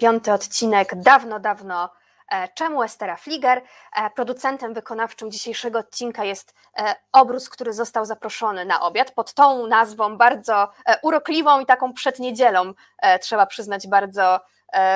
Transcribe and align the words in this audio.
25 0.00 0.28
odcinek 0.28 0.94
dawno, 1.02 1.40
dawno 1.40 1.90
e, 2.32 2.48
Czemu 2.54 2.82
Estera 2.82 3.16
Fliger? 3.16 3.62
E, 3.96 4.10
producentem 4.10 4.74
wykonawczym 4.74 5.30
dzisiejszego 5.30 5.78
odcinka 5.78 6.24
jest 6.24 6.54
e, 6.78 6.94
obrus, 7.12 7.48
który 7.48 7.72
został 7.72 8.04
zaproszony 8.04 8.64
na 8.64 8.80
obiad 8.80 9.12
pod 9.12 9.34
tą 9.34 9.66
nazwą 9.66 10.16
bardzo 10.16 10.70
urokliwą 11.02 11.60
i 11.60 11.66
taką 11.66 11.92
przed 11.92 12.18
niedzielą, 12.18 12.72
trzeba 13.20 13.46
przyznać, 13.46 13.88
bardzo 13.88 14.40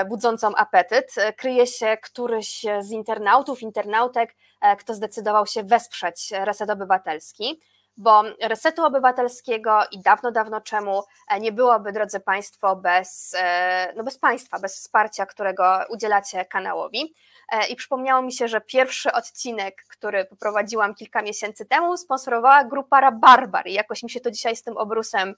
budzącą 0.09 0.55
apetyt. 0.55 1.15
Kryje 1.37 1.67
się 1.67 1.97
któryś 2.03 2.67
z 2.81 2.91
internautów, 2.91 3.63
internautek, 3.63 4.37
kto 4.79 4.95
zdecydował 4.95 5.47
się 5.47 5.63
wesprzeć 5.63 6.33
Reset 6.33 6.71
Obywatelski 6.71 7.61
bo 7.97 8.23
resetu 8.41 8.85
obywatelskiego 8.85 9.81
i 9.91 10.03
dawno, 10.03 10.31
dawno 10.31 10.61
czemu 10.61 11.03
e, 11.29 11.41
nie 11.41 11.53
byłoby, 11.53 11.93
drodzy 11.93 12.21
Państwo, 12.21 12.77
bez, 12.77 13.35
e, 13.39 13.93
no 13.97 14.05
bez 14.05 14.19
Państwa, 14.19 14.59
bez 14.59 14.75
wsparcia, 14.77 15.27
którego 15.27 15.81
udzielacie 15.89 16.45
kanałowi. 16.45 17.15
E, 17.53 17.67
I 17.67 17.77
przypomniało 17.77 18.23
mi 18.23 18.33
się, 18.33 18.49
że 18.49 18.61
pierwszy 18.61 19.13
odcinek, 19.13 19.85
który 19.89 20.25
poprowadziłam 20.25 20.95
kilka 20.95 21.23
miesięcy 21.23 21.67
temu, 21.67 21.97
sponsorowała 21.97 22.65
grupa 22.65 23.01
Rabarbar. 23.01 23.67
I 23.67 23.73
jakoś 23.73 24.03
mi 24.03 24.11
się 24.11 24.21
to 24.21 24.31
dzisiaj 24.31 24.57
z 24.57 24.63
tym 24.63 24.77
obrusem 24.77 25.35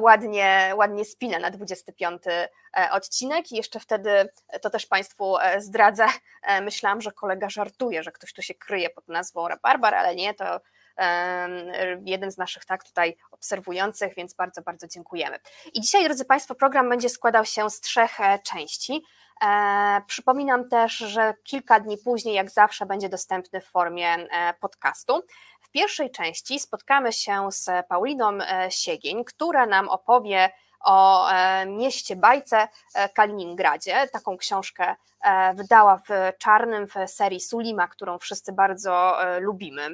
ładnie, 0.00 0.72
ładnie 0.76 1.04
spina 1.04 1.38
na 1.38 1.50
25 1.50 2.22
odcinek. 2.92 3.52
I 3.52 3.56
jeszcze 3.56 3.80
wtedy, 3.80 4.28
to 4.62 4.70
też 4.70 4.86
Państwu 4.86 5.36
zdradzę, 5.58 6.06
myślałam, 6.62 7.00
że 7.00 7.12
kolega 7.12 7.50
żartuje, 7.50 8.02
że 8.02 8.12
ktoś 8.12 8.32
tu 8.32 8.42
się 8.42 8.54
kryje 8.54 8.90
pod 8.90 9.08
nazwą 9.08 9.48
Rabarbar, 9.48 9.94
ale 9.94 10.14
nie, 10.14 10.34
to 10.34 10.60
jeden 12.04 12.30
z 12.30 12.38
naszych 12.38 12.64
tak 12.64 12.84
tutaj 12.84 13.16
obserwujących, 13.30 14.14
więc 14.14 14.34
bardzo, 14.34 14.62
bardzo 14.62 14.88
dziękujemy. 14.88 15.38
I 15.74 15.80
dzisiaj, 15.80 16.04
drodzy 16.04 16.24
Państwo, 16.24 16.54
program 16.54 16.88
będzie 16.88 17.08
składał 17.08 17.44
się 17.44 17.70
z 17.70 17.80
trzech 17.80 18.20
e, 18.20 18.38
części. 18.38 19.04
E, 19.42 20.02
przypominam 20.06 20.68
też, 20.68 20.92
że 20.96 21.34
kilka 21.44 21.80
dni 21.80 21.98
później, 21.98 22.34
jak 22.34 22.50
zawsze, 22.50 22.86
będzie 22.86 23.08
dostępny 23.08 23.60
w 23.60 23.66
formie 23.66 24.08
e, 24.08 24.54
podcastu. 24.60 25.22
W 25.60 25.70
pierwszej 25.70 26.10
części 26.10 26.60
spotkamy 26.60 27.12
się 27.12 27.52
z 27.52 27.70
Pauliną 27.88 28.38
Siegień, 28.68 29.24
która 29.24 29.66
nam 29.66 29.88
opowie 29.88 30.50
o 30.80 31.28
mieście 31.66 32.16
bajce 32.16 32.68
Kaliningradzie. 33.14 34.08
Taką 34.12 34.36
książkę 34.36 34.96
wydała 35.54 35.96
w 35.96 36.38
czarnym 36.38 36.86
w 36.86 37.10
serii 37.10 37.40
Sulima, 37.40 37.88
którą 37.88 38.18
wszyscy 38.18 38.52
bardzo 38.52 39.16
lubimy. 39.40 39.90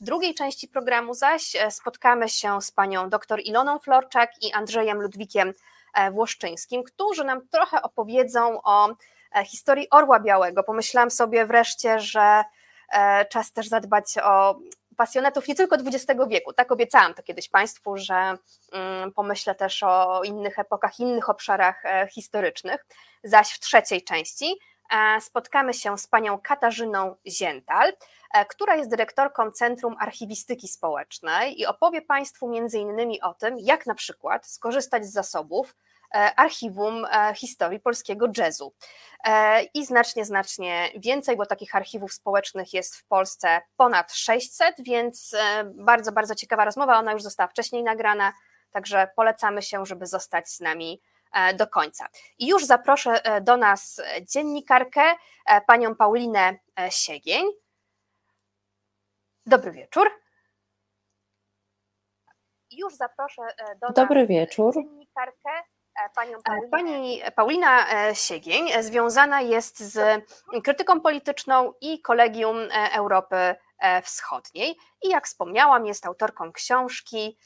W 0.00 0.04
drugiej 0.04 0.34
części 0.34 0.68
programu 0.68 1.14
zaś 1.14 1.56
e, 1.56 1.70
spotkamy 1.70 2.28
się 2.28 2.62
z 2.62 2.70
panią 2.70 3.10
dr 3.10 3.40
Iloną 3.44 3.78
Florczak 3.78 4.30
i 4.42 4.52
Andrzejem 4.52 5.02
Ludwikiem 5.02 5.52
e, 5.94 6.10
Włoszczyńskim, 6.10 6.82
którzy 6.82 7.24
nam 7.24 7.48
trochę 7.48 7.82
opowiedzą 7.82 8.60
o 8.62 8.88
e, 9.34 9.44
historii 9.44 9.90
Orła 9.90 10.20
Białego. 10.20 10.62
Pomyślałam 10.62 11.10
sobie 11.10 11.46
wreszcie, 11.46 12.00
że 12.00 12.44
czas 13.30 13.52
też 13.52 13.68
zadbać 13.68 14.04
o 14.22 14.58
pasjonatów 14.96 15.48
nie 15.48 15.54
tylko 15.54 15.76
XX 15.76 16.20
wieku. 16.28 16.52
Tak 16.52 16.72
obiecałam 16.72 17.14
to 17.14 17.22
kiedyś 17.22 17.48
Państwu, 17.48 17.96
że 17.96 18.34
mm, 18.72 19.12
pomyślę 19.12 19.54
też 19.54 19.82
o 19.82 20.22
innych 20.24 20.58
epokach, 20.58 21.00
innych 21.00 21.28
obszarach 21.28 21.82
historycznych. 22.10 22.86
Zaś 23.24 23.52
w 23.52 23.60
trzeciej 23.60 24.02
części 24.02 24.54
spotkamy 25.20 25.74
się 25.74 25.98
z 25.98 26.06
panią 26.06 26.38
Katarzyną 26.38 27.16
Ziental, 27.26 27.92
która 28.48 28.76
jest 28.76 28.90
dyrektorką 28.90 29.50
Centrum 29.50 29.96
Archiwistyki 29.98 30.68
Społecznej 30.68 31.60
i 31.60 31.66
opowie 31.66 32.02
Państwu 32.02 32.48
między 32.48 32.78
innymi 32.78 33.20
o 33.20 33.34
tym, 33.34 33.56
jak 33.58 33.86
na 33.86 33.94
przykład 33.94 34.46
skorzystać 34.46 35.06
z 35.06 35.12
zasobów 35.12 35.76
e, 36.14 36.34
archiwum 36.36 37.04
e, 37.04 37.34
historii 37.34 37.80
polskiego 37.80 38.26
jazzu. 38.38 38.74
I 39.74 39.86
znacznie, 39.86 40.24
znacznie 40.24 40.88
więcej, 40.96 41.36
bo 41.36 41.46
takich 41.46 41.74
archiwów 41.74 42.12
społecznych 42.12 42.72
jest 42.72 42.96
w 42.96 43.04
Polsce 43.06 43.60
ponad 43.76 44.12
600, 44.12 44.74
więc 44.78 45.36
bardzo, 45.74 46.12
bardzo 46.12 46.34
ciekawa 46.34 46.64
rozmowa. 46.64 46.98
Ona 46.98 47.12
już 47.12 47.22
została 47.22 47.48
wcześniej 47.48 47.82
nagrana, 47.82 48.32
także 48.70 49.08
polecamy 49.16 49.62
się, 49.62 49.86
żeby 49.86 50.06
zostać 50.06 50.48
z 50.48 50.60
nami 50.60 51.00
do 51.54 51.66
końca. 51.66 52.08
I 52.38 52.46
już 52.46 52.64
zaproszę 52.64 53.40
do 53.42 53.56
nas 53.56 54.00
dziennikarkę, 54.22 55.02
panią 55.66 55.94
Paulinę 55.94 56.58
Siegień. 56.90 57.63
Dobry 59.46 59.72
wieczór. 59.72 60.10
Już 62.70 62.94
zaproszę 62.94 63.42
e, 63.42 63.76
do 63.76 63.92
Dobry 63.92 64.20
nas 64.20 64.28
wieczór. 64.28 64.74
dziennikarkę 64.74 65.50
e, 65.50 66.10
panią 66.14 66.42
Paulinę. 66.42 66.68
Pani 66.70 67.22
Paulina 67.36 67.88
e, 67.92 68.14
Siegień 68.14 68.82
związana 68.82 69.40
jest 69.40 69.78
z 69.78 70.24
krytyką 70.64 71.00
polityczną 71.00 71.72
i 71.80 72.00
Kolegium 72.02 72.56
Europy 72.92 73.54
Wschodniej 74.02 74.76
i 75.02 75.08
jak 75.08 75.26
wspomniałam 75.26 75.86
jest 75.86 76.06
autorką 76.06 76.52
książki 76.52 77.38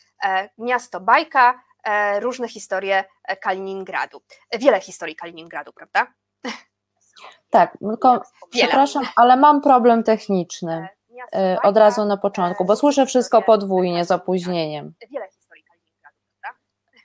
Miasto 0.58 1.00
Bajka, 1.00 1.62
różne 2.20 2.48
historie 2.48 3.04
Kaliningradu. 3.40 4.22
Wiele 4.58 4.80
historii 4.80 5.16
Kaliningradu, 5.16 5.72
prawda? 5.72 6.06
Tak, 7.50 7.78
tylko 7.90 8.22
przepraszam, 8.50 9.04
ale 9.16 9.36
mam 9.36 9.60
problem 9.60 10.02
techniczny. 10.02 10.88
E, 11.34 11.58
od 11.62 11.76
razu 11.76 12.04
na 12.04 12.16
początku, 12.16 12.64
bo 12.64 12.76
słyszę 12.76 13.06
wszystko 13.06 13.42
podwójnie 13.42 14.04
z 14.04 14.10
opóźnieniem. 14.10 14.94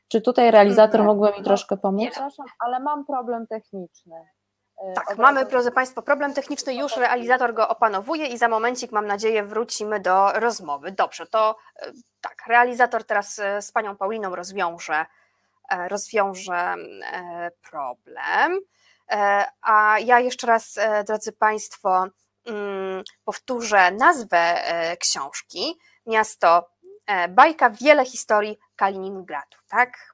Czy 0.08 0.22
tutaj 0.22 0.52
realizator 0.52 1.04
mógłby 1.04 1.32
mi 1.38 1.44
troszkę 1.44 1.78
pomóc? 1.78 2.10
Przepraszam, 2.12 2.46
ale 2.60 2.80
mam 2.80 3.06
problem 3.06 3.48
techniczny. 3.48 4.16
E, 4.78 4.94
tak, 4.94 5.18
mamy, 5.18 5.46
proszę 5.46 5.72
Państwa, 5.72 6.02
problem 6.02 6.34
techniczny, 6.34 6.76
już 6.76 6.98
realizator 6.98 7.54
go 7.54 7.68
opanowuje 7.68 8.26
i 8.26 8.38
za 8.38 8.48
momencik, 8.48 8.92
mam 8.92 9.08
nadzieję, 9.08 9.44
wrócimy 9.44 10.00
do 10.00 10.32
rozmowy. 10.32 10.92
Dobrze, 10.92 11.26
to 11.26 11.56
e, 11.76 11.92
tak, 12.22 12.44
realizator 12.48 13.04
teraz 13.04 13.42
z 13.60 13.72
Panią 13.72 13.98
Pauliną 13.98 14.36
rozwiąże, 14.36 15.06
rozwiąże 15.88 16.76
problem. 17.72 18.60
A 19.62 20.00
ja 20.00 20.20
jeszcze 20.20 20.48
raz, 20.48 20.80
drodzy 21.08 21.32
Państwo, 21.32 22.08
powtórzę 23.26 23.92
nazwę 23.92 24.38
e, 24.38 24.98
książki. 24.98 25.80
Miasto 26.06 26.70
e, 27.06 27.28
bajka, 27.28 27.70
wiele 27.70 28.06
historii 28.06 28.58
Kaliningradu, 28.76 29.58
tak? 29.68 30.14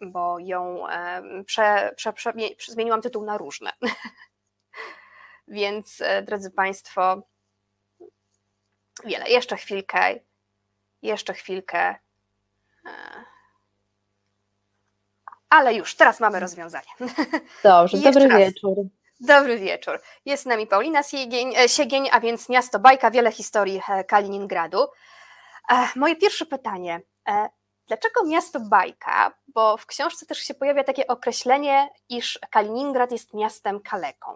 Bo 0.00 0.38
ją 0.38 0.88
e, 0.88 1.22
prze, 1.44 1.94
prze, 1.96 2.12
prze, 2.12 2.32
zmieniłam 2.68 3.02
tytuł 3.02 3.24
na 3.24 3.38
różne. 3.38 3.72
Więc, 5.48 6.02
drodzy 6.22 6.50
Państwo, 6.50 7.22
wiele. 9.04 9.28
Jeszcze 9.28 9.56
chwilkę, 9.56 10.14
jeszcze 11.02 11.34
chwilkę. 11.34 11.94
Ale 15.50 15.74
już, 15.74 15.96
teraz 15.96 16.20
mamy 16.20 16.40
rozwiązanie. 16.40 16.86
Dobrze, 17.64 17.98
dobry 17.98 18.28
raz. 18.28 18.38
wieczór. 18.38 18.76
Dobry 19.22 19.58
wieczór. 19.58 20.00
Jest 20.24 20.42
z 20.42 20.46
nami 20.46 20.66
Paulina 20.66 21.02
Siegień, 21.02 21.54
e, 21.56 21.68
Siegień, 21.68 22.08
a 22.12 22.20
więc 22.20 22.48
miasto 22.48 22.78
Bajka, 22.78 23.10
wiele 23.10 23.32
historii 23.32 23.80
e, 23.88 24.04
Kaliningradu. 24.04 24.78
E, 25.72 25.88
moje 25.96 26.16
pierwsze 26.16 26.46
pytanie. 26.46 27.00
Dlaczego 27.88 28.24
miasto 28.24 28.60
Bajka? 28.60 29.32
Bo 29.54 29.76
w 29.76 29.86
książce 29.86 30.26
też 30.26 30.38
się 30.38 30.54
pojawia 30.54 30.84
takie 30.84 31.06
określenie, 31.06 31.88
iż 32.08 32.38
Kaliningrad 32.50 33.12
jest 33.12 33.34
miastem 33.34 33.80
kaleką. 33.80 34.30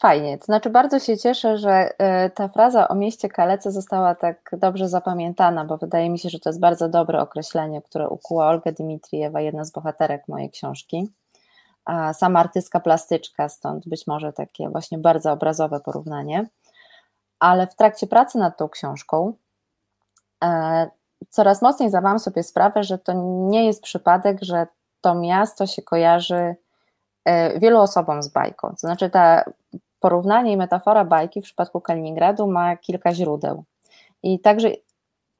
Fajnie, 0.00 0.38
to 0.38 0.44
znaczy 0.44 0.70
bardzo 0.70 0.98
się 0.98 1.18
cieszę, 1.18 1.58
że 1.58 1.90
ta 2.34 2.48
fraza 2.48 2.88
o 2.88 2.94
mieście 2.94 3.28
kalece 3.28 3.72
została 3.72 4.14
tak 4.14 4.50
dobrze 4.52 4.88
zapamiętana, 4.88 5.64
bo 5.64 5.76
wydaje 5.76 6.10
mi 6.10 6.18
się, 6.18 6.28
że 6.28 6.38
to 6.38 6.48
jest 6.48 6.60
bardzo 6.60 6.88
dobre 6.88 7.20
określenie, 7.20 7.82
które 7.82 8.08
ukuła 8.08 8.48
Olga 8.48 8.72
Dimitrijewa, 8.72 9.40
jedna 9.40 9.64
z 9.64 9.70
bohaterek 9.70 10.28
mojej 10.28 10.50
książki 10.50 11.12
sama 12.12 12.40
artystka 12.40 12.80
plastyczka, 12.80 13.48
stąd 13.48 13.88
być 13.88 14.06
może 14.06 14.32
takie 14.32 14.68
właśnie 14.68 14.98
bardzo 14.98 15.32
obrazowe 15.32 15.80
porównanie. 15.80 16.46
Ale 17.40 17.66
w 17.66 17.74
trakcie 17.74 18.06
pracy 18.06 18.38
nad 18.38 18.56
tą 18.58 18.68
książką 18.68 19.32
e, 20.44 20.90
coraz 21.28 21.62
mocniej 21.62 21.88
zdawałam 21.88 22.18
sobie 22.18 22.42
sprawę, 22.42 22.84
że 22.84 22.98
to 22.98 23.12
nie 23.48 23.66
jest 23.66 23.82
przypadek, 23.82 24.38
że 24.42 24.66
to 25.00 25.14
miasto 25.14 25.66
się 25.66 25.82
kojarzy 25.82 26.56
e, 27.24 27.58
wielu 27.60 27.78
osobom 27.78 28.22
z 28.22 28.28
bajką. 28.28 28.68
To 28.68 28.76
znaczy, 28.76 29.10
ta 29.10 29.44
porównanie 30.00 30.52
i 30.52 30.56
metafora 30.56 31.04
bajki 31.04 31.40
w 31.40 31.44
przypadku 31.44 31.80
Kaliningradu 31.80 32.46
ma 32.50 32.76
kilka 32.76 33.14
źródeł. 33.14 33.64
I 34.22 34.40
także 34.40 34.70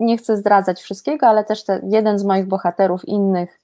nie 0.00 0.17
chcę 0.19 0.37
zdradzać 0.37 0.81
wszystkiego, 0.81 1.27
ale 1.27 1.45
też 1.45 1.65
te, 1.65 1.81
jeden 1.85 2.19
z 2.19 2.25
moich 2.25 2.47
bohaterów 2.47 3.09
innych 3.09 3.61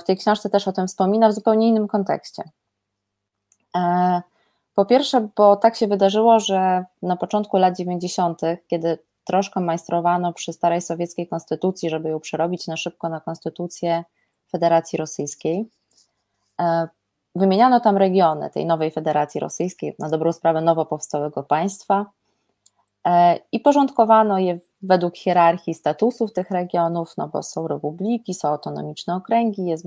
w 0.00 0.04
tej 0.04 0.16
książce 0.16 0.50
też 0.50 0.68
o 0.68 0.72
tym 0.72 0.86
wspomina 0.86 1.28
w 1.28 1.32
zupełnie 1.32 1.68
innym 1.68 1.88
kontekście. 1.88 2.42
E, 3.76 4.22
po 4.74 4.84
pierwsze, 4.84 5.28
bo 5.36 5.56
tak 5.56 5.76
się 5.76 5.86
wydarzyło, 5.86 6.40
że 6.40 6.84
na 7.02 7.16
początku 7.16 7.56
lat 7.56 7.76
90., 7.76 8.40
kiedy 8.66 8.98
troszkę 9.24 9.60
majstrowano 9.60 10.32
przy 10.32 10.52
starej 10.52 10.82
sowieckiej 10.82 11.28
konstytucji, 11.28 11.90
żeby 11.90 12.08
ją 12.08 12.20
przerobić 12.20 12.66
na 12.66 12.76
szybko 12.76 13.08
na 13.08 13.20
konstytucję 13.20 14.04
Federacji 14.50 14.98
Rosyjskiej, 14.98 15.70
Wymieniano 17.34 17.80
tam 17.80 17.96
regiony 17.96 18.50
tej 18.50 18.66
nowej 18.66 18.90
Federacji 18.90 19.40
Rosyjskiej, 19.40 19.94
na 19.98 20.08
dobrą 20.08 20.32
sprawę 20.32 20.60
nowo 20.60 20.86
powstałego 20.86 21.42
państwa 21.42 22.06
i 23.52 23.60
porządkowano 23.60 24.38
je 24.38 24.58
według 24.82 25.16
hierarchii 25.16 25.74
statusów 25.74 26.32
tych 26.32 26.50
regionów, 26.50 27.16
no 27.16 27.28
bo 27.28 27.42
są 27.42 27.68
republiki, 27.68 28.34
są 28.34 28.48
autonomiczne 28.48 29.14
okręgi, 29.14 29.64
jest 29.64 29.86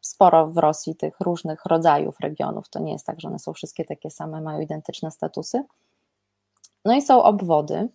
sporo 0.00 0.46
w 0.46 0.56
Rosji 0.56 0.94
tych 0.94 1.20
różnych 1.20 1.64
rodzajów 1.64 2.20
regionów. 2.20 2.68
To 2.68 2.78
nie 2.78 2.92
jest 2.92 3.06
tak, 3.06 3.20
że 3.20 3.28
one 3.28 3.38
są 3.38 3.52
wszystkie 3.52 3.84
takie 3.84 4.10
same, 4.10 4.40
mają 4.40 4.60
identyczne 4.60 5.10
statusy. 5.10 5.64
No 6.84 6.94
i 6.94 7.02
są 7.02 7.22
obwody. 7.22 7.88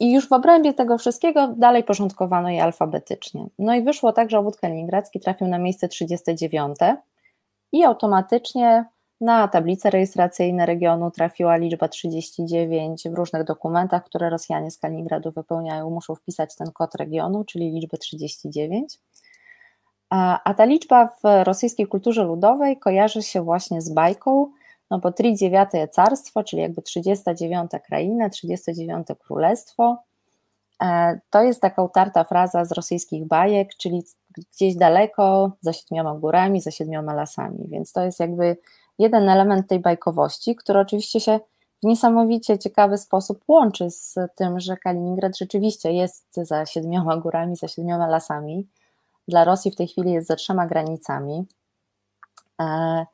I 0.00 0.12
już 0.12 0.28
w 0.28 0.32
obrębie 0.32 0.74
tego 0.74 0.98
wszystkiego 0.98 1.48
dalej 1.48 1.84
porządkowano 1.84 2.48
je 2.50 2.62
alfabetycznie. 2.62 3.46
No 3.58 3.74
i 3.74 3.82
wyszło 3.82 4.12
tak, 4.12 4.30
że 4.30 4.38
obwód 4.38 4.56
kaliningradzki 4.56 5.20
trafił 5.20 5.48
na 5.48 5.58
miejsce 5.58 5.88
39 5.88 6.76
i 7.72 7.84
automatycznie 7.84 8.84
na 9.20 9.48
tablice 9.48 9.90
rejestracyjne 9.90 10.66
regionu 10.66 11.10
trafiła 11.10 11.56
liczba 11.56 11.88
39. 11.88 13.04
W 13.10 13.14
różnych 13.14 13.44
dokumentach, 13.44 14.04
które 14.04 14.30
Rosjanie 14.30 14.70
z 14.70 14.78
Kaliningradu 14.78 15.30
wypełniają, 15.30 15.90
muszą 15.90 16.14
wpisać 16.14 16.56
ten 16.56 16.72
kod 16.72 16.94
regionu, 16.94 17.44
czyli 17.44 17.70
liczbę 17.70 17.98
39. 17.98 18.98
A, 20.10 20.54
ta 20.56 20.64
liczba 20.64 21.06
w 21.06 21.44
rosyjskiej 21.44 21.86
kulturze 21.86 22.24
ludowej 22.24 22.78
kojarzy 22.78 23.22
się 23.22 23.42
właśnie 23.42 23.80
z 23.80 23.92
bajką, 23.92 24.50
no 24.90 24.98
bo 24.98 25.12
39 25.12 25.70
carstwo, 25.92 26.44
czyli 26.44 26.62
jakby 26.62 26.82
39 26.82 27.70
kraina, 27.86 28.28
39 28.30 29.06
królestwo, 29.18 29.96
e, 30.82 31.20
to 31.30 31.42
jest 31.42 31.60
taka 31.60 31.82
utarta 31.82 32.24
fraza 32.24 32.64
z 32.64 32.72
rosyjskich 32.72 33.26
bajek, 33.26 33.74
czyli 33.76 34.02
gdzieś 34.52 34.76
daleko, 34.76 35.52
za 35.60 35.72
siedmioma 35.72 36.14
górami, 36.14 36.60
za 36.60 36.70
siedmioma 36.70 37.14
lasami, 37.14 37.68
więc 37.68 37.92
to 37.92 38.04
jest 38.04 38.20
jakby 38.20 38.56
jeden 39.00 39.28
element 39.28 39.68
tej 39.68 39.78
bajkowości, 39.78 40.56
który 40.56 40.78
oczywiście 40.78 41.20
się 41.20 41.40
w 41.82 41.86
niesamowicie 41.86 42.58
ciekawy 42.58 42.98
sposób 42.98 43.44
łączy 43.48 43.90
z 43.90 44.14
tym, 44.36 44.60
że 44.60 44.76
Kaliningrad 44.76 45.38
rzeczywiście 45.38 45.92
jest 45.92 46.26
za 46.34 46.66
siedmioma 46.66 47.16
górami, 47.16 47.56
za 47.56 47.68
siedmioma 47.68 48.06
lasami, 48.06 48.66
dla 49.28 49.44
Rosji 49.44 49.70
w 49.70 49.76
tej 49.76 49.88
chwili 49.88 50.12
jest 50.12 50.28
za 50.28 50.36
trzema 50.36 50.66
granicami. 50.66 51.46
E, 52.60 53.06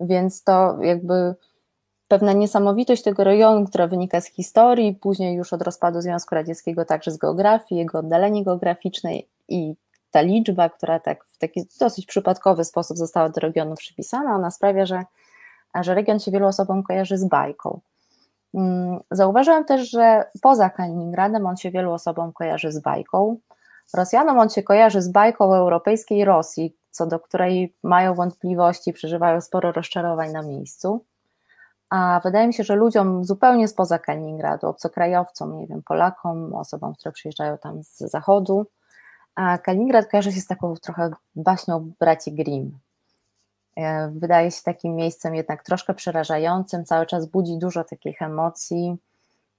więc 0.00 0.44
to 0.44 0.78
jakby 0.82 1.34
pewna 2.08 2.32
niesamowitość 2.32 3.02
tego 3.02 3.24
rejonu, 3.24 3.66
która 3.66 3.86
wynika 3.86 4.20
z 4.20 4.26
historii, 4.26 4.94
później 4.94 5.36
już 5.36 5.52
od 5.52 5.62
rozpadu 5.62 6.00
Związku 6.00 6.34
Radzieckiego, 6.34 6.84
także 6.84 7.10
z 7.10 7.16
geografii, 7.16 7.78
jego 7.78 7.98
oddalenie 7.98 8.44
geograficzne 8.44 9.10
i 9.48 9.74
ta 10.10 10.20
liczba, 10.20 10.68
która 10.68 11.00
tak 11.00 11.24
w 11.24 11.38
taki 11.38 11.66
dosyć 11.80 12.06
przypadkowy 12.06 12.64
sposób 12.64 12.96
została 12.96 13.28
do 13.28 13.40
regionu 13.40 13.74
przypisana, 13.74 14.34
ona 14.34 14.50
sprawia, 14.50 14.86
że, 14.86 15.04
że 15.82 15.94
region 15.94 16.18
się 16.18 16.30
wielu 16.30 16.46
osobom 16.46 16.82
kojarzy 16.82 17.18
z 17.18 17.28
bajką. 17.28 17.80
Mm, 18.54 19.00
zauważyłam 19.10 19.64
też, 19.64 19.90
że 19.90 20.24
poza 20.42 20.70
Kaliningradem 20.70 21.46
on 21.46 21.56
się 21.56 21.70
wielu 21.70 21.92
osobom 21.92 22.32
kojarzy 22.32 22.72
z 22.72 22.80
bajką. 22.80 23.36
Rosjanom 23.94 24.38
on 24.38 24.48
się 24.48 24.62
kojarzy 24.62 25.02
z 25.02 25.08
bajką 25.08 25.54
europejskiej 25.54 26.24
Rosji, 26.24 26.76
co 26.90 27.06
do 27.06 27.20
której 27.20 27.74
mają 27.82 28.14
wątpliwości, 28.14 28.92
przeżywają 28.92 29.40
sporo 29.40 29.72
rozczarowań 29.72 30.32
na 30.32 30.42
miejscu. 30.42 31.04
A 31.90 32.20
wydaje 32.24 32.46
mi 32.46 32.54
się, 32.54 32.64
że 32.64 32.74
ludziom 32.74 33.24
zupełnie 33.24 33.68
spoza 33.68 33.98
Kaliningradu, 33.98 34.66
obcokrajowcom, 34.66 35.58
nie 35.58 35.66
wiem, 35.66 35.82
Polakom, 35.82 36.54
osobom, 36.54 36.94
które 36.94 37.12
przyjeżdżają 37.12 37.58
tam 37.58 37.82
z 37.82 37.98
zachodu, 37.98 38.66
a 39.34 39.58
Kaliningrad 39.58 40.10
kojarzy 40.10 40.32
się 40.32 40.40
z 40.40 40.46
taką 40.46 40.74
trochę 40.74 41.10
baśnią 41.36 41.92
braci 42.00 42.32
Grimm. 42.32 42.78
E, 43.76 44.10
wydaje 44.10 44.50
się 44.50 44.62
takim 44.62 44.96
miejscem 44.96 45.34
jednak 45.34 45.64
troszkę 45.64 45.94
przerażającym, 45.94 46.84
cały 46.84 47.06
czas 47.06 47.26
budzi 47.26 47.58
dużo 47.58 47.84
takich 47.84 48.22
emocji, 48.22 48.96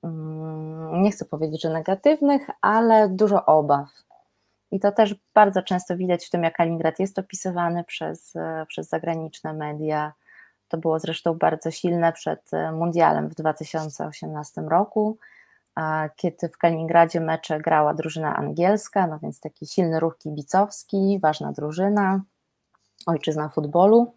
mm, 0.03 1.03
nie 1.03 1.11
chcę 1.11 1.25
powiedzieć, 1.25 1.61
że 1.61 1.69
negatywnych, 1.69 2.47
ale 2.61 3.09
dużo 3.09 3.45
obaw. 3.45 3.89
I 4.71 4.79
to 4.79 4.91
też 4.91 5.15
bardzo 5.33 5.63
często 5.63 5.97
widać 5.97 6.25
w 6.25 6.29
tym, 6.29 6.43
jak 6.43 6.55
Kaliningrad 6.55 6.99
jest 6.99 7.19
opisywany 7.19 7.83
przez, 7.83 8.35
e, 8.35 8.65
przez 8.67 8.89
zagraniczne 8.89 9.53
media. 9.53 10.13
To 10.67 10.77
było 10.77 10.99
zresztą 10.99 11.33
bardzo 11.33 11.71
silne 11.71 12.13
przed 12.13 12.53
e, 12.53 12.71
Mundialem 12.71 13.29
w 13.29 13.35
2018 13.35 14.61
roku, 14.61 15.17
kiedy 16.15 16.49
w 16.49 16.57
Kaliningradzie 16.57 17.19
mecze 17.19 17.59
grała 17.59 17.93
drużyna 17.93 18.35
angielska, 18.35 19.07
no 19.07 19.19
więc 19.19 19.39
taki 19.39 19.65
silny 19.65 19.99
ruch 19.99 20.17
kibicowski, 20.17 21.19
ważna 21.21 21.51
drużyna, 21.51 22.21
ojczyzna 23.05 23.49
futbolu. 23.49 24.13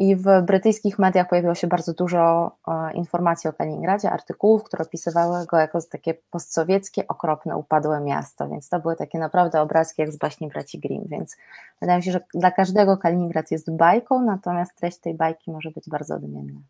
I 0.00 0.16
w 0.16 0.42
brytyjskich 0.42 0.98
mediach 0.98 1.28
pojawiło 1.28 1.54
się 1.54 1.66
bardzo 1.66 1.92
dużo 1.92 2.50
e, 2.68 2.92
informacji 2.92 3.50
o 3.50 3.52
Kaliningradzie, 3.52 4.10
artykułów, 4.10 4.64
które 4.64 4.84
opisywały 4.84 5.46
go 5.46 5.56
jako 5.56 5.78
takie 5.82 6.14
postsowieckie, 6.14 7.08
okropne, 7.08 7.56
upadłe 7.56 8.00
miasto, 8.00 8.48
więc 8.48 8.68
to 8.68 8.80
były 8.80 8.96
takie 8.96 9.18
naprawdę 9.18 9.60
obrazki 9.60 10.02
jak 10.02 10.12
z 10.12 10.16
baśni 10.16 10.48
braci 10.48 10.78
Grimm, 10.78 11.08
więc 11.08 11.36
wydaje 11.80 11.98
mi 11.98 12.04
się, 12.04 12.12
że 12.12 12.20
dla 12.34 12.50
każdego 12.50 12.96
Kaliningrad 12.96 13.50
jest 13.50 13.70
bajką, 13.70 14.22
natomiast 14.22 14.74
treść 14.74 14.98
tej 14.98 15.14
bajki 15.14 15.50
może 15.50 15.70
być 15.70 15.88
bardzo 15.88 16.14
odmienna. 16.14 16.60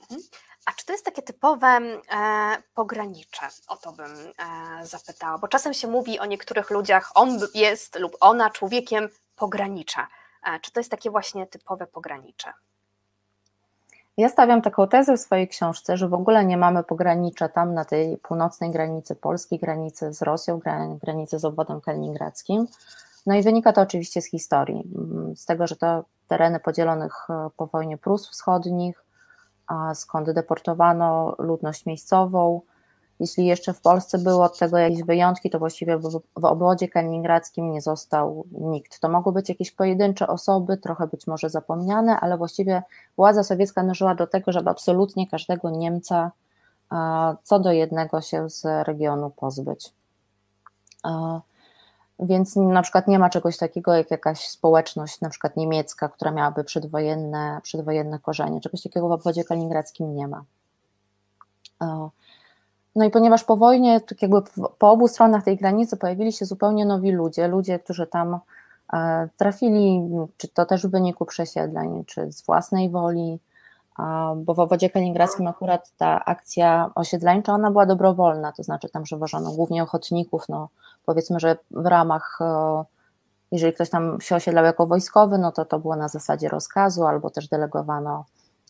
Mhm. 0.00 0.20
A 0.66 0.72
czy 0.72 0.86
to 0.86 0.92
jest 0.92 1.04
takie 1.04 1.22
typowe 1.22 1.66
e, 1.66 2.02
pogranicze? 2.74 3.46
O 3.68 3.76
to 3.76 3.92
bym 3.92 4.12
e, 4.12 4.86
zapytała, 4.86 5.38
bo 5.38 5.48
czasem 5.48 5.74
się 5.74 5.88
mówi 5.88 6.18
o 6.18 6.26
niektórych 6.26 6.70
ludziach, 6.70 7.12
on 7.14 7.38
jest 7.54 7.98
lub 7.98 8.16
ona 8.20 8.50
człowiekiem 8.50 9.08
pogranicza. 9.36 10.06
Czy 10.62 10.72
to 10.72 10.80
jest 10.80 10.90
takie 10.90 11.10
właśnie 11.10 11.46
typowe 11.46 11.86
pogranicze? 11.86 12.52
Ja 14.16 14.28
stawiam 14.28 14.62
taką 14.62 14.88
tezę 14.88 15.16
w 15.16 15.20
swojej 15.20 15.48
książce, 15.48 15.96
że 15.96 16.08
w 16.08 16.14
ogóle 16.14 16.44
nie 16.44 16.56
mamy 16.56 16.84
pogranicza 16.84 17.48
tam 17.48 17.74
na 17.74 17.84
tej 17.84 18.18
północnej 18.18 18.70
granicy 18.70 19.14
Polski, 19.14 19.58
granicy 19.58 20.12
z 20.12 20.22
Rosją, 20.22 20.60
granicy 21.02 21.38
z 21.38 21.44
obwodem 21.44 21.80
kaliningradzkim. 21.80 22.66
No 23.26 23.34
i 23.34 23.42
wynika 23.42 23.72
to 23.72 23.80
oczywiście 23.80 24.22
z 24.22 24.30
historii, 24.30 24.84
z 25.34 25.46
tego, 25.46 25.66
że 25.66 25.76
to 25.76 26.04
tereny 26.28 26.60
podzielonych 26.60 27.30
e, 27.30 27.50
po 27.56 27.66
wojnie 27.66 27.98
Prus 27.98 28.30
wschodnich, 28.30 29.04
skąd 29.94 30.30
deportowano 30.30 31.34
ludność 31.38 31.86
miejscową, 31.86 32.60
jeśli 33.20 33.46
jeszcze 33.46 33.72
w 33.72 33.80
Polsce 33.80 34.18
były 34.18 34.44
od 34.44 34.58
tego 34.58 34.78
jakieś 34.78 35.02
wyjątki, 35.02 35.50
to 35.50 35.58
właściwie 35.58 35.98
w, 35.98 36.20
w 36.36 36.44
obwodzie 36.44 36.88
kaliningradzkim 36.88 37.72
nie 37.72 37.82
został 37.82 38.44
nikt. 38.52 39.00
To 39.00 39.08
mogły 39.08 39.32
być 39.32 39.48
jakieś 39.48 39.72
pojedyncze 39.72 40.26
osoby, 40.26 40.76
trochę 40.76 41.06
być 41.06 41.26
może 41.26 41.50
zapomniane, 41.50 42.20
ale 42.20 42.36
właściwie 42.36 42.82
władza 43.16 43.44
sowiecka 43.44 43.82
należała 43.82 44.14
do 44.14 44.26
tego, 44.26 44.52
żeby 44.52 44.70
absolutnie 44.70 45.30
każdego 45.30 45.70
Niemca 45.70 46.30
co 47.42 47.58
do 47.58 47.72
jednego 47.72 48.20
się 48.20 48.50
z 48.50 48.64
regionu 48.86 49.30
pozbyć. 49.30 49.92
Więc 52.18 52.56
na 52.56 52.82
przykład 52.82 53.08
nie 53.08 53.18
ma 53.18 53.30
czegoś 53.30 53.56
takiego 53.56 53.94
jak 53.94 54.10
jakaś 54.10 54.48
społeczność, 54.48 55.20
na 55.20 55.28
przykład 55.30 55.56
niemiecka, 55.56 56.08
która 56.08 56.30
miałaby 56.30 56.64
przedwojenne, 56.64 57.60
przedwojenne 57.62 58.18
korzenie. 58.18 58.60
Czegoś 58.60 58.82
takiego 58.82 59.08
w 59.08 59.12
obwodzie 59.12 59.44
kaliningradzkim 59.44 60.14
nie 60.14 60.28
ma. 60.28 60.44
No 62.96 63.04
i 63.04 63.10
ponieważ 63.10 63.44
po 63.44 63.56
wojnie, 63.56 64.00
tak 64.00 64.22
jakby 64.22 64.42
po 64.78 64.90
obu 64.90 65.08
stronach 65.08 65.44
tej 65.44 65.56
granicy 65.56 65.96
pojawili 65.96 66.32
się 66.32 66.44
zupełnie 66.44 66.86
nowi 66.86 67.12
ludzie, 67.12 67.48
ludzie, 67.48 67.78
którzy 67.78 68.06
tam 68.06 68.38
e, 68.92 69.28
trafili, 69.36 70.10
czy 70.36 70.48
to 70.48 70.66
też 70.66 70.86
w 70.86 70.90
wyniku 70.90 71.26
przesiedleń, 71.26 72.04
czy 72.04 72.32
z 72.32 72.46
własnej 72.46 72.90
woli, 72.90 73.38
bo 74.36 74.54
w 74.54 74.60
obwodzie 74.60 74.90
kaliningradzkim 74.90 75.46
akurat 75.46 75.92
ta 75.96 76.24
akcja 76.24 76.90
osiedleńcza, 76.94 77.52
ona 77.52 77.70
była 77.70 77.86
dobrowolna, 77.86 78.52
to 78.52 78.62
znaczy 78.62 78.88
tam 78.88 79.02
przewożono 79.02 79.52
głównie 79.52 79.82
ochotników, 79.82 80.48
no 80.48 80.68
powiedzmy, 81.06 81.40
że 81.40 81.56
w 81.70 81.86
ramach, 81.86 82.38
e, 82.40 82.84
jeżeli 83.52 83.72
ktoś 83.72 83.90
tam 83.90 84.20
się 84.20 84.36
osiedlał 84.36 84.64
jako 84.64 84.86
wojskowy, 84.86 85.38
no 85.38 85.52
to 85.52 85.64
to 85.64 85.78
było 85.78 85.96
na 85.96 86.08
zasadzie 86.08 86.48
rozkazu, 86.48 87.04
albo 87.04 87.30
też 87.30 87.48
delegowano 87.48 88.24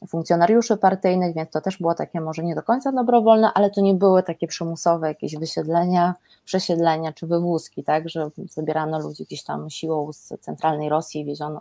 funkcjonariuszy 0.09 0.77
partyjnych, 0.77 1.35
więc 1.35 1.51
to 1.51 1.61
też 1.61 1.79
było 1.79 1.95
takie 1.95 2.21
może 2.21 2.45
nie 2.45 2.55
do 2.55 2.63
końca 2.63 2.93
dobrowolne, 2.93 3.51
ale 3.55 3.71
to 3.71 3.81
nie 3.81 3.95
były 3.95 4.23
takie 4.23 4.47
przymusowe 4.47 5.09
jakieś 5.09 5.37
wysiedlenia, 5.37 6.15
przesiedlenia 6.45 7.13
czy 7.13 7.27
wywózki, 7.27 7.85
tak, 7.85 8.09
że 8.09 8.31
zabierano 8.51 8.99
ludzi 8.99 9.25
gdzieś 9.25 9.45
tam 9.45 9.71
siłą 9.71 10.13
z 10.13 10.33
centralnej 10.41 10.89
Rosji 10.89 11.21
i 11.21 11.25
wieziono 11.25 11.61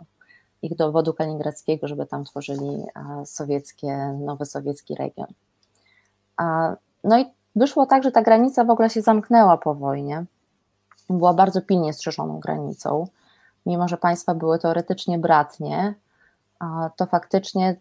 ich 0.62 0.76
do 0.76 0.92
wodu 0.92 1.14
kaliningradzkiego, 1.14 1.88
żeby 1.88 2.06
tam 2.06 2.24
tworzyli 2.24 2.84
sowieckie, 3.24 3.96
nowy 4.20 4.44
sowiecki 4.44 4.94
region. 4.94 5.26
No 7.04 7.18
i 7.18 7.24
wyszło 7.56 7.86
tak, 7.86 8.02
że 8.02 8.12
ta 8.12 8.22
granica 8.22 8.64
w 8.64 8.70
ogóle 8.70 8.90
się 8.90 9.02
zamknęła 9.02 9.56
po 9.56 9.74
wojnie. 9.74 10.24
Była 11.10 11.34
bardzo 11.34 11.62
pilnie 11.62 11.92
strzeżoną 11.92 12.40
granicą. 12.40 13.06
Mimo, 13.66 13.88
że 13.88 13.96
państwa 13.96 14.34
były 14.34 14.58
teoretycznie 14.58 15.18
bratnie, 15.18 15.94
to 16.96 17.06
faktycznie 17.06 17.76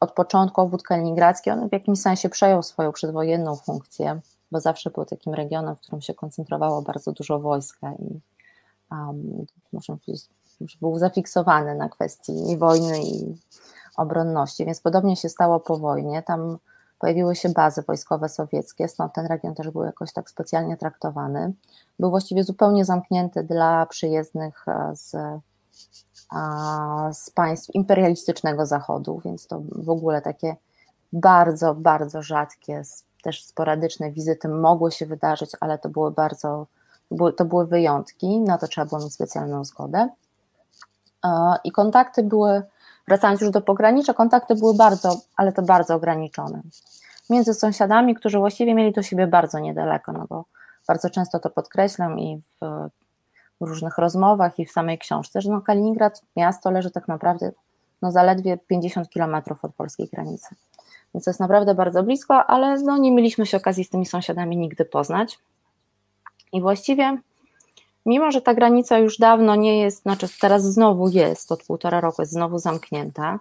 od 0.00 0.12
początku 0.12 0.60
obwód 0.60 0.82
kaliningradzki, 0.82 1.50
on 1.50 1.68
w 1.68 1.72
jakimś 1.72 2.00
sensie 2.00 2.28
przejął 2.28 2.62
swoją 2.62 2.92
przedwojenną 2.92 3.56
funkcję, 3.56 4.20
bo 4.52 4.60
zawsze 4.60 4.90
był 4.90 5.04
takim 5.04 5.34
regionem, 5.34 5.76
w 5.76 5.80
którym 5.80 6.00
się 6.00 6.14
koncentrowało 6.14 6.82
bardzo 6.82 7.12
dużo 7.12 7.38
wojska 7.38 7.92
i 7.92 8.20
um, 8.90 9.46
muszę 9.72 9.96
powiedzieć, 9.96 10.28
był 10.80 10.98
zafiksowany 10.98 11.74
na 11.74 11.88
kwestii 11.88 12.56
wojny 12.58 13.02
i 13.02 13.36
obronności, 13.96 14.64
więc 14.64 14.80
podobnie 14.80 15.16
się 15.16 15.28
stało 15.28 15.60
po 15.60 15.78
wojnie. 15.78 16.22
Tam 16.22 16.58
pojawiły 16.98 17.36
się 17.36 17.48
bazy 17.48 17.82
wojskowe 17.82 18.28
sowieckie, 18.28 18.88
stąd 18.88 19.12
ten 19.12 19.26
region 19.26 19.54
też 19.54 19.70
był 19.70 19.84
jakoś 19.84 20.12
tak 20.12 20.30
specjalnie 20.30 20.76
traktowany. 20.76 21.52
Był 21.98 22.10
właściwie 22.10 22.44
zupełnie 22.44 22.84
zamknięty 22.84 23.42
dla 23.42 23.86
przyjezdnych 23.86 24.68
e, 24.68 24.96
z, 24.96 25.16
z 27.12 27.30
państw 27.30 27.74
imperialistycznego 27.74 28.66
Zachodu, 28.66 29.20
więc 29.24 29.46
to 29.46 29.62
w 29.72 29.90
ogóle 29.90 30.22
takie 30.22 30.56
bardzo, 31.12 31.74
bardzo 31.74 32.22
rzadkie, 32.22 32.82
też 33.22 33.44
sporadyczne 33.44 34.10
wizyty 34.10 34.48
mogły 34.48 34.92
się 34.92 35.06
wydarzyć, 35.06 35.50
ale 35.60 35.78
to 35.78 35.88
były 35.88 36.10
bardzo, 36.10 36.66
to 37.36 37.44
były 37.44 37.66
wyjątki, 37.66 38.40
na 38.40 38.58
to 38.58 38.68
trzeba 38.68 38.86
było 38.86 39.00
mieć 39.00 39.14
specjalną 39.14 39.64
zgodę. 39.64 40.08
I 41.64 41.72
kontakty 41.72 42.22
były 42.22 42.62
Wracając 43.10 43.40
już 43.40 43.50
do 43.50 43.60
pogranicza, 43.60 44.14
kontakty 44.14 44.54
były 44.54 44.74
bardzo, 44.74 45.20
ale 45.36 45.52
to 45.52 45.62
bardzo 45.62 45.94
ograniczone. 45.94 46.62
Między 47.30 47.54
sąsiadami, 47.54 48.14
którzy 48.14 48.38
właściwie 48.38 48.74
mieli 48.74 48.92
do 48.92 49.02
siebie 49.02 49.26
bardzo 49.26 49.58
niedaleko, 49.58 50.12
no 50.12 50.26
bo 50.28 50.44
bardzo 50.88 51.10
często 51.10 51.38
to 51.38 51.50
podkreślam 51.50 52.18
i 52.18 52.42
w, 52.60 52.88
różnych 53.66 53.98
rozmowach 53.98 54.58
i 54.58 54.66
w 54.66 54.72
samej 54.72 54.98
książce, 54.98 55.40
że 55.40 55.50
no 55.50 55.60
Kaliningrad, 55.60 56.22
miasto 56.36 56.70
leży 56.70 56.90
tak 56.90 57.08
naprawdę 57.08 57.52
no 58.02 58.12
zaledwie 58.12 58.58
50 58.58 59.10
kilometrów 59.10 59.64
od 59.64 59.74
polskiej 59.74 60.08
granicy. 60.12 60.54
Więc 61.14 61.24
to 61.24 61.30
jest 61.30 61.40
naprawdę 61.40 61.74
bardzo 61.74 62.02
blisko, 62.02 62.46
ale 62.46 62.78
no 62.78 62.98
nie 62.98 63.12
mieliśmy 63.12 63.46
się 63.46 63.56
okazji 63.56 63.84
z 63.84 63.90
tymi 63.90 64.06
sąsiadami 64.06 64.56
nigdy 64.56 64.84
poznać. 64.84 65.38
I 66.52 66.60
właściwie 66.60 67.18
mimo 68.06 68.30
że 68.30 68.42
ta 68.42 68.54
granica 68.54 68.98
już 68.98 69.18
dawno 69.18 69.54
nie 69.54 69.80
jest, 69.80 70.02
znaczy 70.02 70.28
teraz 70.40 70.62
znowu 70.62 71.08
jest, 71.08 71.52
od 71.52 71.64
półtora 71.64 72.00
roku 72.00 72.22
jest 72.22 72.32
znowu 72.32 72.58
zamknięta, 72.58 73.38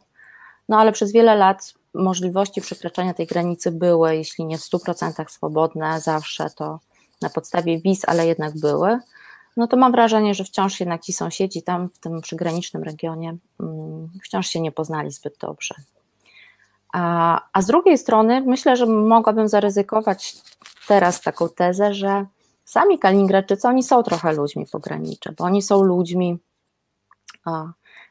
no 0.69 0.79
ale 0.79 0.91
przez 0.91 1.11
wiele 1.11 1.35
lat 1.35 1.73
możliwości 1.93 2.61
przekraczania 2.61 3.13
tej 3.13 3.27
granicy 3.27 3.71
były, 3.71 4.15
jeśli 4.15 4.45
nie 4.45 4.57
w 4.57 4.61
100% 4.61 5.29
swobodne, 5.29 6.01
zawsze 6.01 6.49
to 6.49 6.79
na 7.21 7.29
podstawie 7.29 7.79
wiz, 7.79 8.01
ale 8.07 8.27
jednak 8.27 8.59
były, 8.59 8.99
no 9.59 9.67
to 9.67 9.77
mam 9.77 9.91
wrażenie, 9.91 10.33
że 10.33 10.43
wciąż 10.43 10.79
jednak 10.79 11.01
ci 11.01 11.13
sąsiedzi 11.13 11.63
tam 11.63 11.89
w 11.89 11.99
tym 11.99 12.21
przygranicznym 12.21 12.83
regionie 12.83 13.37
mm, 13.59 14.09
wciąż 14.23 14.47
się 14.47 14.61
nie 14.61 14.71
poznali 14.71 15.11
zbyt 15.11 15.37
dobrze. 15.37 15.75
A, 16.93 17.41
a 17.53 17.61
z 17.61 17.65
drugiej 17.65 17.97
strony 17.97 18.41
myślę, 18.41 18.77
że 18.77 18.85
mogłabym 18.85 19.47
zaryzykować 19.47 20.35
teraz 20.87 21.21
taką 21.21 21.49
tezę, 21.49 21.93
że 21.93 22.25
Sami 22.65 22.99
Kaliningradczycy, 22.99 23.67
oni 23.67 23.83
są 23.83 24.03
trochę 24.03 24.33
ludźmi 24.33 24.65
pogranicza, 24.71 25.31
bo 25.37 25.43
oni 25.43 25.61
są 25.61 25.83
ludźmi 25.83 26.37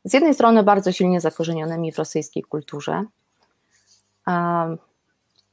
z 0.05 0.13
jednej 0.13 0.35
strony 0.35 0.63
bardzo 0.63 0.93
silnie 0.93 1.21
zakorzenionymi 1.21 1.93
w 1.93 1.99
rosyjskiej 1.99 2.43
kulturze, 2.43 3.05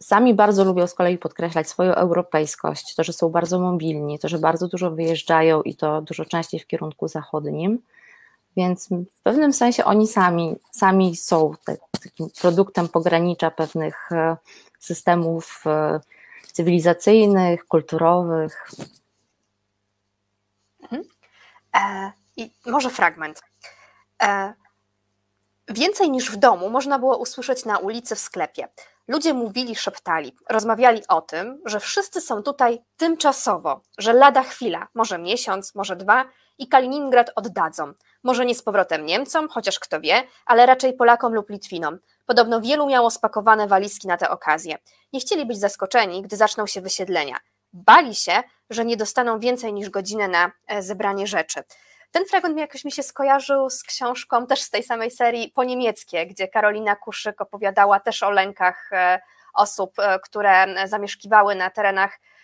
Sami 0.03 0.33
bardzo 0.33 0.63
lubią 0.63 0.87
z 0.87 0.93
kolei 0.93 1.17
podkreślać 1.17 1.69
swoją 1.69 1.95
europejskość, 1.95 2.95
to, 2.95 3.03
że 3.03 3.13
są 3.13 3.29
bardzo 3.29 3.59
mobilni, 3.59 4.19
to, 4.19 4.29
że 4.29 4.39
bardzo 4.39 4.67
dużo 4.67 4.91
wyjeżdżają 4.91 5.61
i 5.61 5.75
to 5.75 6.01
dużo 6.01 6.25
częściej 6.25 6.59
w 6.59 6.67
kierunku 6.67 7.07
zachodnim. 7.07 7.79
Więc 8.57 8.89
w 8.89 9.21
pewnym 9.23 9.53
sensie 9.53 9.85
oni 9.85 10.07
sami, 10.07 10.55
sami 10.71 11.15
są 11.15 11.53
takim 12.01 12.29
produktem 12.41 12.87
pogranicza 12.87 13.51
pewnych 13.51 14.11
e, 14.11 14.37
systemów 14.79 15.63
e, 15.65 15.99
cywilizacyjnych, 16.51 17.65
kulturowych. 17.65 18.71
Mhm. 20.81 21.03
E, 21.75 22.11
I 22.37 22.51
może 22.65 22.89
fragment. 22.89 23.41
Więcej 25.69 26.11
niż 26.11 26.31
w 26.31 26.35
domu 26.35 26.69
można 26.69 26.99
było 26.99 27.17
usłyszeć 27.17 27.65
na 27.65 27.77
ulicy, 27.77 28.15
w 28.15 28.19
sklepie. 28.19 28.67
Ludzie 29.07 29.33
mówili, 29.33 29.75
szeptali, 29.75 30.35
rozmawiali 30.49 31.01
o 31.07 31.21
tym, 31.21 31.61
że 31.65 31.79
wszyscy 31.79 32.21
są 32.21 32.43
tutaj 32.43 32.81
tymczasowo, 32.97 33.81
że 33.97 34.13
lada 34.13 34.43
chwila, 34.43 34.87
może 34.93 35.17
miesiąc, 35.17 35.75
może 35.75 35.95
dwa 35.95 36.25
i 36.57 36.67
Kaliningrad 36.67 37.31
oddadzą. 37.35 37.93
Może 38.23 38.45
nie 38.45 38.55
z 38.55 38.61
powrotem 38.61 39.05
Niemcom, 39.05 39.49
chociaż 39.49 39.79
kto 39.79 40.01
wie, 40.01 40.23
ale 40.45 40.65
raczej 40.65 40.93
Polakom 40.93 41.33
lub 41.33 41.49
Litwinom. 41.49 41.97
Podobno 42.25 42.61
wielu 42.61 42.87
miało 42.87 43.11
spakowane 43.11 43.67
walizki 43.67 44.07
na 44.07 44.17
tę 44.17 44.29
okazję. 44.29 44.77
Nie 45.13 45.19
chcieli 45.19 45.45
być 45.45 45.59
zaskoczeni, 45.59 46.21
gdy 46.21 46.37
zaczną 46.37 46.67
się 46.67 46.81
wysiedlenia. 46.81 47.37
Bali 47.73 48.15
się, 48.15 48.43
że 48.69 48.85
nie 48.85 48.97
dostaną 48.97 49.39
więcej 49.39 49.73
niż 49.73 49.89
godzinę 49.89 50.27
na 50.27 50.51
e, 50.67 50.81
zebranie 50.81 51.27
rzeczy. 51.27 51.63
Ten 52.15 52.25
fragment 52.25 52.57
jakoś 52.57 52.85
mi 52.85 52.91
się 52.91 53.03
skojarzył 53.03 53.69
z 53.69 53.83
książką 53.83 54.47
też 54.47 54.61
z 54.61 54.69
tej 54.69 54.83
samej 54.83 55.11
serii 55.11 55.51
po 55.55 55.63
niemieckie, 55.63 56.25
gdzie 56.25 56.47
Karolina 56.47 56.95
Kuszyk 56.95 57.41
opowiadała 57.41 57.99
też 57.99 58.23
o 58.23 58.31
lękach 58.31 58.93
e, 58.93 59.19
osób, 59.53 59.99
e, 59.99 60.19
które 60.19 60.65
zamieszkiwały 60.87 61.55
na 61.55 61.69
terenach 61.69 62.19
E, 62.19 62.34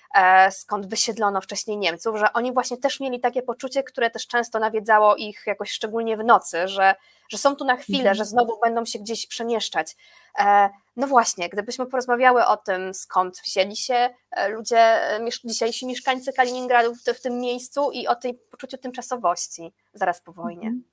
skąd 0.52 0.88
wysiedlono 0.88 1.42
wcześniej 1.42 1.78
Niemców, 1.78 2.18
że 2.18 2.34
oni 2.34 2.54
właśnie 2.54 2.78
też 2.78 3.00
mieli 3.00 3.20
takie 3.20 3.42
poczucie, 3.42 3.84
które 3.84 4.10
też 4.10 4.28
często 4.28 4.60
nawiedzało 4.60 5.16
ich 5.16 5.44
jakoś 5.46 5.72
szczególnie 5.72 6.18
w 6.18 6.24
nocy, 6.24 6.68
że, 6.68 6.96
że 7.30 7.38
są 7.38 7.56
tu 7.56 7.66
na 7.66 7.76
chwilę, 7.76 8.00
mhm. 8.00 8.16
że 8.16 8.26
znowu 8.26 8.60
będą 8.64 8.86
się 8.86 9.00
gdzieś 9.00 9.28
przemieszczać. 9.28 9.96
E, 10.40 10.70
no 10.96 11.08
właśnie, 11.08 11.50
gdybyśmy 11.50 11.86
porozmawiały 11.86 12.46
o 12.46 12.58
tym, 12.58 12.94
skąd 12.94 13.42
wzięli 13.46 13.76
się 13.76 14.10
e, 14.32 14.50
ludzie, 14.50 15.00
dzisiejsi 15.46 15.88
mieszkańcy 15.88 16.34
Kaliningradu 16.34 16.96
w, 16.96 17.00
w 17.00 17.22
tym 17.22 17.40
miejscu 17.40 17.92
i 17.92 18.08
o 18.08 18.16
tej 18.16 18.34
poczuciu 18.34 18.78
tymczasowości 18.78 19.74
zaraz 19.94 20.22
po 20.22 20.32
wojnie. 20.32 20.68
Mhm. 20.68 20.84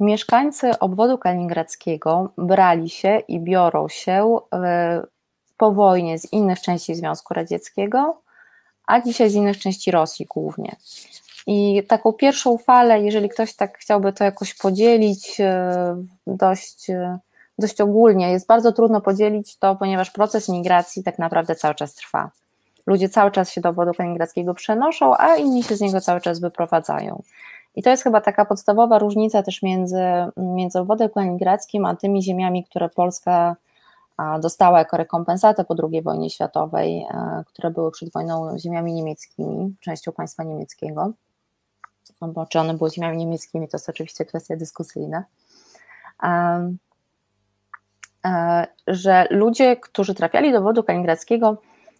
Mieszkańcy 0.00 0.78
obwodu 0.78 1.18
kaliningradzkiego 1.18 2.32
brali 2.38 2.90
się 2.90 3.18
i 3.28 3.40
biorą 3.40 3.88
się 3.88 4.38
po 5.56 5.72
wojnie 5.72 6.18
z 6.18 6.32
innych 6.32 6.60
części 6.60 6.94
Związku 6.94 7.34
Radzieckiego, 7.34 8.23
a 8.86 9.00
dzisiaj 9.00 9.30
z 9.30 9.34
innych 9.34 9.58
części 9.58 9.90
Rosji 9.90 10.26
głównie. 10.26 10.76
I 11.46 11.82
taką 11.88 12.12
pierwszą 12.12 12.58
falę, 12.58 13.02
jeżeli 13.02 13.28
ktoś 13.28 13.54
tak 13.54 13.78
chciałby 13.78 14.12
to 14.12 14.24
jakoś 14.24 14.54
podzielić 14.54 15.40
e, 15.40 15.96
dość, 16.26 16.90
e, 16.90 17.18
dość 17.58 17.80
ogólnie, 17.80 18.30
jest 18.30 18.46
bardzo 18.46 18.72
trudno 18.72 19.00
podzielić 19.00 19.56
to, 19.56 19.76
ponieważ 19.76 20.10
proces 20.10 20.48
migracji 20.48 21.02
tak 21.02 21.18
naprawdę 21.18 21.54
cały 21.54 21.74
czas 21.74 21.94
trwa. 21.94 22.30
Ludzie 22.86 23.08
cały 23.08 23.30
czas 23.30 23.52
się 23.52 23.60
do 23.60 23.68
obwodu 23.68 23.92
kaliningradzkiego 23.94 24.54
przenoszą, 24.54 25.16
a 25.16 25.36
inni 25.36 25.62
się 25.62 25.76
z 25.76 25.80
niego 25.80 26.00
cały 26.00 26.20
czas 26.20 26.40
wyprowadzają. 26.40 27.22
I 27.76 27.82
to 27.82 27.90
jest 27.90 28.02
chyba 28.02 28.20
taka 28.20 28.44
podstawowa 28.44 28.98
różnica 28.98 29.42
też 29.42 29.62
między, 29.62 30.02
między 30.36 30.78
obwodem 30.78 31.08
kaliningradzkim 31.08 31.86
a 31.86 31.96
tymi 31.96 32.22
ziemiami, 32.22 32.64
które 32.64 32.88
Polska 32.88 33.56
dostała 34.40 34.78
jako 34.78 34.96
rekompensatę 34.96 35.64
po 35.64 35.74
II 35.92 36.02
wojnie 36.02 36.30
światowej, 36.30 37.06
e, 37.10 37.44
które 37.46 37.70
były 37.70 37.90
przed 37.90 38.12
wojną 38.12 38.58
ziemiami 38.58 38.92
niemieckimi, 38.92 39.76
częścią 39.80 40.12
państwa 40.12 40.44
niemieckiego. 40.44 41.12
No 42.20 42.28
bo 42.28 42.46
czy 42.46 42.60
one 42.60 42.74
były 42.74 42.90
ziemiami 42.90 43.16
niemieckimi, 43.16 43.68
to 43.68 43.76
jest 43.76 43.88
oczywiście 43.88 44.24
kwestia 44.24 44.56
dyskusyjna. 44.56 45.24
E, 48.24 48.66
że 48.86 49.26
ludzie, 49.30 49.76
którzy 49.76 50.14
trafiali 50.14 50.52
do 50.52 50.62
wodu 50.62 50.82
kaliningradzkiego, 50.82 51.56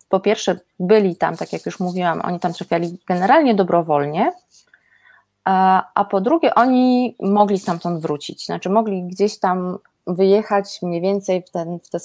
po 0.08 0.20
pierwsze 0.20 0.58
byli 0.80 1.16
tam, 1.16 1.36
tak 1.36 1.52
jak 1.52 1.66
już 1.66 1.80
mówiłam, 1.80 2.20
oni 2.24 2.40
tam 2.40 2.52
trafiali 2.52 2.98
generalnie 3.06 3.54
dobrowolnie, 3.54 4.32
a 5.94 6.06
po 6.10 6.20
drugie 6.20 6.54
oni 6.54 7.16
mogli 7.20 7.58
stamtąd 7.58 8.02
wrócić, 8.02 8.46
znaczy 8.46 8.70
mogli 8.70 9.02
gdzieś 9.02 9.38
tam 9.38 9.78
wyjechać 10.06 10.82
mniej 10.82 11.00
więcej 11.00 11.42
w 11.42 11.50
ten, 11.50 11.78
w 11.78 11.90
te, 11.90 11.98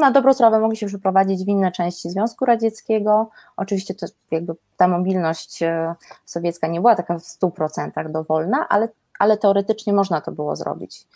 na 0.00 0.10
dobrą 0.10 0.34
sprawę 0.34 0.60
mogli 0.60 0.76
się 0.76 0.86
przeprowadzić 0.86 1.44
w 1.44 1.48
inne 1.48 1.72
części 1.72 2.10
Związku 2.10 2.44
Radzieckiego. 2.44 3.30
Oczywiście 3.56 3.94
to 3.94 4.06
jakby 4.30 4.54
ta 4.76 4.88
mobilność 4.88 5.62
e, 5.62 5.94
sowiecka 6.24 6.66
nie 6.66 6.80
była 6.80 6.96
taka 6.96 7.18
w 7.18 7.22
100% 7.22 8.12
dowolna, 8.12 8.68
ale, 8.68 8.88
ale 9.18 9.36
teoretycznie 9.36 9.92
można 9.92 10.20
to 10.20 10.32
było 10.32 10.56
zrobić. 10.56 11.06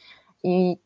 I 0.45 0.79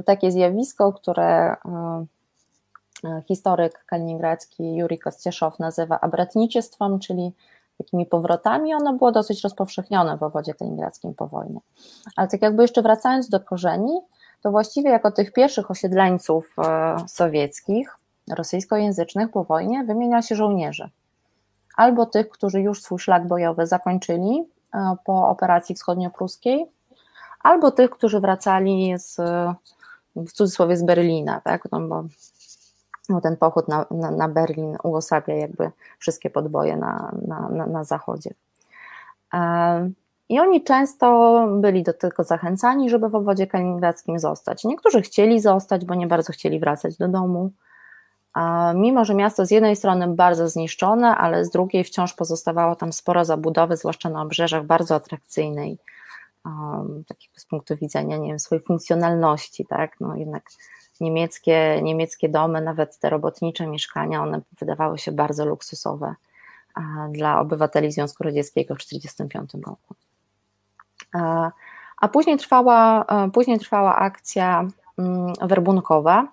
y, 0.00 0.02
takie 0.02 0.32
zjawisko, 0.32 0.92
które 0.92 1.52
y, 1.52 3.22
historyk 3.28 3.84
kaliningradzki 3.86 4.76
Juri 4.76 4.98
Kostieszow 4.98 5.58
nazywa 5.58 6.00
abratnictwem, 6.00 6.98
czyli 6.98 7.32
takimi 7.78 8.06
powrotami, 8.06 8.74
ono 8.74 8.92
było 8.92 9.12
dosyć 9.12 9.42
rozpowszechnione 9.42 10.16
w 10.16 10.22
owodzie 10.22 10.54
kaliningradzkim 10.54 11.14
po 11.14 11.26
wojnie. 11.26 11.60
Ale 12.16 12.28
tak 12.28 12.42
jakby 12.42 12.62
jeszcze 12.62 12.82
wracając 12.82 13.28
do 13.28 13.40
korzeni, 13.40 14.00
to 14.44 14.50
właściwie 14.50 14.90
jako 14.90 15.10
tych 15.10 15.32
pierwszych 15.32 15.70
osiedleńców 15.70 16.56
e, 16.58 16.96
sowieckich, 17.08 17.98
rosyjskojęzycznych 18.30 19.30
po 19.30 19.44
wojnie 19.44 19.84
wymienia 19.84 20.22
się 20.22 20.34
żołnierzy. 20.34 20.90
Albo 21.76 22.06
tych, 22.06 22.28
którzy 22.28 22.60
już 22.60 22.82
swój 22.82 22.98
szlak 22.98 23.26
bojowy 23.26 23.66
zakończyli 23.66 24.44
e, 24.74 24.96
po 25.04 25.28
operacji 25.28 25.74
wschodniopruskiej, 25.74 26.66
albo 27.40 27.70
tych, 27.70 27.90
którzy 27.90 28.20
wracali 28.20 28.94
z, 28.96 29.16
w 30.16 30.32
cudzysłowie 30.32 30.76
z 30.76 30.82
Berlina, 30.82 31.40
tak? 31.40 31.68
no 31.72 31.80
bo, 31.80 32.04
bo 33.08 33.20
ten 33.20 33.36
pochód 33.36 33.68
na, 33.68 33.86
na, 33.90 34.10
na, 34.10 34.28
Berlin 34.28 34.76
uosabia 34.82 35.34
jakby 35.34 35.70
wszystkie 35.98 36.30
podboje 36.30 36.76
na, 36.76 37.12
na, 37.26 37.48
na, 37.48 37.66
na 37.66 37.84
zachodzie. 37.84 38.30
E, 39.34 39.90
I 40.28 40.40
oni 40.40 40.64
często 40.64 41.48
byli 41.50 41.82
do 41.82 41.92
tego 41.92 42.24
zachęcani, 42.24 42.90
żeby 42.90 43.08
w 43.08 43.14
obwodzie 43.14 43.46
kaliningradzkim 43.46 44.18
zostać. 44.18 44.64
Niektórzy 44.64 45.02
chcieli 45.02 45.40
zostać, 45.40 45.84
bo 45.84 45.94
nie 45.94 46.06
bardzo 46.06 46.32
chcieli 46.32 46.60
wracać 46.60 46.96
do 46.96 47.08
domu. 47.08 47.50
Mimo, 48.74 49.04
że 49.04 49.14
miasto 49.14 49.46
z 49.46 49.50
jednej 49.50 49.76
strony 49.76 50.08
bardzo 50.08 50.48
zniszczone, 50.48 51.16
ale 51.16 51.44
z 51.44 51.50
drugiej 51.50 51.84
wciąż 51.84 52.14
pozostawało 52.14 52.76
tam 52.76 52.92
sporo 52.92 53.24
zabudowy, 53.24 53.76
zwłaszcza 53.76 54.10
na 54.10 54.22
obrzeżach, 54.22 54.64
bardzo 54.64 54.94
atrakcyjnej, 54.94 55.78
um, 56.44 57.04
z 57.36 57.44
punktu 57.44 57.76
widzenia, 57.76 58.16
nie 58.16 58.28
wiem, 58.28 58.38
swojej 58.38 58.64
funkcjonalności, 58.64 59.66
tak, 59.66 60.00
no 60.00 60.16
jednak 60.16 60.50
niemieckie, 61.00 61.80
niemieckie 61.82 62.28
domy, 62.28 62.60
nawet 62.60 62.98
te 62.98 63.10
robotnicze 63.10 63.66
mieszkania, 63.66 64.22
one 64.22 64.40
wydawały 64.60 64.98
się 64.98 65.12
bardzo 65.12 65.44
luksusowe 65.44 66.14
dla 67.10 67.40
obywateli 67.40 67.92
Związku 67.92 68.24
Radzieckiego 68.24 68.74
w 68.74 68.78
1945 68.78 69.66
roku. 69.66 69.94
A 72.00 72.08
później 72.08 72.38
trwała, 72.38 73.04
później 73.32 73.58
trwała 73.58 73.96
akcja 73.96 74.68
mm, 74.98 75.32
werbunkowa. 75.42 76.28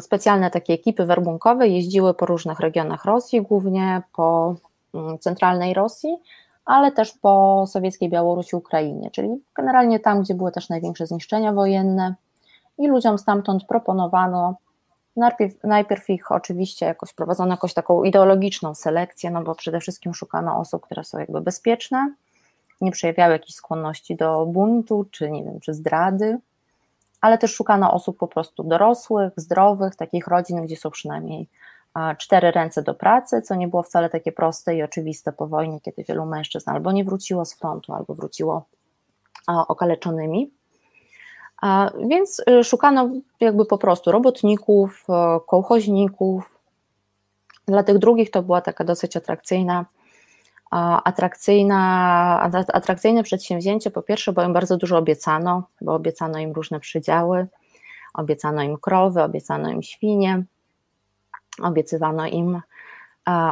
Specjalne 0.00 0.50
takie 0.50 0.72
ekipy 0.72 1.06
werbunkowe 1.06 1.68
jeździły 1.68 2.14
po 2.14 2.26
różnych 2.26 2.60
regionach 2.60 3.04
Rosji, 3.04 3.42
głównie 3.42 4.02
po 4.12 4.54
mm, 4.94 5.18
centralnej 5.18 5.74
Rosji, 5.74 6.16
ale 6.64 6.92
też 6.92 7.12
po 7.12 7.64
sowieckiej 7.66 8.10
Białorusi, 8.10 8.56
Ukrainie, 8.56 9.10
czyli 9.10 9.28
generalnie 9.54 10.00
tam, 10.00 10.22
gdzie 10.22 10.34
były 10.34 10.52
też 10.52 10.68
największe 10.68 11.06
zniszczenia 11.06 11.52
wojenne 11.52 12.14
i 12.78 12.88
ludziom 12.88 13.18
stamtąd 13.18 13.64
proponowano 13.64 14.54
najpierw, 15.16 15.64
najpierw 15.64 16.10
ich 16.10 16.32
oczywiście 16.32 16.86
jakoś 16.86 17.12
prowadzono 17.12 17.50
jakąś 17.50 17.74
taką 17.74 18.04
ideologiczną 18.04 18.74
selekcję, 18.74 19.30
no 19.30 19.42
bo 19.42 19.54
przede 19.54 19.80
wszystkim 19.80 20.14
szukano 20.14 20.58
osób, 20.58 20.82
które 20.82 21.04
są 21.04 21.18
jakby 21.18 21.40
bezpieczne, 21.40 22.14
nie 22.80 22.92
przejawiały 22.92 23.32
jakiejś 23.32 23.54
skłonności 23.54 24.16
do 24.16 24.46
buntu, 24.46 25.04
czy 25.10 25.30
nie 25.30 25.44
wiem, 25.44 25.60
czy 25.60 25.74
zdrady, 25.74 26.38
ale 27.20 27.38
też 27.38 27.54
szukano 27.54 27.92
osób 27.92 28.18
po 28.18 28.28
prostu 28.28 28.64
dorosłych, 28.64 29.32
zdrowych, 29.36 29.96
takich 29.96 30.26
rodzin, 30.26 30.62
gdzie 30.62 30.76
są 30.76 30.90
przynajmniej 30.90 31.48
cztery 32.18 32.50
ręce 32.50 32.82
do 32.82 32.94
pracy, 32.94 33.42
co 33.42 33.54
nie 33.54 33.68
było 33.68 33.82
wcale 33.82 34.10
takie 34.10 34.32
proste 34.32 34.76
i 34.76 34.82
oczywiste 34.82 35.32
po 35.32 35.46
wojnie, 35.46 35.80
kiedy 35.80 36.04
wielu 36.04 36.26
mężczyzn 36.26 36.70
albo 36.70 36.92
nie 36.92 37.04
wróciło 37.04 37.44
z 37.44 37.54
frontu, 37.54 37.92
albo 37.92 38.14
wróciło 38.14 38.64
okaleczonymi. 39.46 40.50
Więc 42.08 42.42
y, 42.60 42.64
szukano 42.64 43.10
jakby 43.40 43.64
po 43.64 43.78
prostu 43.78 44.12
robotników, 44.12 45.06
kołchoźników. 45.46 46.58
Dla 47.66 47.82
tych 47.82 47.98
drugich 47.98 48.30
to 48.30 48.42
była 48.42 48.60
taka 48.60 48.84
dosyć 48.84 49.16
atrakcyjna, 49.16 49.86
atrakcyjna, 51.04 52.50
atrakcyjne 52.72 53.22
przedsięwzięcie. 53.22 53.90
Po 53.90 54.02
pierwsze, 54.02 54.32
bo 54.32 54.42
im 54.42 54.52
bardzo 54.52 54.76
dużo 54.76 54.98
obiecano, 54.98 55.62
bo 55.80 55.94
obiecano 55.94 56.38
im 56.38 56.52
różne 56.52 56.80
przydziały, 56.80 57.46
obiecano 58.14 58.62
im 58.62 58.78
krowy, 58.78 59.22
obiecano 59.22 59.70
im 59.70 59.82
świnie, 59.82 60.42
obiecywano 61.62 62.26
im, 62.26 62.60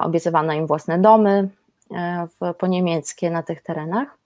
obiecywano 0.02 0.52
im 0.52 0.66
własne 0.66 0.98
domy 0.98 1.48
e, 1.94 2.28
w, 2.40 2.54
po 2.54 2.66
niemieckie 2.66 3.30
na 3.30 3.42
tych 3.42 3.62
terenach. 3.62 4.18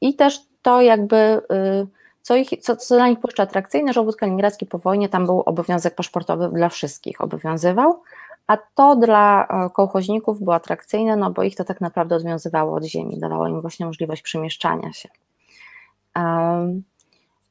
I 0.00 0.14
też 0.14 0.40
to 0.62 0.80
jakby, 0.80 1.16
y, 1.16 1.86
co, 2.22 2.36
ich, 2.36 2.48
co, 2.60 2.76
co 2.76 2.94
dla 2.94 3.08
nich 3.08 3.20
było 3.20 3.32
atrakcyjne, 3.38 3.92
że 3.92 4.00
obwód 4.00 4.16
kaliningradzki 4.16 4.66
po 4.66 4.78
wojnie, 4.78 5.08
tam 5.08 5.26
był 5.26 5.40
obowiązek 5.40 5.94
paszportowy 5.94 6.48
dla 6.48 6.68
wszystkich, 6.68 7.20
obowiązywał, 7.20 8.02
a 8.46 8.56
to 8.74 8.96
dla 8.96 9.46
e, 9.46 9.70
kołchoźników 9.70 10.40
było 10.40 10.54
atrakcyjne, 10.54 11.16
no 11.16 11.30
bo 11.30 11.42
ich 11.42 11.56
to 11.56 11.64
tak 11.64 11.80
naprawdę 11.80 12.16
odwiązywało 12.16 12.76
od 12.76 12.84
ziemi, 12.84 13.18
dawało 13.18 13.48
im 13.48 13.60
właśnie 13.60 13.86
możliwość 13.86 14.22
przemieszczania 14.22 14.92
się. 14.92 15.08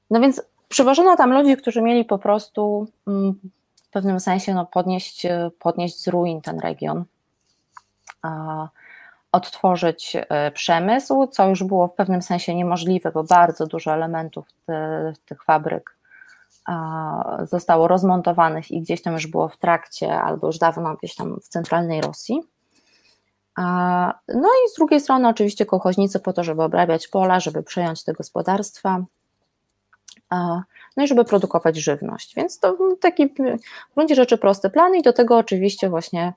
No 0.10 0.20
więc 0.20 0.42
przywożono 0.70 1.16
tam 1.16 1.34
ludzi, 1.34 1.58
którzy 1.58 1.82
mieli 1.82 2.06
po 2.06 2.18
prostu 2.18 2.88
mm, 3.08 3.40
w 3.75 3.90
pewnym 3.90 4.20
sensie 4.20 4.53
no, 4.53 4.66
podnieść, 4.66 5.27
podnieść 5.60 6.01
z 6.01 6.08
ruin 6.08 6.42
ten 6.42 6.60
region 6.60 7.06
odtworzyć 9.32 10.16
e, 10.16 10.51
przemysł, 10.51 11.27
co 11.27 11.50
już 11.50 11.64
było 11.64 11.88
w 11.88 11.94
pewnym 11.94 12.22
sensie 12.22 12.56
niemożliwe, 12.56 13.12
bo 13.12 13.24
bardzo 13.24 13.68
dużo 13.68 13.94
elementów 13.94 14.46
tych 15.25 15.44
fabryk 15.44 15.96
zostało 17.44 17.88
rozmontowanych 17.88 18.72
i 18.72 18.82
gdzieś 18.82 19.02
tam 19.02 19.14
już 19.14 19.28
było 19.28 19.48
w 19.48 19.58
trakcie, 19.58 20.22
albo 20.22 20.48
już 20.48 20.58
dawno 20.58 20.96
gdzieś 20.96 21.16
tam 21.16 21.40
w 21.40 21.48
centralnej 21.48 22.02
Rosji. 22.02 22.42
No 24.28 24.50
i 24.66 24.70
z 24.70 24.76
drugiej 24.76 25.02
strony 25.02 25.28
oczywiście 25.28 25.66
kołchoźnicy 25.66 26.20
po 26.20 26.34
to, 26.34 26.44
żeby 26.44 26.64
obrabiać 26.64 27.08
pola, 27.08 27.40
żeby 27.40 27.64
przejąć 27.64 28.04
te 28.04 28.14
gospodarstwa, 28.14 29.04
no 30.98 31.04
i 31.04 31.08
żeby 31.08 31.26
produkować 31.26 31.78
żywność. 31.78 32.36
Więc 32.36 32.60
to 32.60 32.78
taki 33.02 33.28
w 33.28 33.94
gruncie 33.96 34.16
rzeczy 34.16 34.38
prosty 34.38 34.70
plan 34.70 34.96
i 34.96 35.02
do 35.02 35.14
tego 35.14 35.38
oczywiście 35.38 35.90
właśnie 35.90 36.34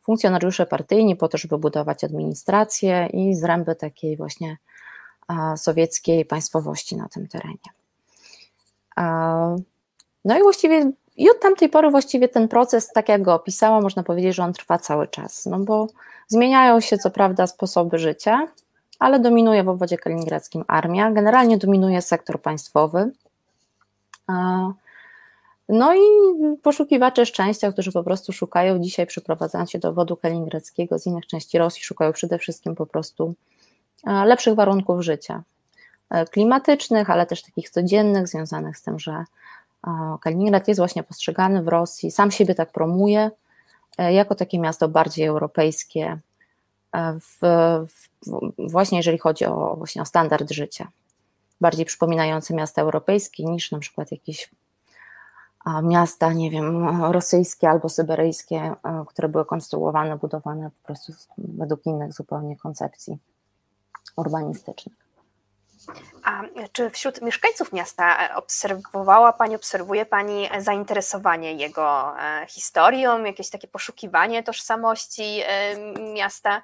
funkcjonariusze 0.00 0.66
partyjni 0.66 1.16
po 1.16 1.28
to, 1.28 1.38
żeby 1.38 1.58
budować 1.58 2.04
administrację 2.04 3.06
i 3.06 3.34
zręby 3.34 3.74
takiej 3.74 4.16
właśnie 4.16 4.56
sowieckiej 5.56 6.24
państwowości 6.24 6.96
na 6.96 7.08
tym 7.08 7.28
terenie. 7.28 7.58
No 10.24 10.38
i 10.38 10.42
właściwie 10.42 10.92
i 11.16 11.30
od 11.30 11.40
tamtej 11.40 11.68
pory 11.68 11.90
właściwie 11.90 12.28
ten 12.28 12.48
proces, 12.48 12.92
tak 12.92 13.08
jak 13.08 13.22
go 13.22 13.34
opisałam, 13.34 13.82
można 13.82 14.02
powiedzieć, 14.02 14.34
że 14.34 14.44
on 14.44 14.52
trwa 14.52 14.78
cały 14.78 15.08
czas, 15.08 15.46
no 15.46 15.58
bo 15.58 15.86
zmieniają 16.28 16.80
się 16.80 16.98
co 16.98 17.10
prawda 17.10 17.46
sposoby 17.46 17.98
życia, 17.98 18.48
ale 18.98 19.20
dominuje 19.20 19.64
w 19.64 19.68
obwodzie 19.68 19.96
kaliningradzkim 19.96 20.64
armia, 20.68 21.10
generalnie 21.10 21.58
dominuje 21.58 22.02
sektor 22.02 22.42
państwowy, 22.42 23.10
no 25.68 25.94
i 25.94 26.00
poszukiwacze 26.62 27.26
szczęścia, 27.26 27.72
którzy 27.72 27.92
po 27.92 28.04
prostu 28.04 28.32
szukają 28.32 28.78
dzisiaj, 28.78 29.06
przeprowadzając 29.06 29.70
się 29.70 29.78
do 29.78 29.92
wodu 29.92 30.16
kaliningradzkiego 30.16 30.98
z 30.98 31.06
innych 31.06 31.26
części 31.26 31.58
Rosji, 31.58 31.82
szukają 31.82 32.12
przede 32.12 32.38
wszystkim 32.38 32.74
po 32.74 32.86
prostu 32.86 33.34
lepszych 34.06 34.54
warunków 34.54 35.00
życia 35.00 35.42
klimatycznych, 36.30 37.10
ale 37.10 37.26
też 37.26 37.42
takich 37.42 37.70
codziennych, 37.70 38.28
związanych 38.28 38.76
z 38.76 38.82
tym, 38.82 38.98
że 38.98 39.24
e, 39.86 40.16
Kaliningrad 40.20 40.68
jest 40.68 40.80
właśnie 40.80 41.02
postrzegany 41.02 41.62
w 41.62 41.68
Rosji, 41.68 42.10
sam 42.10 42.30
siebie 42.30 42.54
tak 42.54 42.72
promuje, 42.72 43.30
jako 43.98 44.34
takie 44.34 44.58
miasto 44.58 44.88
bardziej 44.88 45.26
europejskie, 45.26 46.18
w, 46.94 47.38
w, 47.86 48.70
właśnie 48.70 48.98
jeżeli 48.98 49.18
chodzi 49.18 49.44
o, 49.44 49.76
właśnie 49.76 50.02
o 50.02 50.04
standard 50.04 50.50
życia, 50.50 50.88
bardziej 51.60 51.86
przypominający 51.86 52.54
miasta 52.54 52.82
europejskie 52.82 53.44
niż 53.44 53.72
na 53.72 53.78
przykład 53.78 54.12
jakieś 54.12 54.50
miasta, 55.82 56.32
nie 56.32 56.50
wiem, 56.50 57.04
rosyjskie 57.04 57.70
albo 57.70 57.88
syberyjskie, 57.88 58.56
e, 58.56 59.04
które 59.06 59.28
były 59.28 59.44
konstruowane, 59.44 60.18
budowane 60.18 60.70
po 60.70 60.86
prostu 60.86 61.12
według 61.38 61.86
innych 61.86 62.12
zupełnie 62.12 62.56
koncepcji 62.56 63.18
urbanistycznych. 64.16 65.07
A 66.24 66.42
czy 66.72 66.90
wśród 66.90 67.22
mieszkańców 67.22 67.72
miasta 67.72 68.34
obserwowała 68.34 69.32
Pani, 69.32 69.56
obserwuje 69.56 70.06
Pani 70.06 70.48
zainteresowanie 70.58 71.52
jego 71.52 72.14
e, 72.20 72.46
historią, 72.48 73.24
jakieś 73.24 73.50
takie 73.50 73.68
poszukiwanie 73.68 74.42
tożsamości 74.42 75.40
e, 75.46 75.76
miasta? 76.14 76.62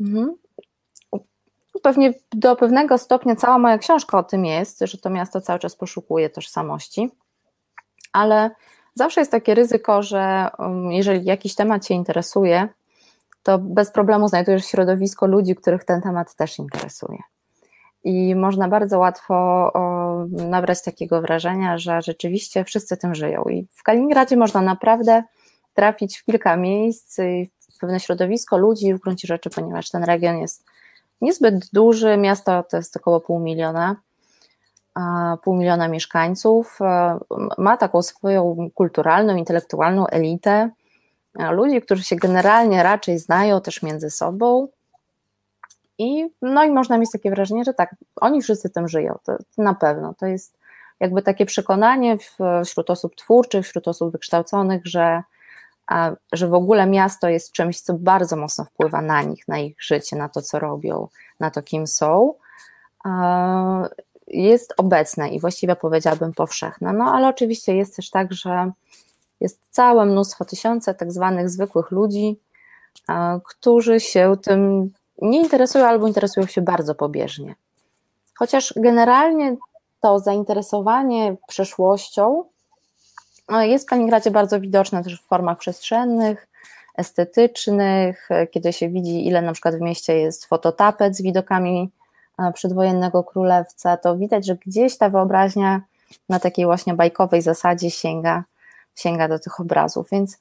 Mhm. 0.00 0.34
Pewnie 1.82 2.14
do 2.32 2.56
pewnego 2.56 2.98
stopnia 2.98 3.36
cała 3.36 3.58
moja 3.58 3.78
książka 3.78 4.18
o 4.18 4.22
tym 4.22 4.44
jest, 4.44 4.80
że 4.80 4.98
to 4.98 5.10
miasto 5.10 5.40
cały 5.40 5.58
czas 5.58 5.76
poszukuje 5.76 6.30
tożsamości 6.30 7.10
ale 8.12 8.50
zawsze 8.94 9.20
jest 9.20 9.30
takie 9.30 9.54
ryzyko, 9.54 10.02
że 10.02 10.50
um, 10.58 10.92
jeżeli 10.92 11.24
jakiś 11.24 11.54
temat 11.54 11.84
Cię 11.86 11.94
interesuje, 11.94 12.68
to 13.42 13.58
bez 13.58 13.90
problemu 13.90 14.28
znajdujesz 14.28 14.66
środowisko 14.66 15.26
ludzi, 15.26 15.54
których 15.54 15.84
ten 15.84 16.02
temat 16.02 16.34
też 16.34 16.58
interesuje. 16.58 17.18
I 18.04 18.34
można 18.34 18.68
bardzo 18.68 18.98
łatwo 18.98 19.72
nabrać 20.30 20.82
takiego 20.82 21.20
wrażenia, 21.20 21.78
że 21.78 22.02
rzeczywiście 22.02 22.64
wszyscy 22.64 22.96
tym 22.96 23.14
żyją. 23.14 23.42
I 23.42 23.66
w 23.74 23.82
Kaliningradzie 23.82 24.36
można 24.36 24.62
naprawdę 24.62 25.22
trafić 25.74 26.18
w 26.18 26.24
kilka 26.24 26.56
miejsc, 26.56 27.16
w 27.74 27.78
pewne 27.80 28.00
środowisko 28.00 28.58
ludzi 28.58 28.94
w 28.94 28.98
gruncie 28.98 29.28
rzeczy, 29.28 29.50
ponieważ 29.50 29.90
ten 29.90 30.04
region 30.04 30.38
jest 30.38 30.64
niezbyt 31.20 31.70
duży, 31.72 32.16
miasto 32.16 32.62
to 32.62 32.76
jest 32.76 32.96
około 32.96 33.20
pół 33.20 33.38
miliona, 33.40 33.96
pół 35.42 35.56
miliona 35.56 35.88
mieszkańców, 35.88 36.78
e, 36.80 37.18
ma 37.58 37.76
taką 37.76 38.02
swoją 38.02 38.70
kulturalną, 38.74 39.36
intelektualną 39.36 40.06
elitę, 40.06 40.70
e, 41.38 41.52
ludzi, 41.52 41.82
którzy 41.82 42.02
się 42.02 42.16
generalnie 42.16 42.82
raczej 42.82 43.18
znają 43.18 43.60
też 43.60 43.82
między 43.82 44.10
sobą. 44.10 44.68
I, 45.98 46.26
no 46.42 46.64
i 46.64 46.70
można 46.70 46.98
mieć 46.98 47.10
takie 47.12 47.30
wrażenie, 47.30 47.64
że 47.64 47.74
tak, 47.74 47.96
oni 48.16 48.42
wszyscy 48.42 48.70
tym 48.70 48.88
żyją, 48.88 49.18
to, 49.24 49.36
to 49.56 49.62
na 49.62 49.74
pewno. 49.74 50.14
To 50.14 50.26
jest 50.26 50.58
jakby 51.00 51.22
takie 51.22 51.46
przekonanie 51.46 52.16
wśród 52.64 52.90
osób 52.90 53.16
twórczych, 53.16 53.64
wśród 53.64 53.88
osób 53.88 54.12
wykształconych, 54.12 54.86
że 54.86 55.22
że 56.32 56.48
w 56.48 56.54
ogóle 56.54 56.86
miasto 56.86 57.28
jest 57.28 57.52
czymś, 57.52 57.80
co 57.80 57.94
bardzo 57.94 58.36
mocno 58.36 58.64
wpływa 58.64 59.02
na 59.02 59.22
nich, 59.22 59.48
na 59.48 59.58
ich 59.58 59.82
życie, 59.82 60.16
na 60.16 60.28
to, 60.28 60.42
co 60.42 60.58
robią, 60.58 61.08
na 61.40 61.50
to, 61.50 61.62
kim 61.62 61.86
są, 61.86 62.34
jest 64.26 64.74
obecne 64.76 65.28
i 65.28 65.40
właściwie 65.40 65.76
powiedziałabym 65.76 66.32
powszechne. 66.32 66.92
No 66.92 67.04
ale 67.04 67.28
oczywiście 67.28 67.76
jest 67.76 67.96
też 67.96 68.10
tak, 68.10 68.32
że 68.32 68.72
jest 69.40 69.60
całe 69.70 70.06
mnóstwo, 70.06 70.44
tysiące 70.44 70.94
tak 70.94 71.12
zwanych 71.12 71.50
zwykłych 71.50 71.90
ludzi, 71.90 72.40
którzy 73.44 74.00
się 74.00 74.36
tym 74.42 74.90
nie 75.22 75.40
interesują 75.40 75.86
albo 75.86 76.06
interesują 76.06 76.46
się 76.46 76.60
bardzo 76.60 76.94
pobieżnie. 76.94 77.54
Chociaż 78.38 78.74
generalnie 78.76 79.56
to 80.00 80.18
zainteresowanie 80.18 81.36
przeszłością 81.48 82.44
no, 83.48 83.62
jest 83.62 83.84
w 83.84 83.88
Kaliningradzie 83.88 84.30
bardzo 84.30 84.60
widoczne 84.60 85.04
też 85.04 85.20
w 85.20 85.26
formach 85.26 85.58
przestrzennych, 85.58 86.48
estetycznych, 86.96 88.28
kiedy 88.50 88.72
się 88.72 88.88
widzi, 88.88 89.26
ile 89.26 89.42
na 89.42 89.52
przykład 89.52 89.74
w 89.76 89.80
mieście 89.80 90.18
jest 90.18 90.46
fototapet 90.46 91.16
z 91.16 91.22
widokami 91.22 91.90
e, 92.38 92.52
przedwojennego 92.52 93.24
królewca, 93.24 93.96
to 93.96 94.16
widać, 94.16 94.46
że 94.46 94.56
gdzieś 94.66 94.98
ta 94.98 95.08
wyobraźnia 95.08 95.80
na 96.28 96.40
takiej 96.40 96.64
właśnie 96.64 96.94
bajkowej 96.94 97.42
zasadzie 97.42 97.90
sięga, 97.90 98.44
sięga 98.94 99.28
do 99.28 99.38
tych 99.38 99.60
obrazów, 99.60 100.10
więc 100.12 100.38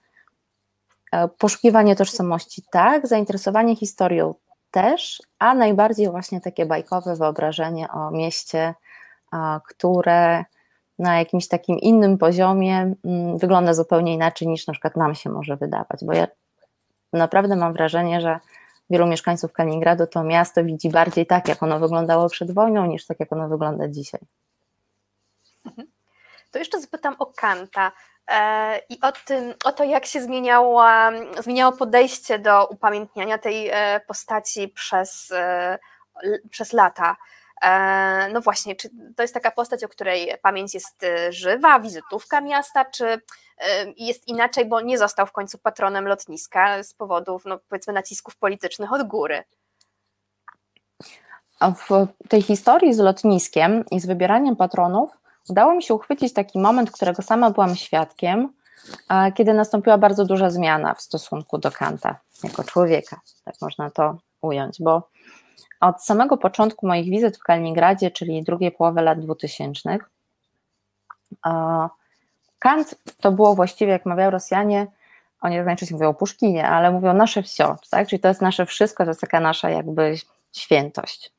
e, 1.11 1.27
poszukiwanie 1.27 1.95
tożsamości 1.95 2.63
tak, 2.71 3.07
zainteresowanie 3.07 3.75
historią 3.75 4.33
też, 4.71 5.21
a 5.39 5.53
najbardziej 5.53 6.09
właśnie 6.09 6.41
takie 6.41 6.65
bajkowe 6.65 7.15
wyobrażenie 7.15 7.87
o 7.91 8.11
mieście, 8.11 8.73
które 9.67 10.45
na 10.99 11.19
jakimś 11.19 11.47
takim 11.47 11.79
innym 11.79 12.17
poziomie 12.17 12.93
mm, 13.05 13.37
wygląda 13.37 13.73
zupełnie 13.73 14.13
inaczej 14.13 14.47
niż 14.47 14.67
na 14.67 14.73
przykład 14.73 14.95
nam 14.95 15.15
się 15.15 15.29
może 15.29 15.55
wydawać, 15.55 15.99
bo 16.01 16.13
ja 16.13 16.27
naprawdę 17.13 17.55
mam 17.55 17.73
wrażenie, 17.73 18.21
że 18.21 18.39
wielu 18.89 19.07
mieszkańców 19.07 19.53
Kaliningradu 19.53 20.07
to 20.07 20.23
miasto 20.23 20.63
widzi 20.63 20.89
bardziej 20.89 21.25
tak, 21.25 21.47
jak 21.47 21.63
ono 21.63 21.79
wyglądało 21.79 22.29
przed 22.29 22.51
wojną, 22.51 22.85
niż 22.85 23.05
tak, 23.05 23.19
jak 23.19 23.33
ono 23.33 23.49
wygląda 23.49 23.87
dzisiaj. 23.87 24.21
Mhm. 25.65 25.87
To 26.51 26.59
jeszcze 26.59 26.81
zapytam 26.81 27.15
o 27.19 27.25
Kanta 27.25 27.91
i 28.89 29.01
o, 29.01 29.11
tym, 29.25 29.53
o 29.65 29.71
to, 29.71 29.83
jak 29.83 30.05
się 30.05 30.21
zmieniała, 30.21 31.11
zmieniało 31.39 31.71
podejście 31.71 32.39
do 32.39 32.67
upamiętniania 32.67 33.37
tej 33.37 33.69
e, 33.69 34.01
postaci 34.07 34.67
przez, 34.67 35.31
e, 35.31 35.79
przez 36.49 36.73
lata. 36.73 37.15
E, 37.61 38.29
no 38.33 38.41
właśnie, 38.41 38.75
czy 38.75 38.89
to 39.15 39.21
jest 39.21 39.33
taka 39.33 39.51
postać, 39.51 39.83
o 39.83 39.89
której 39.89 40.33
pamięć 40.41 40.73
jest 40.73 41.03
e, 41.03 41.31
żywa, 41.31 41.79
wizytówka 41.79 42.41
miasta, 42.41 42.85
czy 42.85 43.05
e, 43.07 43.19
jest 43.97 44.27
inaczej, 44.27 44.65
bo 44.65 44.81
nie 44.81 44.97
został 44.97 45.25
w 45.25 45.31
końcu 45.31 45.57
patronem 45.57 46.07
lotniska 46.07 46.83
z 46.83 46.93
powodów, 46.93 47.45
no 47.45 47.59
powiedzmy, 47.69 47.93
nacisków 47.93 48.35
politycznych 48.35 48.93
od 48.93 49.07
góry? 49.07 49.43
W 51.61 52.07
tej 52.29 52.41
historii 52.41 52.93
z 52.93 52.99
lotniskiem 52.99 53.83
i 53.91 53.99
z 53.99 54.05
wybieraniem 54.05 54.55
patronów 54.55 55.17
udało 55.49 55.75
mi 55.75 55.83
się 55.83 55.93
uchwycić 55.93 56.33
taki 56.33 56.59
moment, 56.59 56.91
którego 56.91 57.21
sama 57.21 57.51
byłam 57.51 57.75
świadkiem, 57.75 58.53
kiedy 59.35 59.53
nastąpiła 59.53 59.97
bardzo 59.97 60.25
duża 60.25 60.49
zmiana 60.49 60.93
w 60.93 61.01
stosunku 61.01 61.57
do 61.57 61.71
Kanta 61.71 62.19
jako 62.43 62.63
człowieka, 62.63 63.21
tak 63.45 63.55
można 63.61 63.89
to 63.89 64.17
ująć, 64.41 64.77
bo 64.81 65.09
od 65.79 66.03
samego 66.03 66.37
początku 66.37 66.87
moich 66.87 67.09
wizyt 67.09 67.37
w 67.37 67.43
Kaliningradzie, 67.43 68.11
czyli 68.11 68.43
drugiej 68.43 68.71
połowy 68.71 69.01
lat 69.01 69.19
2000, 69.19 69.97
Kant 72.59 72.95
to 73.21 73.31
było 73.31 73.55
właściwie, 73.55 73.91
jak 73.91 74.05
mawiają 74.05 74.29
Rosjanie, 74.29 74.87
oni 75.41 75.55
tak 75.57 75.65
najczęściej 75.65 75.95
mówią 75.95 76.09
o 76.09 76.13
Puszkinie, 76.13 76.67
ale 76.67 76.91
mówią 76.91 77.13
nasze 77.13 77.43
wsio, 77.43 77.75
tak? 77.89 78.07
czyli 78.07 78.19
to 78.19 78.27
jest 78.27 78.41
nasze 78.41 78.65
wszystko, 78.65 79.03
to 79.03 79.09
jest 79.09 79.21
taka 79.21 79.39
nasza 79.39 79.69
jakby 79.69 80.15
świętość. 80.53 81.31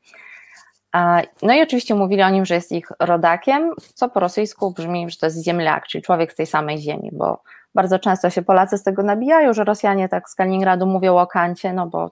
No 1.42 1.55
i 1.55 1.62
oczywiście 1.62 1.94
mówili 1.94 2.22
o 2.22 2.31
nim, 2.31 2.44
że 2.44 2.55
jest 2.55 2.72
ich 2.72 2.88
rodakiem, 3.01 3.74
co 3.94 4.09
po 4.09 4.20
rosyjsku 4.20 4.72
brzmi, 4.72 5.11
że 5.11 5.16
to 5.16 5.27
jest 5.27 5.44
ziemliak, 5.44 5.87
czyli 5.87 6.03
człowiek 6.03 6.33
z 6.33 6.37
tej 6.37 6.46
samej 6.46 6.79
ziemi, 6.79 7.11
bo 7.12 7.42
bardzo 7.74 7.98
często 7.98 8.31
się 8.31 8.42
Polacy 8.42 8.79
z 8.79 8.83
tego 8.83 9.03
nabijają, 9.03 9.53
że 9.53 9.64
Rosjanie 9.64 10.09
tak 10.09 10.31
z 10.31 10.35
Kaliningradu 10.35 10.87
mówią 10.87 11.18
o 11.18 11.27
Kancie, 11.27 11.72
no 11.72 11.87
bo 11.87 12.11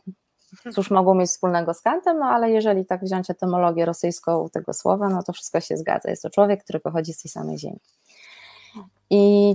cóż 0.74 0.90
mogą 0.90 1.14
mieć 1.14 1.30
wspólnego 1.30 1.74
z 1.74 1.80
Kantem, 1.80 2.18
no 2.18 2.26
ale 2.26 2.50
jeżeli 2.50 2.86
tak 2.86 3.04
wziąć 3.04 3.30
etymologię 3.30 3.84
rosyjską 3.84 4.48
tego 4.52 4.72
słowa, 4.72 5.08
no 5.08 5.22
to 5.22 5.32
wszystko 5.32 5.60
się 5.60 5.76
zgadza. 5.76 6.10
Jest 6.10 6.22
to 6.22 6.30
człowiek, 6.30 6.64
który 6.64 6.80
pochodzi 6.80 7.12
z 7.12 7.22
tej 7.22 7.30
samej 7.30 7.58
ziemi. 7.58 7.80
I 9.10 9.54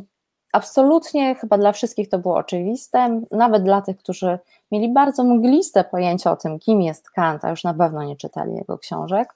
absolutnie 0.54 1.36
chyba 1.36 1.58
dla 1.58 1.72
wszystkich 1.72 2.10
to 2.10 2.20
było 2.20 2.36
oczywiste, 2.36 3.22
nawet 3.32 3.64
dla 3.64 3.82
tych, 3.82 3.98
którzy 3.98 4.40
mieli 4.72 4.94
bardzo 4.94 5.24
mgliste 5.24 5.84
pojęcie 5.84 6.32
o 6.32 6.36
tym, 6.36 6.60
kim 6.60 6.82
jest 6.82 7.10
Kant, 7.10 7.46
a 7.46 7.50
już 7.50 7.64
na 7.64 7.74
pewno 7.74 8.04
nie 8.04 8.16
czytali 8.16 8.56
jego 8.56 8.78
książek, 8.78 9.36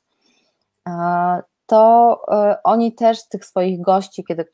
to 1.65 2.21
e, 2.31 2.57
oni 2.63 2.93
też 2.93 3.27
tych 3.27 3.45
swoich 3.45 3.81
gości, 3.81 4.23
kiedy 4.23 4.45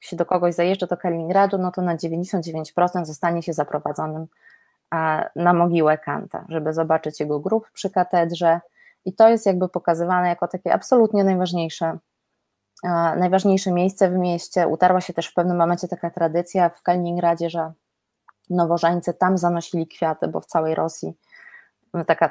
się 0.00 0.16
do 0.16 0.26
kogoś 0.26 0.54
zajeżdża 0.54 0.86
do 0.86 0.96
Kaliningradu, 0.96 1.58
no 1.58 1.72
to 1.72 1.82
na 1.82 1.96
99% 1.96 3.04
zostanie 3.04 3.42
się 3.42 3.52
zaprowadzonym 3.52 4.26
na 5.36 5.52
mogiłę 5.52 5.98
Kanta, 5.98 6.44
żeby 6.48 6.72
zobaczyć 6.72 7.20
jego 7.20 7.40
grób 7.40 7.70
przy 7.72 7.90
katedrze. 7.90 8.60
I 9.04 9.12
to 9.12 9.28
jest 9.28 9.46
jakby 9.46 9.68
pokazywane 9.68 10.28
jako 10.28 10.48
takie 10.48 10.74
absolutnie 10.74 11.24
najważniejsze, 11.24 11.98
najważniejsze 13.16 13.72
miejsce 13.72 14.10
w 14.10 14.14
mieście. 14.14 14.68
Utarła 14.68 15.00
się 15.00 15.12
też 15.12 15.28
w 15.28 15.34
pewnym 15.34 15.56
momencie 15.56 15.88
taka 15.88 16.10
tradycja 16.10 16.68
w 16.68 16.82
Kaliningradzie, 16.82 17.50
że 17.50 17.72
nowożeńcy 18.50 19.14
tam 19.14 19.38
zanosili 19.38 19.86
kwiaty, 19.86 20.28
bo 20.28 20.40
w 20.40 20.46
całej 20.46 20.74
Rosji 20.74 21.14
taka 22.06 22.30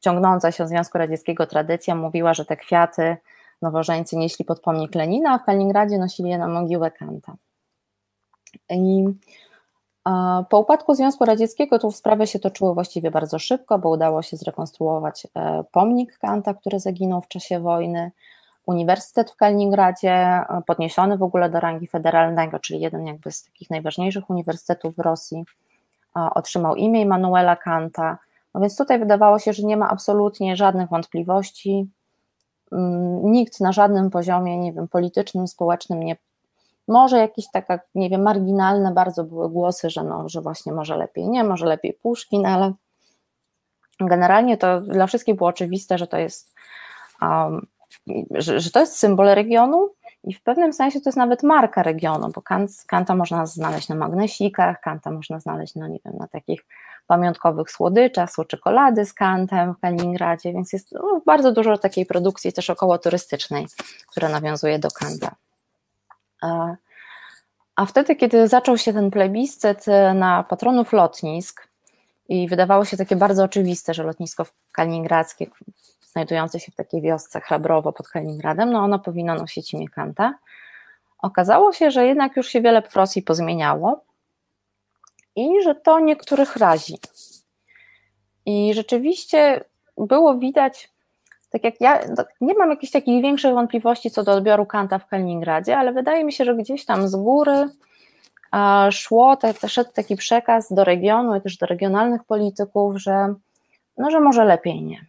ciągnąca 0.00 0.52
się 0.52 0.68
Związku 0.68 0.98
Radzieckiego 0.98 1.46
tradycja 1.46 1.94
mówiła, 1.94 2.34
że 2.34 2.44
te 2.44 2.56
kwiaty 2.56 3.16
nowożeńcy 3.62 4.16
nieśli 4.16 4.44
pod 4.44 4.60
pomnik 4.60 4.94
Lenina, 4.94 5.32
a 5.32 5.38
w 5.38 5.44
Kaliningradzie 5.44 5.98
nosili 5.98 6.30
je 6.30 6.38
na 6.38 6.48
mogiłę 6.48 6.90
Kanta. 6.90 7.36
I 8.70 9.04
po 10.50 10.58
upadku 10.60 10.94
Związku 10.94 11.24
Radzieckiego 11.24 11.78
tu 11.78 11.90
sprawy 11.90 12.26
się 12.26 12.38
toczyły 12.38 12.74
właściwie 12.74 13.10
bardzo 13.10 13.38
szybko, 13.38 13.78
bo 13.78 13.90
udało 13.90 14.22
się 14.22 14.36
zrekonstruować 14.36 15.26
e, 15.34 15.64
pomnik 15.72 16.18
Kanta, 16.18 16.54
który 16.54 16.80
zaginął 16.80 17.20
w 17.20 17.28
czasie 17.28 17.60
wojny. 17.60 18.10
Uniwersytet 18.66 19.30
w 19.30 19.36
Kaliningradzie, 19.36 20.12
e, 20.12 20.62
podniesiony 20.66 21.18
w 21.18 21.22
ogóle 21.22 21.50
do 21.50 21.60
rangi 21.60 21.86
federalnego, 21.86 22.58
czyli 22.58 22.80
jeden 22.80 23.06
jakby 23.06 23.32
z 23.32 23.44
takich 23.44 23.70
najważniejszych 23.70 24.30
uniwersytetów 24.30 24.96
w 24.96 24.98
Rosji, 24.98 25.44
otrzymał 26.34 26.76
imię 26.76 27.00
Immanuela 27.00 27.56
Kanta. 27.56 28.18
No 28.54 28.60
więc 28.60 28.76
tutaj 28.76 28.98
wydawało 28.98 29.38
się, 29.38 29.52
że 29.52 29.62
nie 29.62 29.76
ma 29.76 29.88
absolutnie 29.88 30.56
żadnych 30.56 30.88
wątpliwości. 30.88 31.90
Mm, 32.72 33.32
nikt 33.32 33.60
na 33.60 33.72
żadnym 33.72 34.10
poziomie, 34.10 34.58
nie 34.58 34.72
wiem, 34.72 34.88
politycznym, 34.88 35.48
społecznym 35.48 36.02
nie 36.02 36.16
może 36.88 37.18
jakieś 37.18 37.50
taka, 37.50 37.78
nie 37.94 38.10
wiem, 38.10 38.22
marginalne 38.22 38.92
bardzo 38.92 39.24
były 39.24 39.50
głosy, 39.50 39.90
że 39.90 40.04
no, 40.04 40.28
że 40.28 40.40
właśnie 40.40 40.72
może 40.72 40.96
lepiej 40.96 41.28
nie, 41.28 41.44
może 41.44 41.66
lepiej 41.66 41.92
Puszkin, 41.92 42.46
ale 42.46 42.72
generalnie 44.00 44.56
to 44.56 44.80
dla 44.80 45.06
wszystkich 45.06 45.36
było 45.36 45.48
oczywiste, 45.48 45.98
że 45.98 46.06
to 46.06 46.16
jest 46.16 46.54
um, 47.22 47.66
że, 48.30 48.60
że, 48.60 48.70
to 48.70 48.80
jest 48.80 48.98
symbol 48.98 49.26
regionu 49.26 49.90
i 50.24 50.34
w 50.34 50.42
pewnym 50.42 50.72
sensie 50.72 51.00
to 51.00 51.08
jest 51.08 51.18
nawet 51.18 51.42
marka 51.42 51.82
regionu, 51.82 52.30
bo 52.34 52.42
Kant, 52.42 52.70
Kanta 52.86 53.14
można 53.14 53.46
znaleźć 53.46 53.88
na 53.88 53.94
magnesikach, 53.94 54.80
Kanta 54.80 55.10
można 55.10 55.40
znaleźć, 55.40 55.74
no 55.74 55.88
nie 55.88 55.98
wiem, 56.04 56.14
na 56.18 56.28
takich 56.28 56.66
pamiątkowych 57.06 57.70
słodyczach, 57.70 58.30
czekolady 58.48 59.04
z 59.04 59.12
Kantem 59.12 59.74
w 59.74 59.80
Kaliningradzie, 59.80 60.52
więc 60.52 60.72
jest 60.72 60.92
no, 60.92 61.20
bardzo 61.26 61.52
dużo 61.52 61.78
takiej 61.78 62.06
produkcji 62.06 62.52
też 62.52 62.70
około 62.70 62.98
turystycznej, 62.98 63.66
która 64.10 64.28
nawiązuje 64.28 64.78
do 64.78 64.88
Kanta. 64.90 65.34
A 67.76 67.86
wtedy, 67.86 68.16
kiedy 68.16 68.48
zaczął 68.48 68.78
się 68.78 68.92
ten 68.92 69.10
plebiscyt 69.10 69.88
e, 69.88 70.14
na 70.14 70.42
patronów 70.42 70.92
lotnisk 70.92 71.68
i 72.28 72.48
wydawało 72.48 72.84
się 72.84 72.96
takie 72.96 73.16
bardzo 73.16 73.44
oczywiste, 73.44 73.94
że 73.94 74.02
lotnisko 74.02 74.46
kaliningradzkie, 74.72 75.46
znajdujące 76.16 76.60
się 76.60 76.72
w 76.72 76.74
takiej 76.74 77.02
wiosce 77.02 77.40
Hrabrowo 77.40 77.92
pod 77.92 78.08
Kaliningradem, 78.08 78.70
no 78.70 78.78
ono 78.78 78.98
powinno 78.98 79.34
nosić 79.34 79.74
imię 79.74 79.88
Kanta. 79.88 80.34
Okazało 81.18 81.72
się, 81.72 81.90
że 81.90 82.06
jednak 82.06 82.36
już 82.36 82.48
się 82.48 82.60
wiele 82.60 82.82
w 82.82 82.96
Rosji 82.96 83.22
pozmieniało 83.22 84.04
i 85.36 85.62
że 85.64 85.74
to 85.74 86.00
niektórych 86.00 86.56
razi. 86.56 86.98
I 88.46 88.74
rzeczywiście 88.74 89.64
było 89.98 90.38
widać 90.38 90.90
tak 91.50 91.64
jak 91.64 91.80
ja 91.80 92.00
no, 92.16 92.24
nie 92.40 92.54
mam 92.54 92.70
jakichś 92.70 92.92
takich 92.92 93.22
większych 93.22 93.54
wątpliwości 93.54 94.10
co 94.10 94.22
do 94.22 94.32
odbioru 94.32 94.66
Kanta 94.66 94.98
w 94.98 95.06
Kaliningradzie, 95.06 95.78
ale 95.78 95.92
wydaje 95.92 96.24
mi 96.24 96.32
się, 96.32 96.44
że 96.44 96.54
gdzieś 96.54 96.84
tam 96.84 97.08
z 97.08 97.16
góry 97.16 97.68
szło, 98.90 99.38
szedł 99.66 99.90
taki 99.92 100.16
przekaz 100.16 100.72
do 100.72 100.84
regionu 100.84 101.36
i 101.36 101.40
też 101.40 101.56
do 101.56 101.66
regionalnych 101.66 102.24
polityków, 102.24 102.96
że, 102.96 103.34
no, 103.98 104.10
że 104.10 104.20
może 104.20 104.44
lepiej 104.44 104.82
nie. 104.82 105.06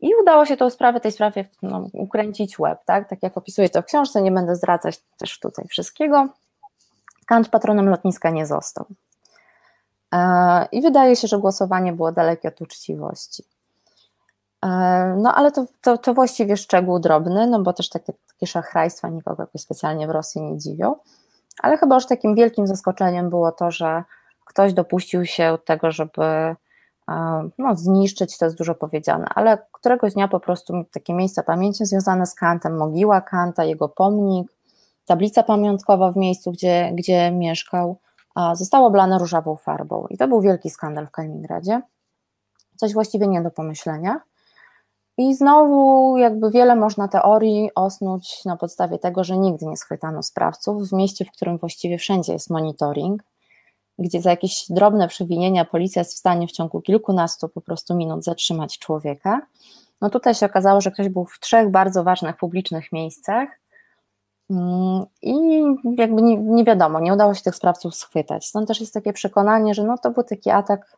I 0.00 0.10
udało 0.22 0.46
się 0.46 0.56
tą 0.56 0.70
sprawę, 0.70 1.00
tej 1.00 1.12
sprawie 1.12 1.44
no, 1.62 1.88
ukręcić 1.92 2.58
łeb, 2.58 2.78
tak? 2.84 3.08
tak 3.08 3.22
jak 3.22 3.36
opisuję 3.36 3.68
to 3.68 3.82
w 3.82 3.84
książce, 3.84 4.22
nie 4.22 4.32
będę 4.32 4.56
zdradzać 4.56 5.00
też 5.18 5.40
tutaj 5.40 5.64
wszystkiego. 5.68 6.28
Kant 7.26 7.48
patronem 7.48 7.88
lotniska 7.88 8.30
nie 8.30 8.46
został. 8.46 8.86
I 10.72 10.82
wydaje 10.82 11.16
się, 11.16 11.28
że 11.28 11.38
głosowanie 11.38 11.92
było 11.92 12.12
dalekie 12.12 12.48
od 12.48 12.60
uczciwości. 12.60 13.44
No 15.16 15.34
ale 15.34 15.52
to, 15.52 15.66
to, 15.80 15.98
to 15.98 16.14
właściwie 16.14 16.56
szczegół 16.56 16.98
drobny, 16.98 17.46
no 17.46 17.60
bo 17.60 17.72
też 17.72 17.88
takie, 17.88 18.12
takie 18.32 18.46
szachrajstwa 18.46 19.08
nikogo 19.08 19.42
jakoś 19.42 19.60
specjalnie 19.60 20.06
w 20.06 20.10
Rosji 20.10 20.42
nie 20.42 20.58
dziwią. 20.58 20.96
Ale 21.62 21.78
chyba 21.78 21.94
już 21.94 22.06
takim 22.06 22.34
wielkim 22.34 22.66
zaskoczeniem 22.66 23.30
było 23.30 23.52
to, 23.52 23.70
że 23.70 24.04
ktoś 24.44 24.72
dopuścił 24.72 25.26
się 25.26 25.58
tego, 25.64 25.90
żeby 25.90 26.56
no, 27.58 27.74
zniszczyć, 27.74 28.38
to 28.38 28.44
jest 28.44 28.58
dużo 28.58 28.74
powiedziane, 28.74 29.26
ale 29.34 29.58
któregoś 29.72 30.14
dnia 30.14 30.28
po 30.28 30.40
prostu 30.40 30.84
takie 30.92 31.14
miejsca 31.14 31.42
pamięci 31.42 31.86
związane 31.86 32.26
z 32.26 32.34
Kantem, 32.34 32.76
mogiła 32.76 33.20
Kanta, 33.20 33.64
jego 33.64 33.88
pomnik, 33.88 34.52
tablica 35.06 35.42
pamiątkowa 35.42 36.12
w 36.12 36.16
miejscu, 36.16 36.52
gdzie, 36.52 36.92
gdzie 36.94 37.30
mieszkał, 37.30 37.98
została 38.52 38.86
oblane 38.86 39.18
różową 39.18 39.56
farbą. 39.56 40.06
I 40.10 40.16
to 40.16 40.28
był 40.28 40.40
wielki 40.40 40.70
skandal 40.70 41.06
w 41.06 41.10
Kaliningradzie. 41.10 41.82
Coś 42.76 42.94
właściwie 42.94 43.26
nie 43.26 43.42
do 43.42 43.50
pomyślenia. 43.50 44.20
I 45.18 45.34
znowu 45.34 46.16
jakby 46.16 46.50
wiele 46.50 46.76
można 46.76 47.08
teorii 47.08 47.70
osnuć 47.74 48.44
na 48.44 48.56
podstawie 48.56 48.98
tego, 48.98 49.24
że 49.24 49.38
nigdy 49.38 49.66
nie 49.66 49.76
schwytano 49.76 50.22
sprawców 50.22 50.88
w 50.88 50.92
mieście, 50.92 51.24
w 51.24 51.30
którym 51.30 51.58
właściwie 51.58 51.98
wszędzie 51.98 52.32
jest 52.32 52.50
monitoring, 52.50 53.22
gdzie 53.98 54.20
za 54.20 54.30
jakieś 54.30 54.64
drobne 54.70 55.08
przewinienia 55.08 55.64
policja 55.64 56.00
jest 56.00 56.14
w 56.14 56.18
stanie 56.18 56.46
w 56.46 56.52
ciągu 56.52 56.80
kilkunastu 56.80 57.48
po 57.48 57.60
prostu 57.60 57.96
minut 57.96 58.24
zatrzymać 58.24 58.78
człowieka. 58.78 59.40
No 60.00 60.10
tutaj 60.10 60.34
się 60.34 60.46
okazało, 60.46 60.80
że 60.80 60.90
ktoś 60.90 61.08
był 61.08 61.24
w 61.24 61.40
trzech 61.40 61.70
bardzo 61.70 62.04
ważnych 62.04 62.36
publicznych 62.36 62.92
miejscach 62.92 63.48
mm, 64.50 65.04
i 65.22 65.62
jakby 65.98 66.22
nie, 66.22 66.36
nie 66.36 66.64
wiadomo, 66.64 67.00
nie 67.00 67.12
udało 67.14 67.34
się 67.34 67.42
tych 67.42 67.54
sprawców 67.54 67.94
schwytać. 67.94 68.46
Stąd 68.46 68.68
też 68.68 68.80
jest 68.80 68.94
takie 68.94 69.12
przekonanie, 69.12 69.74
że 69.74 69.84
no 69.84 69.98
to 69.98 70.10
był 70.10 70.22
taki 70.22 70.50
atak 70.50 70.96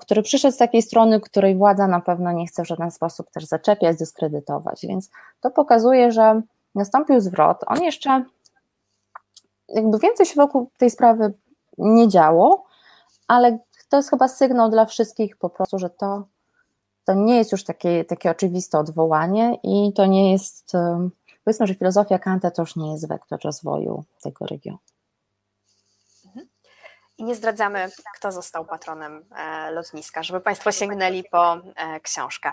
który 0.00 0.22
przyszedł 0.22 0.54
z 0.54 0.58
takiej 0.58 0.82
strony, 0.82 1.20
której 1.20 1.56
władza 1.56 1.86
na 1.86 2.00
pewno 2.00 2.32
nie 2.32 2.46
chce 2.46 2.62
w 2.62 2.66
żaden 2.66 2.90
sposób 2.90 3.30
też 3.30 3.44
zaczepiać, 3.44 3.98
dyskredytować. 3.98 4.86
Więc 4.86 5.10
to 5.40 5.50
pokazuje, 5.50 6.12
że 6.12 6.42
nastąpił 6.74 7.20
zwrot. 7.20 7.64
On 7.66 7.82
jeszcze 7.82 8.24
jakby 9.68 9.98
więcej 9.98 10.26
się 10.26 10.34
wokół 10.34 10.70
tej 10.78 10.90
sprawy 10.90 11.32
nie 11.78 12.08
działo, 12.08 12.64
ale 13.28 13.58
to 13.88 13.96
jest 13.96 14.10
chyba 14.10 14.28
sygnał 14.28 14.70
dla 14.70 14.84
wszystkich 14.84 15.36
po 15.36 15.50
prostu, 15.50 15.78
że 15.78 15.90
to, 15.90 16.24
to 17.04 17.14
nie 17.14 17.36
jest 17.36 17.52
już 17.52 17.64
takie, 17.64 18.04
takie 18.04 18.30
oczywiste 18.30 18.78
odwołanie 18.78 19.58
i 19.62 19.92
to 19.92 20.06
nie 20.06 20.32
jest, 20.32 20.72
powiedzmy, 21.44 21.66
że 21.66 21.74
filozofia 21.74 22.18
Kanta 22.18 22.50
to 22.50 22.62
już 22.62 22.76
nie 22.76 22.92
jest 22.92 23.08
wektor 23.08 23.38
rozwoju 23.44 24.04
tego 24.22 24.46
regionu 24.46 24.78
i 27.22 27.24
nie 27.24 27.34
zdradzamy, 27.34 27.88
kto 28.16 28.32
został 28.32 28.64
patronem 28.64 29.24
e, 29.36 29.70
lotniska, 29.70 30.22
żeby 30.22 30.40
Państwo 30.40 30.72
sięgnęli 30.72 31.24
po 31.30 31.54
e, 31.54 32.00
książkę. 32.00 32.52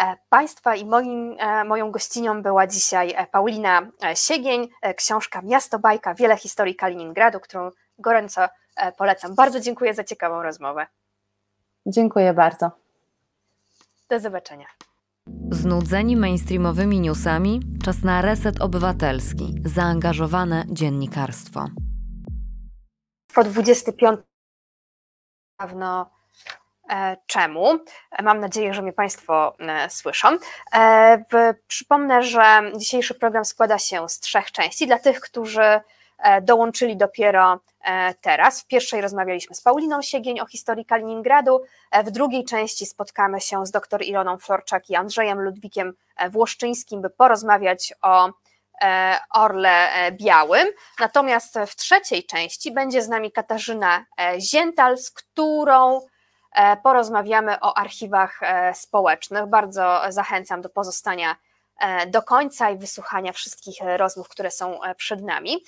E, 0.00 0.16
państwa 0.28 0.74
i 0.74 0.84
moim, 0.84 1.36
moją 1.66 1.90
gościnią 1.90 2.42
była 2.42 2.66
dzisiaj 2.66 3.14
Paulina 3.32 3.82
Siegień, 4.14 4.68
książka 4.96 5.42
Miasto 5.42 5.78
Bajka, 5.78 6.14
wiele 6.14 6.36
historii 6.36 6.76
Kaliningradu, 6.76 7.40
którą 7.40 7.70
gorąco 7.98 8.48
polecam. 8.96 9.34
Bardzo 9.34 9.60
dziękuję 9.60 9.94
za 9.94 10.04
ciekawą 10.04 10.42
rozmowę. 10.42 10.86
Dziękuję 11.86 12.32
bardzo. 12.32 12.70
Do 14.08 14.20
zobaczenia. 14.20 14.66
Znudzeni 15.50 16.16
mainstreamowymi 16.16 17.00
newsami, 17.00 17.60
czas 17.84 18.02
na 18.02 18.22
reset 18.22 18.60
obywatelski, 18.60 19.54
zaangażowane 19.64 20.64
dziennikarstwo 20.68 21.64
po 23.38 23.44
25 23.44 24.20
dawno 25.60 26.10
e, 26.90 27.16
czemu. 27.26 27.78
Mam 28.22 28.40
nadzieję, 28.40 28.74
że 28.74 28.82
mnie 28.82 28.92
Państwo 28.92 29.56
e, 29.58 29.90
słyszą. 29.90 30.28
E, 30.74 31.54
przypomnę, 31.68 32.22
że 32.22 32.42
dzisiejszy 32.76 33.14
program 33.14 33.44
składa 33.44 33.78
się 33.78 34.08
z 34.08 34.20
trzech 34.20 34.52
części. 34.52 34.86
Dla 34.86 34.98
tych, 34.98 35.20
którzy 35.20 35.80
dołączyli 36.42 36.96
dopiero 36.96 37.60
teraz. 38.20 38.62
W 38.62 38.66
pierwszej 38.66 39.00
rozmawialiśmy 39.00 39.54
z 39.54 39.62
Pauliną 39.62 40.02
Siegień 40.02 40.40
o 40.40 40.46
historii 40.46 40.84
Kaliningradu, 40.84 41.60
w 42.04 42.10
drugiej 42.10 42.44
części 42.44 42.86
spotkamy 42.86 43.40
się 43.40 43.66
z 43.66 43.70
dr 43.70 44.02
Iloną 44.02 44.38
Florczak 44.38 44.90
i 44.90 44.96
Andrzejem 44.96 45.40
Ludwikiem 45.40 45.92
Włoszczyńskim, 46.30 47.02
by 47.02 47.10
porozmawiać 47.10 47.94
o 48.02 48.30
E, 48.82 49.18
orle 49.30 49.92
e, 49.92 50.12
białym. 50.12 50.68
Natomiast 51.00 51.58
w 51.66 51.76
trzeciej 51.76 52.24
części 52.24 52.72
będzie 52.72 53.02
z 53.02 53.08
nami 53.08 53.32
Katarzyna 53.32 54.04
e, 54.20 54.40
Ziental, 54.40 54.98
z 54.98 55.10
którą 55.10 56.00
porozmawiamy 56.82 57.60
o 57.60 57.76
archiwach 57.76 58.40
społecznych. 58.74 59.46
Bardzo 59.46 60.00
zachęcam 60.08 60.62
do 60.62 60.68
pozostania 60.68 61.36
do 62.06 62.22
końca 62.22 62.70
i 62.70 62.78
wysłuchania 62.78 63.32
wszystkich 63.32 63.74
rozmów, 63.96 64.28
które 64.28 64.50
są 64.50 64.80
przed 64.96 65.22
nami. 65.22 65.64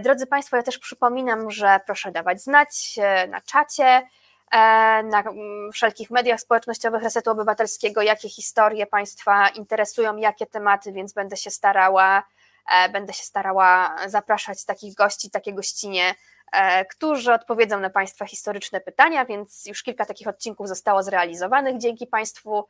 Drodzy 0.00 0.26
Państwo, 0.26 0.56
ja 0.56 0.62
też 0.62 0.78
przypominam, 0.78 1.50
że 1.50 1.80
proszę 1.86 2.12
dawać 2.12 2.42
znać 2.42 2.98
na 3.28 3.40
czacie, 3.40 4.08
na 5.04 5.20
mm, 5.20 5.72
wszelkich 5.72 6.10
mediach 6.10 6.40
społecznościowych 6.40 7.02
Resetu 7.02 7.30
Obywatelskiego, 7.30 8.02
jakie 8.02 8.28
historie 8.28 8.86
Państwa 8.86 9.48
interesują, 9.48 10.16
jakie 10.16 10.46
tematy, 10.46 10.92
więc 10.92 11.12
będę 11.12 11.36
się 11.36 11.50
starała 11.50 12.22
E, 12.70 12.88
będę 12.88 13.12
się 13.12 13.24
starała 13.24 13.96
zapraszać 14.06 14.64
takich 14.64 14.94
gości, 14.94 15.30
takie 15.30 15.52
gościnie, 15.52 16.14
e, 16.52 16.84
którzy 16.84 17.32
odpowiedzą 17.32 17.80
na 17.80 17.90
Państwa 17.90 18.26
historyczne 18.26 18.80
pytania, 18.80 19.24
więc 19.24 19.66
już 19.66 19.82
kilka 19.82 20.04
takich 20.04 20.26
odcinków 20.26 20.68
zostało 20.68 21.02
zrealizowanych 21.02 21.78
dzięki 21.78 22.06
Państwu. 22.06 22.58
e, 22.58 22.64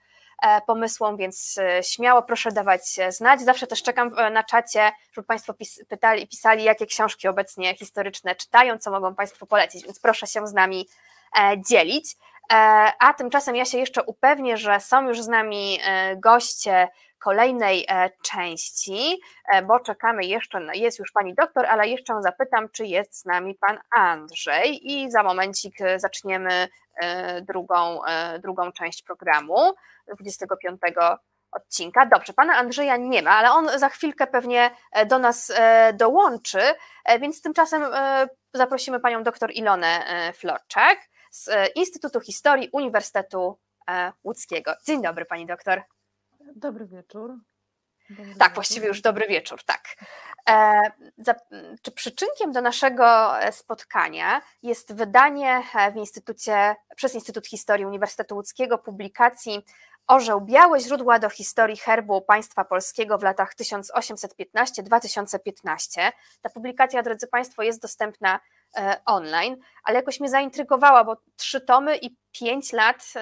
pomysłom, 0.67 1.17
więc 1.17 1.59
śmiało 1.83 2.23
proszę 2.23 2.53
dawać 2.53 2.83
znać. 3.09 3.41
Zawsze 3.41 3.67
też 3.67 3.83
czekam 3.83 4.15
na 4.33 4.45
czacie, 4.45 4.93
żeby 5.13 5.27
Państwo 5.27 5.55
pis 5.55 5.85
pytali, 5.89 6.29
pisali, 6.29 6.65
jakie 6.65 6.87
książki 6.87 7.29
obecnie 7.29 7.75
historyczne 7.75 8.35
czytają, 8.35 8.79
co 8.79 8.91
mogą 8.91 9.15
Państwo 9.15 9.47
polecić, 9.47 9.85
więc 9.85 10.01
proszę 10.01 10.27
się 10.27 10.47
z 10.47 10.53
nami 10.53 10.89
dzielić. 11.69 12.17
A 12.99 13.15
tymczasem 13.19 13.57
ja 13.57 13.65
się 13.65 13.79
jeszcze 13.79 14.03
upewnię, 14.03 14.57
że 14.57 14.81
są 14.81 15.09
już 15.09 15.23
z 15.23 15.29
nami 15.29 15.79
goście 16.17 16.89
kolejnej 17.21 17.85
e, 17.89 18.11
części, 18.23 19.21
e, 19.53 19.63
bo 19.63 19.81
czekamy 19.81 20.25
jeszcze, 20.25 20.61
jest 20.75 20.99
już 20.99 21.13
pani 21.13 21.35
doktor, 21.35 21.67
ale 21.67 21.89
jeszcze 21.89 22.23
zapytam, 22.23 22.69
czy 22.69 22.87
jest 22.87 23.21
z 23.21 23.25
nami 23.25 23.55
pan 23.55 23.79
Andrzej 23.97 24.93
i 24.93 25.11
za 25.11 25.23
momencik 25.23 25.81
e, 25.81 26.01
zaczniemy 26.01 26.69
drugą, 27.43 28.01
drugą 28.43 28.73
część 28.73 29.03
programu 29.03 29.75
25 30.21 30.81
odcinka. 31.53 32.07
Dobrze, 32.07 32.33
pana 32.33 32.55
Andrzeja 32.55 32.97
nie 32.97 33.23
ma, 33.23 33.31
ale 33.31 33.51
on 33.51 33.79
za 33.79 33.89
chwilkę 33.89 34.27
pewnie 34.27 34.71
do 35.07 35.19
nas 35.19 35.53
dołączy, 35.95 36.61
więc 37.21 37.43
tymczasem 37.43 37.83
zaprosimy 38.55 39.01
panią 39.01 39.23
doktor 39.23 39.51
Ilonę 39.53 40.05
Florczak 40.35 40.99
z 41.31 41.51
Instytutu 41.75 42.21
Historii 42.21 42.69
Uniwersytetu 42.73 43.59
Łódzkiego. 44.25 44.75
Dzień 44.87 45.03
dobry 45.03 45.25
pani 45.25 45.47
doktor. 45.47 45.83
Dobry 46.57 46.87
wieczór. 46.87 47.35
Dobry 48.11 48.35
tak, 48.35 48.55
właściwie 48.55 48.89
już 48.89 49.01
dobry 49.01 49.29
wieczór, 49.29 49.63
tak. 49.63 49.97
E, 50.49 50.81
czy 51.83 51.93
przyczynkiem 51.93 52.53
do 52.53 52.61
naszego 52.61 53.39
e, 53.41 53.53
spotkania 53.53 54.43
jest 54.63 54.95
wydanie 54.95 55.63
e, 55.75 55.93
w 55.93 55.97
Instytucie, 55.97 56.77
przez 56.97 57.15
Instytut 57.15 57.47
Historii 57.47 57.87
Uniwersytetu 57.87 58.35
Łódzkiego 58.35 58.79
publikacji 58.79 59.65
Orzeł 60.07 60.41
Biały, 60.41 60.81
źródła 60.81 61.19
do 61.19 61.31
historii 61.31 61.77
herbu 61.77 62.23
państwa 62.23 62.65
polskiego 62.65 63.19
w 63.19 63.23
latach 63.23 63.55
1815-2015. 63.55 66.13
Ta 66.43 66.51
publikacja, 66.51 67.03
drodzy 67.03 67.27
Państwo, 67.27 67.63
jest 67.63 67.83
dostępna 67.83 68.41
e, 68.77 69.01
online, 69.05 69.57
ale 69.85 69.97
jakoś 69.97 70.21
mnie 70.21 70.29
zaintrygowała, 70.29 71.05
bo 71.05 71.17
trzy 71.37 71.61
tomy 71.61 71.97
i 71.97 72.17
pięć 72.33 72.73
lat 72.73 73.13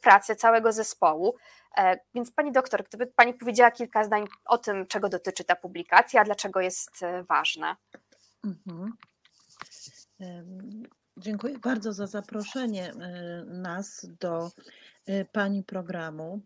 pracy 0.00 0.36
całego 0.36 0.72
zespołu. 0.72 1.36
E, 1.76 1.98
więc 2.14 2.32
pani 2.32 2.52
doktor, 2.52 2.84
gdyby 2.84 3.06
pani 3.06 3.34
powiedziała 3.34 3.70
kilka 3.70 4.04
zdań 4.04 4.24
o 4.44 4.58
tym, 4.58 4.86
czego 4.86 5.08
dotyczy 5.08 5.44
ta 5.44 5.56
publikacja, 5.56 6.24
dlaczego 6.24 6.60
jest 6.60 7.02
e, 7.02 7.22
ważna. 7.22 7.76
Mhm. 8.44 8.92
Dziękuję 11.16 11.58
bardzo 11.58 11.92
za 11.92 12.06
zaproszenie 12.06 12.92
e, 12.92 13.44
nas 13.44 14.06
do 14.20 14.50
pani 15.32 15.62
programu. 15.62 16.40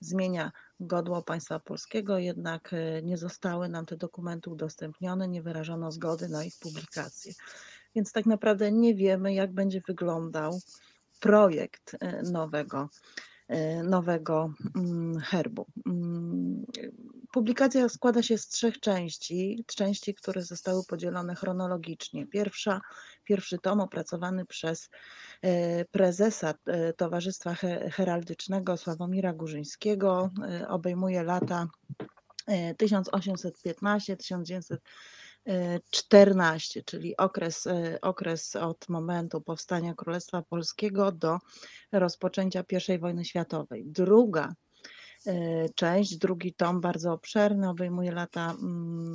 zmienia 0.00 0.52
godło 0.80 1.22
państwa 1.22 1.60
polskiego, 1.60 2.18
jednak 2.18 2.72
y, 2.72 3.02
nie 3.04 3.16
zostały 3.16 3.68
nam 3.68 3.86
te 3.86 3.96
dokumenty 3.96 4.50
udostępnione, 4.50 5.28
nie 5.28 5.42
wyrażono 5.42 5.92
zgody 5.92 6.28
na 6.28 6.44
ich 6.44 6.54
publikację. 6.60 7.32
Więc 7.94 8.12
tak 8.12 8.26
naprawdę 8.26 8.72
nie 8.72 8.94
wiemy, 8.94 9.34
jak 9.34 9.52
będzie 9.52 9.80
wyglądał 9.88 10.60
projekt 11.20 11.94
y, 11.94 12.30
nowego 12.32 12.88
E, 13.50 13.82
nowego 13.82 14.52
mm, 14.76 15.20
herbu. 15.20 15.66
Mm, 15.86 16.66
publikacja 17.32 17.88
składa 17.88 18.22
się 18.22 18.38
z 18.38 18.48
trzech 18.48 18.80
części, 18.80 19.64
części, 19.66 20.14
które 20.14 20.42
zostały 20.42 20.84
podzielone 20.84 21.34
chronologicznie. 21.34 22.26
Pierwsza, 22.26 22.80
pierwszy 23.24 23.58
tom 23.58 23.80
opracowany 23.80 24.46
przez 24.46 24.90
e, 25.42 25.84
prezesa 25.84 26.54
e, 26.66 26.92
Towarzystwa 26.92 27.54
Heraldycznego 27.92 28.76
Sławomira 28.76 29.32
Górzyńskiego 29.32 30.30
obejmuje 30.68 31.22
lata 31.22 31.66
1815-1900 32.82 34.76
14, 35.90 36.82
czyli 36.82 37.16
okres, 37.16 37.66
e, 37.66 38.00
okres 38.00 38.56
od 38.56 38.88
momentu 38.88 39.40
powstania 39.40 39.94
Królestwa 39.94 40.42
Polskiego 40.42 41.12
do 41.12 41.38
rozpoczęcia 41.92 42.64
I 42.88 42.98
wojny 42.98 43.24
światowej. 43.24 43.84
Druga 43.86 44.48
e, 44.48 44.54
część, 45.74 46.16
drugi 46.16 46.54
tom 46.54 46.80
bardzo 46.80 47.12
obszerny, 47.12 47.68
obejmuje 47.68 48.12
lata 48.12 48.54
mm, 48.62 49.12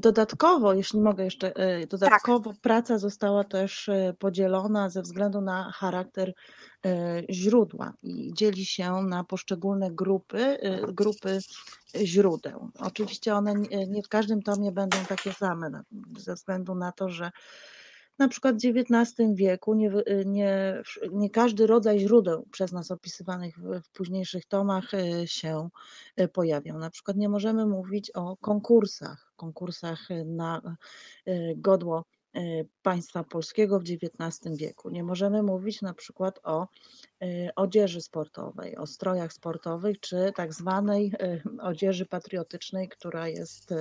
Dodatkowo, 0.00 0.74
jeśli 0.74 1.00
mogę 1.00 1.24
jeszcze, 1.24 1.56
e, 1.56 1.86
dodatkowo 1.86 2.50
tak. 2.50 2.60
praca 2.60 2.98
została 2.98 3.44
też 3.44 3.88
e, 3.88 4.14
podzielona 4.18 4.90
ze 4.90 5.02
względu 5.02 5.40
na 5.40 5.72
charakter 5.72 6.32
e, 6.86 7.22
źródła 7.30 7.92
i 8.02 8.32
dzieli 8.34 8.64
się 8.64 8.92
na 8.92 9.24
poszczególne 9.24 9.90
grupy, 9.90 10.58
grupy 10.92 11.38
źródeł. 11.96 12.70
Oczywiście 12.78 13.34
one 13.34 13.54
nie 13.88 14.02
w 14.02 14.08
każdym 14.08 14.42
tomie 14.42 14.72
będą 14.72 14.98
takie 15.08 15.32
same, 15.32 15.82
ze 16.18 16.34
względu 16.34 16.74
na 16.74 16.92
to, 16.92 17.08
że 17.08 17.30
na 18.20 18.28
przykład 18.28 18.56
w 18.56 18.64
XIX 18.64 19.34
wieku 19.34 19.74
nie, 19.74 19.90
nie, 20.26 20.82
nie 21.12 21.30
każdy 21.30 21.66
rodzaj 21.66 21.98
źródeł 21.98 22.46
przez 22.50 22.72
nas 22.72 22.90
opisywanych 22.90 23.58
w, 23.58 23.80
w 23.82 23.90
późniejszych 23.90 24.46
tomach 24.46 24.94
e, 24.94 25.26
się 25.26 25.68
e, 26.16 26.28
pojawiał. 26.28 26.78
Na 26.78 26.90
przykład 26.90 27.16
nie 27.16 27.28
możemy 27.28 27.66
mówić 27.66 28.10
o 28.10 28.36
konkursach, 28.36 29.32
konkursach 29.36 30.08
na 30.24 30.76
godło 31.56 32.04
państwa 32.82 33.24
polskiego 33.24 33.80
w 33.80 33.82
XIX 33.82 34.56
wieku. 34.56 34.90
Nie 34.90 35.04
możemy 35.04 35.42
mówić 35.42 35.82
na 35.82 35.94
przykład 35.94 36.40
o 36.42 36.66
odzieży 37.56 38.00
sportowej, 38.00 38.76
o 38.76 38.86
strojach 38.86 39.32
sportowych, 39.32 40.00
czy 40.00 40.32
tak 40.36 40.54
zwanej 40.54 41.12
odzieży 41.60 42.06
patriotycznej, 42.06 42.88
która 42.88 43.28
jest 43.28 43.74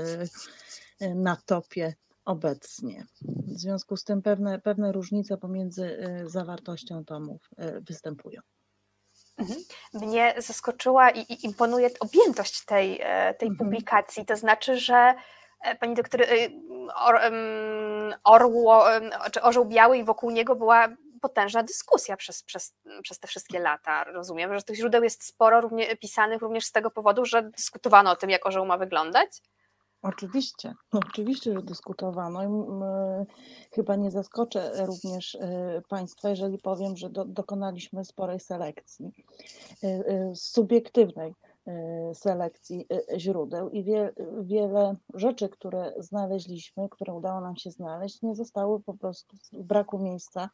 na 1.16 1.36
topie 1.36 1.94
obecnie. 2.30 3.06
W 3.22 3.60
związku 3.60 3.98
z 3.98 4.04
tym 4.04 4.22
pewne, 4.22 4.60
pewne 4.60 4.92
różnice 4.92 5.38
pomiędzy 5.38 5.84
y, 5.84 6.30
zawartością 6.30 7.06
tomów 7.06 7.50
y, 7.60 7.82
występują. 7.82 8.42
Mhm. 9.38 9.60
Mnie 9.94 10.34
zaskoczyła 10.38 11.10
i, 11.10 11.20
i 11.20 11.46
imponuje 11.46 11.90
objętość 12.00 12.66
tej, 12.66 13.00
e, 13.02 13.34
tej 13.34 13.50
mhm. 13.50 13.58
publikacji. 13.58 14.26
To 14.26 14.36
znaczy, 14.36 14.78
że 14.78 15.16
e, 15.62 15.76
pani 15.76 15.96
doktor 15.96 16.22
y, 16.22 16.52
or, 16.96 17.20
Orło, 18.24 18.86
czy 19.32 19.42
Orzeł 19.42 19.66
Biały 19.66 19.98
i 19.98 20.04
wokół 20.04 20.32
niego 20.32 20.56
była 20.56 20.88
potężna 21.22 21.64
dyskusja 21.64 22.18
przez, 22.18 22.44
przez, 22.44 22.74
przez 23.04 23.20
te 23.20 23.28
wszystkie 23.28 23.60
lata. 23.60 24.04
Rozumiem, 24.04 24.56
że 24.56 24.64
tych 24.64 24.76
źródeł 24.76 25.04
jest 25.04 25.24
sporo 25.24 25.62
równie, 25.62 25.96
pisanych 25.96 26.42
również 26.42 26.66
z 26.66 26.72
tego 26.72 26.92
powodu, 26.92 27.26
że 27.26 27.44
dyskutowano 27.44 28.12
o 28.12 28.16
tym, 28.16 28.30
jak 28.30 28.46
orzeł 28.46 28.66
ma 28.66 28.78
wyglądać. 28.78 29.42
Oczywiście, 30.02 30.74
oczywiście, 31.10 31.54
że 31.54 31.62
dyskutowano. 31.62 32.40
Chyba 33.72 33.96
nie 33.96 34.12
zaskoczę 34.12 34.86
również 34.86 35.36
y, 35.36 35.40
Państwa, 35.90 36.30
jeżeli 36.30 36.58
powiem, 36.58 36.98
że 36.98 37.10
do, 37.10 37.26
dokonaliśmy 37.26 38.06
sporej 38.06 38.40
selekcji, 38.40 39.14
y, 39.84 39.88
y, 39.88 40.36
subiektywnej 40.36 41.36
selekcji 42.14 42.88
źródeł 43.18 43.70
i 43.70 43.84
wie, 43.84 44.14
wiele 44.42 44.96
rzeczy, 45.14 45.50
które 45.50 45.94
znaleźliśmy, 45.98 46.90
które 46.90 47.14
udało 47.14 47.42
nam 47.42 47.56
się 47.56 47.72
znaleźć, 47.72 48.22
nie 48.22 48.36
zostały 48.36 48.80
po 48.80 48.94
prostu 48.94 49.38
z 49.38 49.52
braku 49.52 50.00
miejsca 50.00 50.50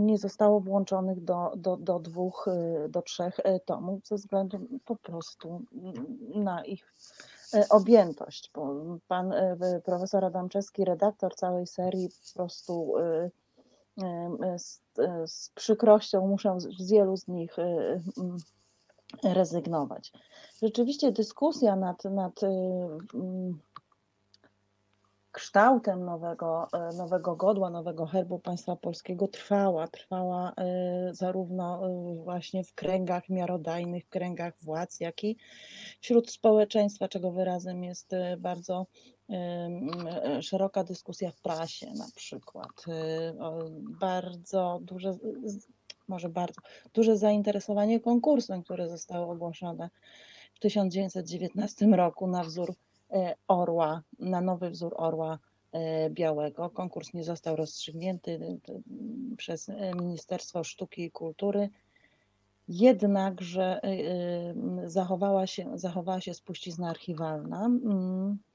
nie 0.00 0.18
zostało 0.18 0.60
włączonych 0.60 1.24
do, 1.24 1.52
do, 1.56 1.76
do 1.76 1.98
dwóch, 1.98 2.46
do 2.88 3.02
trzech 3.02 3.40
tomów 3.64 4.06
ze 4.06 4.16
względu 4.16 4.58
po 4.84 4.96
prostu 4.96 5.62
na 6.34 6.64
ich 6.64 6.94
E, 6.94 7.27
objętość, 7.70 8.50
bo 8.54 8.74
pan 9.08 9.32
e, 9.32 9.56
profesor 9.84 10.24
Adamczewski, 10.24 10.84
redaktor 10.84 11.34
całej 11.34 11.66
serii, 11.66 12.08
po 12.08 12.34
prostu 12.34 12.94
e, 12.98 13.30
z, 14.58 14.80
z 15.26 15.50
przykrością 15.50 16.26
muszę 16.26 16.60
z 16.60 16.90
wielu 16.90 17.16
z 17.16 17.28
nich 17.28 17.56
rezygnować. 19.24 20.12
Rzeczywiście 20.62 21.12
dyskusja 21.12 21.76
nad, 21.76 22.04
nad 22.04 22.40
kształtem 25.38 26.04
nowego, 26.04 26.68
e, 26.72 26.96
nowego 26.96 27.36
godła, 27.36 27.70
nowego 27.70 28.06
herbu 28.06 28.38
państwa 28.38 28.76
polskiego 28.76 29.28
trwała. 29.28 29.88
Trwała 29.88 30.52
e, 30.56 31.14
zarówno 31.14 31.88
e, 31.88 32.14
właśnie 32.24 32.64
w 32.64 32.74
kręgach 32.74 33.28
miarodajnych, 33.28 34.04
w 34.04 34.08
kręgach 34.08 34.54
władz, 34.62 35.00
jak 35.00 35.24
i 35.24 35.36
wśród 36.00 36.30
społeczeństwa, 36.30 37.08
czego 37.08 37.32
wyrazem 37.32 37.84
jest 37.84 38.10
bardzo 38.38 38.86
szeroka 40.40 40.84
dyskusja 40.84 41.30
w 41.30 41.40
prasie 41.40 41.86
na 41.86 42.06
przykład. 42.14 42.84
Bardzo 44.00 44.78
duże, 44.82 45.16
może 46.08 46.28
bardzo 46.28 46.60
duże 46.94 47.16
zainteresowanie 47.16 48.00
konkursem, 48.00 48.62
które 48.62 48.88
zostało 48.88 49.32
ogłoszone 49.32 49.90
w 50.54 50.60
1919 50.60 51.86
roku 51.86 52.26
na 52.26 52.44
wzór 52.44 52.74
orła, 53.48 54.02
na 54.18 54.40
nowy 54.40 54.70
wzór 54.70 54.94
orła 54.96 55.38
e, 55.72 56.10
białego. 56.10 56.70
Konkurs 56.70 57.14
nie 57.14 57.24
został 57.24 57.56
rozstrzygnięty 57.56 58.58
e, 58.68 59.36
przez 59.36 59.70
Ministerstwo 60.00 60.64
Sztuki 60.64 61.04
i 61.04 61.10
Kultury. 61.10 61.70
Jednakże 62.68 63.80
zachowała 64.84 65.46
się, 65.46 65.78
zachowała 65.78 66.20
się 66.20 66.34
spuścizna 66.34 66.90
archiwalna, 66.90 67.70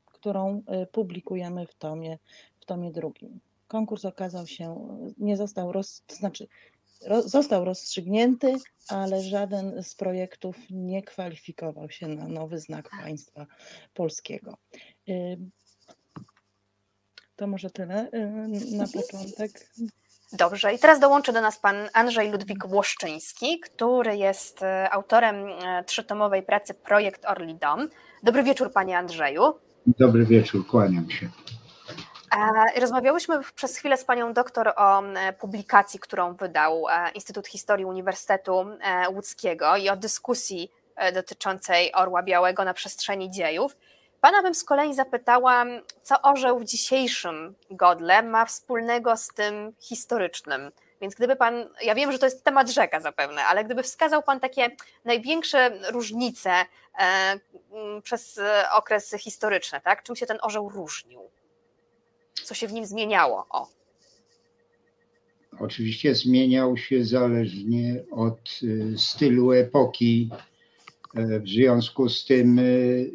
którą 0.05 0.63
publikujemy 0.91 1.67
w 1.67 1.75
tomie, 1.75 2.17
w 2.59 2.65
tomie 2.65 2.91
drugim. 2.91 3.39
Konkurs 3.67 4.05
okazał 4.05 4.47
się, 4.47 4.87
nie 5.17 5.37
został 5.37 5.71
roz, 5.71 6.03
to 6.07 6.15
znaczy 6.15 6.47
został 7.25 7.65
rozstrzygnięty, 7.65 8.55
ale 8.87 9.21
żaden 9.21 9.83
z 9.83 9.95
projektów 9.95 10.57
nie 10.69 11.03
kwalifikował 11.03 11.89
się 11.89 12.07
na 12.07 12.27
nowy 12.27 12.59
znak 12.59 12.89
państwa 12.89 13.45
polskiego. 13.93 14.57
To 17.35 17.47
może 17.47 17.69
tyle 17.69 18.09
na 18.71 18.87
początek. 18.87 19.69
Dobrze, 20.33 20.73
i 20.73 20.79
teraz 20.79 20.99
dołączy 20.99 21.33
do 21.33 21.41
nas 21.41 21.59
pan 21.59 21.75
Andrzej 21.93 22.31
Ludwik 22.31 22.67
Włoszczyński, 22.67 23.59
który 23.59 24.17
jest 24.17 24.63
e, 24.63 24.89
autorem 24.89 25.35
trzytomowej 25.85 26.43
pracy 26.43 26.73
Projekt 26.73 27.25
Orli 27.25 27.55
Dom. 27.55 27.89
Dobry 28.23 28.43
wieczór, 28.43 28.71
panie 28.71 28.97
Andrzeju. 28.97 29.41
Dobry 29.87 30.25
wieczór, 30.25 30.67
kłaniam 30.67 31.09
się. 31.09 31.29
Rozmawiałyśmy 32.79 33.39
przez 33.55 33.77
chwilę 33.77 33.97
z 33.97 34.05
panią 34.05 34.33
doktor 34.33 34.73
o 34.75 35.03
publikacji, 35.39 35.99
którą 35.99 36.35
wydał 36.35 36.85
e, 36.89 37.11
Instytut 37.11 37.47
Historii 37.47 37.85
Uniwersytetu 37.85 38.65
Łódzkiego 39.09 39.75
i 39.75 39.89
o 39.89 39.95
dyskusji 39.95 40.71
dotyczącej 41.13 41.93
Orła 41.93 42.23
Białego 42.23 42.65
na 42.65 42.73
przestrzeni 42.73 43.31
dziejów. 43.31 43.75
Pana 44.21 44.41
bym 44.41 44.55
z 44.55 44.63
kolei 44.63 44.93
zapytała, 44.93 45.65
co 46.01 46.21
orzeł 46.21 46.59
w 46.59 46.63
dzisiejszym 46.63 47.55
godle 47.71 48.23
ma 48.23 48.45
wspólnego 48.45 49.17
z 49.17 49.27
tym 49.27 49.73
historycznym. 49.79 50.71
Więc 51.01 51.15
gdyby 51.15 51.35
pan, 51.35 51.69
ja 51.81 51.95
wiem, 51.95 52.11
że 52.11 52.19
to 52.19 52.25
jest 52.25 52.43
temat 52.43 52.69
rzeka 52.69 52.99
zapewne, 52.99 53.45
ale 53.45 53.63
gdyby 53.63 53.83
wskazał 53.83 54.23
pan 54.23 54.39
takie 54.39 54.69
największe 55.05 55.71
różnice 55.91 56.51
e, 56.99 57.39
przez 58.03 58.39
okresy 58.71 59.17
historyczne, 59.17 59.81
tak? 59.81 60.03
Czym 60.03 60.15
się 60.15 60.25
ten 60.25 60.37
orzeł 60.41 60.69
różnił? 60.69 61.29
Co 62.33 62.53
się 62.53 62.67
w 62.67 62.73
nim 62.73 62.85
zmieniało? 62.85 63.45
O. 63.49 63.67
Oczywiście 65.59 66.15
zmieniał 66.15 66.77
się 66.77 67.05
zależnie 67.05 68.03
od 68.11 68.59
y, 68.63 68.97
stylu 68.97 69.51
epoki. 69.51 70.29
E, 71.15 71.39
w 71.39 71.47
związku 71.47 72.09
z 72.09 72.25
tym 72.25 72.59
y, 72.59 73.11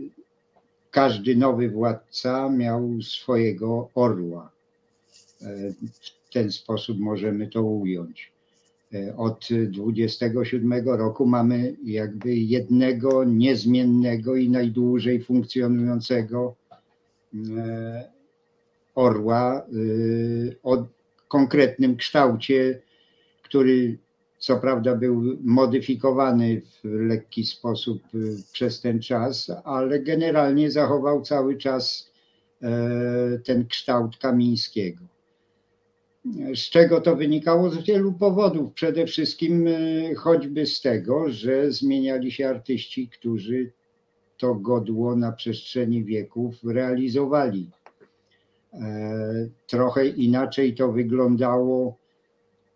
każdy 0.90 1.36
nowy 1.36 1.68
władca 1.68 2.48
miał 2.48 3.02
swojego 3.02 3.90
orła. 3.94 4.50
E, 5.42 5.72
w 5.82 6.32
ten 6.32 6.52
sposób 6.52 6.98
możemy 6.98 7.46
to 7.46 7.62
ująć. 7.62 8.32
E, 8.94 9.16
od 9.16 9.48
27 9.70 10.88
roku 10.88 11.26
mamy 11.26 11.76
jakby 11.84 12.34
jednego 12.34 13.24
niezmiennego 13.24 14.36
i 14.36 14.48
najdłużej 14.50 15.22
funkcjonującego 15.22 16.54
orła 18.98 19.66
o 20.62 20.86
konkretnym 21.28 21.96
kształcie, 21.96 22.82
który 23.42 23.98
co 24.38 24.56
prawda 24.56 24.94
był 24.94 25.38
modyfikowany 25.40 26.60
w 26.60 26.84
lekki 26.84 27.44
sposób 27.44 28.02
y, 28.14 28.36
przez 28.52 28.80
ten 28.80 29.02
czas, 29.02 29.50
ale 29.64 30.00
generalnie 30.00 30.70
zachował 30.70 31.22
cały 31.22 31.56
czas 31.56 32.12
e, 32.62 33.38
ten 33.44 33.66
kształt 33.66 34.16
Kamińskiego. 34.16 35.04
Z 36.54 36.70
czego 36.70 37.00
to 37.00 37.16
wynikało? 37.16 37.70
Z 37.70 37.84
wielu 37.84 38.12
powodów. 38.12 38.72
Przede 38.72 39.06
wszystkim 39.06 39.68
e, 39.68 40.14
choćby 40.14 40.66
z 40.66 40.80
tego, 40.80 41.30
że 41.30 41.72
zmieniali 41.72 42.32
się 42.32 42.48
artyści, 42.48 43.08
którzy 43.08 43.72
to 44.38 44.54
godło 44.54 45.16
na 45.16 45.32
przestrzeni 45.32 46.04
wieków 46.04 46.54
realizowali. 46.64 47.70
Trochę 49.66 50.06
inaczej 50.06 50.74
to 50.74 50.92
wyglądało 50.92 51.96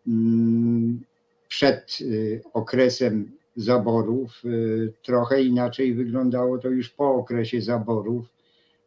mm, 0.09 1.01
przed 1.49 1.99
y, 2.01 2.43
okresem 2.53 3.33
zaborów. 3.57 4.43
Y, 4.45 4.93
trochę 5.03 5.43
inaczej 5.43 5.95
wyglądało 5.95 6.59
to 6.59 6.69
już 6.69 6.89
po 6.91 7.15
okresie 7.15 7.61
zaborów, 7.61 8.27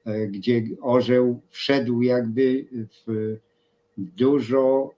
y, 0.08 0.28
gdzie 0.28 0.64
orzeł 0.82 1.40
wszedł 1.50 2.02
jakby 2.02 2.66
w 3.08 3.38
dużo 3.98 4.92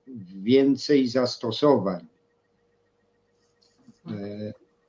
więcej 0.43 1.07
zastosowań. 1.07 2.05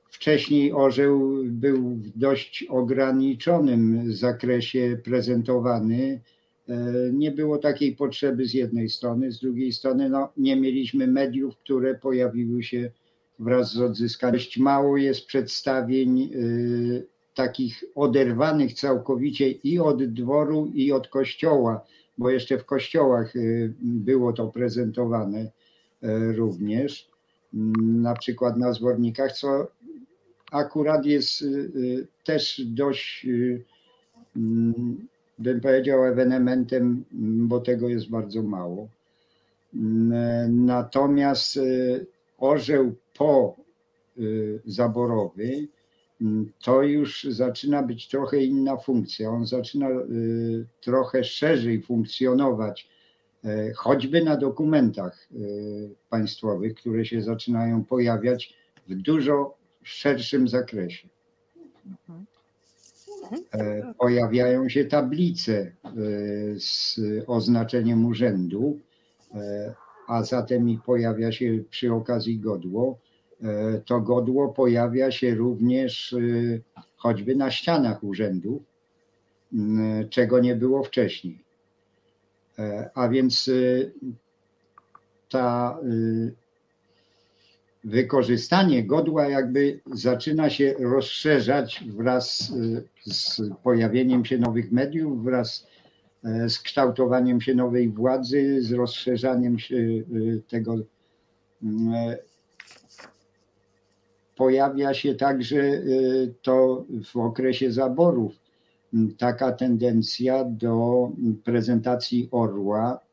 Wcześniej 0.09 0.73
orzeł 0.73 1.43
był 1.45 1.89
w 1.89 2.17
dość 2.17 2.65
ograniczonym 2.69 4.13
zakresie 4.13 4.97
prezentowany 5.03 6.19
nie 7.13 7.31
było 7.31 7.57
takiej 7.57 7.95
potrzeby 7.95 8.45
z 8.45 8.53
jednej 8.53 8.89
strony, 8.89 9.31
z 9.31 9.39
drugiej 9.39 9.73
strony 9.73 10.09
no, 10.09 10.29
nie 10.37 10.55
mieliśmy 10.55 11.07
mediów, 11.07 11.57
które 11.57 11.95
pojawiły 11.95 12.63
się 12.63 12.91
wraz 13.39 13.73
z 13.73 13.81
odzyskaniem. 13.81 14.41
Mało 14.57 14.97
jest 14.97 15.25
przedstawień 15.25 16.29
y, 16.33 17.05
takich 17.35 17.83
oderwanych 17.95 18.73
całkowicie 18.73 19.51
i 19.51 19.79
od 19.79 20.03
dworu, 20.03 20.71
i 20.73 20.91
od 20.91 21.07
kościoła, 21.07 21.85
bo 22.17 22.29
jeszcze 22.29 22.57
w 22.57 22.65
kościołach 22.65 23.35
y, 23.35 23.73
było 23.81 24.33
to 24.33 24.47
prezentowane 24.47 25.41
y, 25.41 25.49
również, 26.33 27.09
na 27.83 28.13
przykład 28.13 28.57
na 28.57 28.73
zwornikach, 28.73 29.31
co 29.31 29.67
akurat 30.51 31.05
jest 31.05 31.45
też 32.23 32.61
dość 32.65 33.27
bym 35.39 35.61
powiedział, 35.61 36.05
ewenementem, 36.05 37.05
bo 37.47 37.59
tego 37.59 37.89
jest 37.89 38.09
bardzo 38.09 38.43
mało. 38.43 38.87
Natomiast 40.49 41.57
y, 41.57 42.05
orzeł 42.37 42.95
po 43.17 43.55
y, 44.17 44.59
zaborowy 44.65 45.67
to 46.63 46.83
już 46.83 47.23
zaczyna 47.23 47.83
być 47.83 48.07
trochę 48.07 48.43
inna 48.43 48.77
funkcja. 48.77 49.29
On 49.29 49.45
zaczyna 49.45 49.89
y, 49.89 50.65
trochę 50.81 51.23
szerzej 51.23 51.81
funkcjonować, 51.81 52.89
choćby 53.75 54.23
na 54.23 54.37
dokumentach 54.37 55.27
państwowych, 56.09 56.75
które 56.75 57.05
się 57.05 57.21
zaczynają 57.21 57.83
pojawiać 57.83 58.53
w 58.87 58.95
dużo 58.95 59.57
szerszym 59.83 60.47
zakresie. 60.47 61.07
Mhm. 61.85 62.25
E, 63.53 63.93
pojawiają 63.99 64.69
się 64.69 64.85
tablice 64.85 65.53
e, 65.57 65.91
z 66.59 66.99
oznaczeniem 67.27 68.05
urzędu, 68.05 68.79
e, 69.35 69.73
a 70.07 70.23
zatem 70.23 70.69
i 70.69 70.77
pojawia 70.77 71.31
się 71.31 71.63
przy 71.69 71.93
okazji 71.93 72.39
godło. 72.39 72.97
To 73.85 74.01
godło 74.01 74.49
pojawia 74.49 75.11
się 75.11 75.35
również 75.35 76.15
choćby 76.97 77.35
na 77.35 77.51
ścianach 77.51 78.03
urzędów, 78.03 78.61
czego 80.09 80.39
nie 80.39 80.55
było 80.55 80.83
wcześniej. 80.83 81.43
A 82.95 83.09
więc 83.09 83.51
ta 85.29 85.77
wykorzystanie 87.83 88.83
godła 88.83 89.27
jakby 89.27 89.79
zaczyna 89.93 90.49
się 90.49 90.75
rozszerzać 90.79 91.83
wraz 91.87 92.53
e, 93.07 93.11
z 93.11 93.41
pojawieniem 93.63 94.25
się 94.25 94.37
nowych 94.37 94.71
mediów, 94.71 95.23
wraz 95.23 95.67
e, 96.23 96.49
z 96.49 96.59
kształtowaniem 96.59 97.41
się 97.41 97.55
nowej 97.55 97.89
władzy, 97.89 98.61
z 98.61 98.71
rozszerzaniem 98.71 99.59
się 99.59 99.75
e, 99.77 100.03
tego. 100.49 100.75
Pojawia 104.35 104.93
się 104.93 105.15
także 105.15 105.81
to 106.41 106.85
w 107.05 107.17
okresie 107.17 107.71
zaborów 107.71 108.33
taka 109.17 109.51
tendencja 109.51 110.45
do 110.45 111.09
prezentacji 111.43 112.27
orła 112.31 112.99
E, 112.99 113.08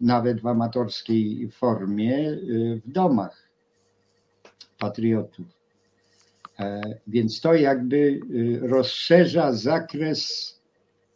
nawet 0.00 0.40
w 0.40 0.46
amatorskiej 0.46 1.50
formie 1.50 2.28
e, 2.28 2.36
w 2.76 2.90
domach 2.90 3.48
patriotów. 4.78 5.46
E, 6.58 6.80
więc 7.06 7.40
to 7.40 7.54
jakby 7.54 8.20
rozszerza 8.62 9.52
zakres 9.52 10.54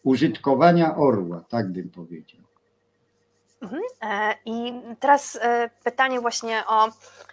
użytkowania 0.02 0.96
orła, 0.96 1.44
tak 1.48 1.72
bym 1.72 1.90
powiedział. 1.90 2.42
Mhm. 3.60 3.82
I 4.44 4.72
teraz 5.00 5.40
pytanie 5.84 6.20
właśnie 6.20 6.62
o 6.68 6.88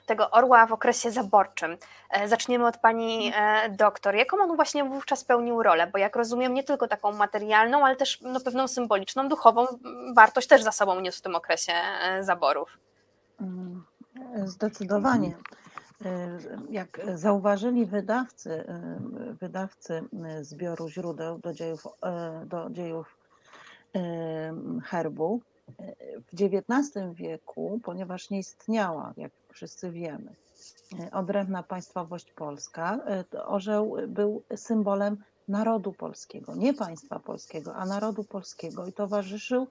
tego 0.09 0.31
orła 0.31 0.65
w 0.65 0.73
okresie 0.73 1.11
zaborczym. 1.11 1.77
E, 2.09 2.27
zaczniemy 2.27 2.67
od 2.67 2.77
pani 2.77 3.31
e, 3.35 3.69
doktor. 3.69 4.15
Jaką 4.15 4.37
on 4.37 4.55
właśnie 4.55 4.83
wówczas 4.83 5.23
pełnił 5.23 5.63
rolę? 5.63 5.87
Bo 5.87 5.97
jak 5.97 6.15
rozumiem, 6.15 6.53
nie 6.53 6.63
tylko 6.63 6.87
taką 6.87 7.11
materialną, 7.11 7.85
ale 7.85 7.95
też 7.95 8.21
no, 8.21 8.39
pewną 8.39 8.67
symboliczną, 8.67 9.29
duchową 9.29 9.65
wartość 10.15 10.47
też 10.47 10.63
za 10.63 10.71
sobą 10.71 10.99
niósł 10.99 11.19
w 11.19 11.21
tym 11.21 11.35
okresie 11.35 11.73
e, 11.73 12.23
zaborów. 12.23 12.77
Mm, 13.41 13.83
zdecydowanie. 14.45 15.35
Jak 16.69 17.01
zauważyli 17.15 17.85
wydawcy, 17.85 18.63
wydawcy 19.41 20.03
zbioru 20.41 20.89
źródeł 20.89 21.39
do 21.39 21.53
dziejów, 21.53 21.87
do 22.45 22.69
dziejów 22.69 23.17
herbu, 24.83 25.41
w 26.27 26.33
XIX 26.33 26.97
wieku, 27.13 27.79
ponieważ 27.83 28.29
nie 28.29 28.39
istniała, 28.39 29.13
jak 29.17 29.31
wszyscy 29.53 29.91
wiemy. 29.91 30.35
Odrębna 31.11 31.63
państwowość 31.63 32.33
polska, 32.33 32.99
orzeł 33.45 33.95
był 34.07 34.43
symbolem 34.55 35.17
narodu 35.47 35.93
polskiego, 35.93 36.55
nie 36.55 36.73
państwa 36.73 37.19
polskiego, 37.19 37.75
a 37.75 37.85
narodu 37.85 38.23
polskiego 38.23 38.85
i 38.85 38.93
towarzyszył 38.93 39.67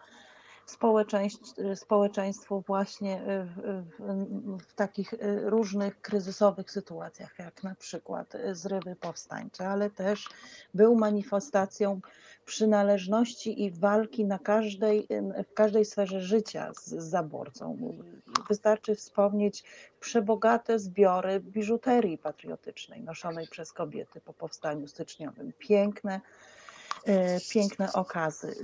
społeczeństwu 1.74 2.62
właśnie 2.66 3.22
w, 3.26 3.60
w, 3.98 4.62
w, 4.62 4.74
takich 4.74 5.14
różnych 5.44 6.00
kryzysowych 6.00 6.70
sytuacjach, 6.70 7.38
jak 7.38 7.62
na 7.62 7.74
przykład 7.74 8.32
zrywy 8.52 8.96
powstańcze, 8.96 9.68
ale 9.68 9.90
też 9.90 10.28
był 10.74 10.94
manifestacją 10.94 12.00
przynależności 12.44 13.64
i 13.64 13.70
walki 13.70 14.24
na 14.24 14.38
każdej, 14.38 15.08
w 15.50 15.54
każdej 15.54 15.84
sferze 15.84 16.20
życia 16.20 16.72
z, 16.74 16.86
z 16.86 17.04
zaborcą. 17.04 17.76
Wystarczy 18.48 18.94
wspomnieć 18.94 19.64
przebogate 20.00 20.78
zbiory 20.78 21.40
biżuterii 21.40 22.18
patriotycznej 22.18 23.02
noszonej 23.02 23.46
przez 23.46 23.72
kobiety 23.72 24.20
po 24.20 24.32
powstaniu 24.32 24.88
styczniowym. 24.88 25.52
Piękne, 25.58 26.20
piękne 27.52 27.92
okazy. 27.92 28.54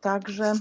Także 0.00 0.52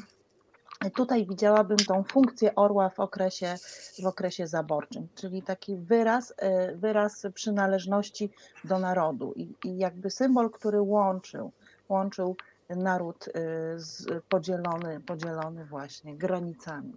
Tutaj 0.96 1.26
widziałabym 1.28 1.78
tą 1.78 2.04
funkcję 2.04 2.56
orła 2.56 2.90
w 2.90 3.00
okresie, 3.00 3.56
w 4.04 4.06
okresie 4.06 4.48
zaborczym, 4.48 5.08
czyli 5.16 5.42
taki 5.42 5.78
wyraz, 5.78 6.34
e, 6.38 6.76
wyraz 6.76 7.26
przynależności 7.34 8.30
do 8.64 8.80
narodu 8.80 9.34
i, 9.36 9.56
i 9.64 9.78
jakby 9.78 10.10
symbol, 10.10 10.50
który 10.50 10.82
łączył, 10.82 11.52
łączył 11.90 12.36
naród 12.70 13.28
e, 13.28 14.22
podzielony, 14.30 15.00
podzielony 15.00 15.66
właśnie 15.66 16.18
granicami. 16.18 16.94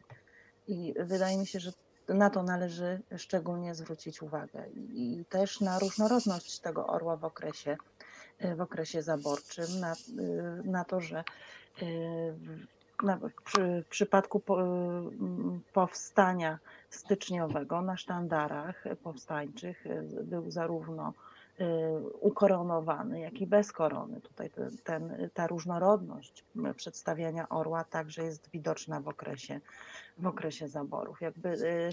I 0.69 0.95
wydaje 0.99 1.39
mi 1.39 1.47
się, 1.47 1.61
że 1.61 1.73
na 2.09 2.31
to 2.31 2.43
należy 2.43 3.01
szczególnie 3.17 3.75
zwrócić 3.75 4.23
uwagę 4.23 4.69
i 4.75 5.25
też 5.29 5.61
na 5.61 5.79
różnorodność 5.79 6.59
tego 6.59 6.87
orła 6.87 7.17
w 7.17 7.25
okresie, 7.25 7.77
w 8.57 8.61
okresie 8.61 9.03
zaborczym, 9.03 9.81
na, 9.81 9.95
na 10.65 10.85
to, 10.85 11.01
że 11.01 11.19
e, 11.19 11.85
w 13.83 13.89
przypadku 13.89 14.43
powstania 15.73 16.59
styczniowego 16.91 17.83
na 17.83 17.97
sztandarach 17.97 18.85
powstańczych 19.03 19.87
e, 19.87 20.03
był 20.03 20.51
zarówno 20.51 21.13
e, 21.59 21.65
ukoronowany, 22.21 23.21
jak 23.21 23.41
i 23.41 23.47
bez 23.47 23.73
korony. 23.73 24.21
Tutaj 24.21 24.51
ten, 24.85 25.29
ta 25.35 25.47
różnorodność 25.47 26.45
przedstawiania 26.77 27.49
orła 27.49 27.85
także 27.85 28.23
jest 28.23 28.51
widoczna 28.51 29.01
w 29.01 29.09
okresie, 29.09 29.61
w 30.19 30.27
okresie 30.27 30.69
zaborów. 30.69 31.21
Jakby, 31.21 31.49
e, 31.49 31.93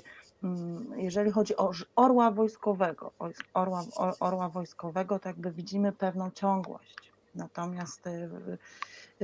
jeżeli 0.95 1.31
chodzi 1.31 1.57
o 1.57 1.71
orła 1.95 2.31
wojskowego, 2.31 3.11
orła, 3.53 3.83
orła 4.19 4.49
wojskowego, 4.49 5.19
to 5.19 5.29
jakby 5.29 5.51
widzimy 5.51 5.91
pewną 5.91 6.31
ciągłość. 6.31 7.13
Natomiast 7.35 8.09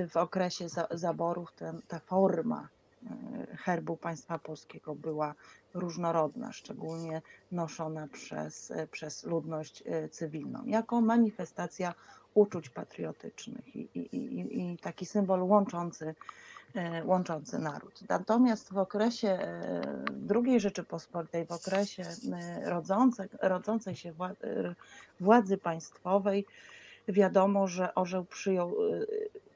w 0.09 0.17
okresie 0.17 0.67
zaborów 0.91 1.51
ten, 1.51 1.81
ta 1.87 1.99
forma 1.99 2.69
e, 3.03 3.57
herbu 3.57 3.97
państwa 3.97 4.39
polskiego 4.39 4.95
była 4.95 5.35
różnorodna, 5.73 6.53
szczególnie 6.53 7.21
noszona 7.51 8.07
przez, 8.07 8.71
e, 8.71 8.87
przez 8.87 9.23
ludność 9.23 9.83
e, 9.85 10.09
cywilną, 10.09 10.65
jako 10.65 11.01
manifestacja 11.01 11.93
uczuć 12.33 12.69
patriotycznych 12.69 13.75
i, 13.75 13.79
i, 13.79 14.15
i, 14.15 14.71
i 14.73 14.77
taki 14.77 15.05
symbol 15.05 15.43
łączący, 15.43 16.15
łączący 17.05 17.59
naród. 17.59 18.01
Natomiast 18.09 18.73
w 18.73 18.77
okresie 18.77 19.39
II 20.45 20.59
Rzeczypospolitej, 20.59 21.45
w 21.45 21.51
okresie 21.51 22.03
rodzącej, 22.63 23.27
rodzącej 23.41 23.95
się 23.95 24.13
władzy 25.19 25.57
państwowej, 25.57 26.45
wiadomo, 27.07 27.67
że 27.67 27.95
orzeł 27.95 28.25
przyjął 28.25 28.75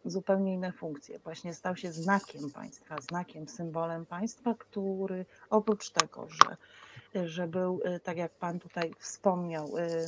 zupełnie 0.05 0.53
inne 0.53 0.71
funkcje. 0.71 1.19
Właśnie 1.19 1.53
stał 1.53 1.75
się 1.75 1.91
znakiem 1.91 2.51
państwa, 2.51 2.95
znakiem, 3.01 3.47
symbolem 3.47 4.05
państwa, 4.05 4.53
który 4.57 5.25
oprócz 5.49 5.89
tego, 5.89 6.27
że, 6.29 7.27
że 7.27 7.47
był, 7.47 7.81
y, 7.85 7.99
tak 7.99 8.17
jak 8.17 8.31
Pan 8.31 8.59
tutaj 8.59 8.93
wspomniał, 8.99 9.77
y, 9.77 10.07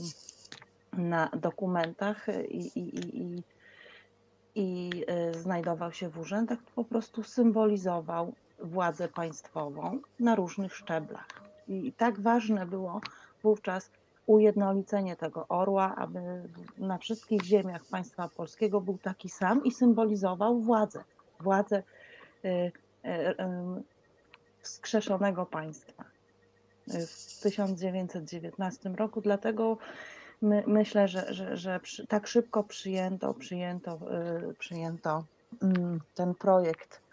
na 0.98 1.30
dokumentach 1.30 2.28
i, 2.50 2.80
i, 2.80 3.18
i, 3.18 3.44
i 4.56 4.92
y, 5.10 5.42
znajdował 5.42 5.92
się 5.92 6.10
w 6.10 6.20
urzędach, 6.20 6.60
to 6.64 6.72
po 6.76 6.84
prostu 6.84 7.24
symbolizował 7.24 8.34
władzę 8.60 9.08
państwową 9.08 10.00
na 10.20 10.36
różnych 10.36 10.76
szczeblach. 10.76 11.28
I 11.68 11.94
tak 11.94 12.20
ważne 12.20 12.66
było 12.66 13.02
wówczas 13.44 13.90
ujednolicenie 14.26 15.16
tego 15.16 15.48
orła, 15.48 15.96
aby 15.96 16.20
na 16.78 16.98
wszystkich 16.98 17.44
ziemiach 17.44 17.86
państwa 17.86 18.30
polskiego 18.30 18.82
był 18.82 18.98
taki 18.98 19.30
sam 19.30 19.64
i 19.64 19.72
symbolizował 19.72 20.60
władzę, 20.60 21.04
władzę 21.40 21.84
y, 22.46 22.50
y, 22.50 22.72
y, 23.10 23.34
wskrzeszonego 24.62 25.46
państwa 25.46 26.04
w 26.88 27.42
1919 27.42 28.90
roku. 28.90 29.22
Dlatego 29.22 29.78
my, 30.42 30.64
myślę, 30.68 31.08
że, 31.08 31.34
że, 31.34 31.58
że 31.58 31.80
przy, 31.80 32.08
tak 32.08 32.28
szybko 32.28 32.64
przyjęto, 32.64 33.34
przyjęto, 33.34 34.00
przyjęto 34.60 35.26
mm, 35.62 36.00
ten 36.16 36.36
projekt 36.36 37.05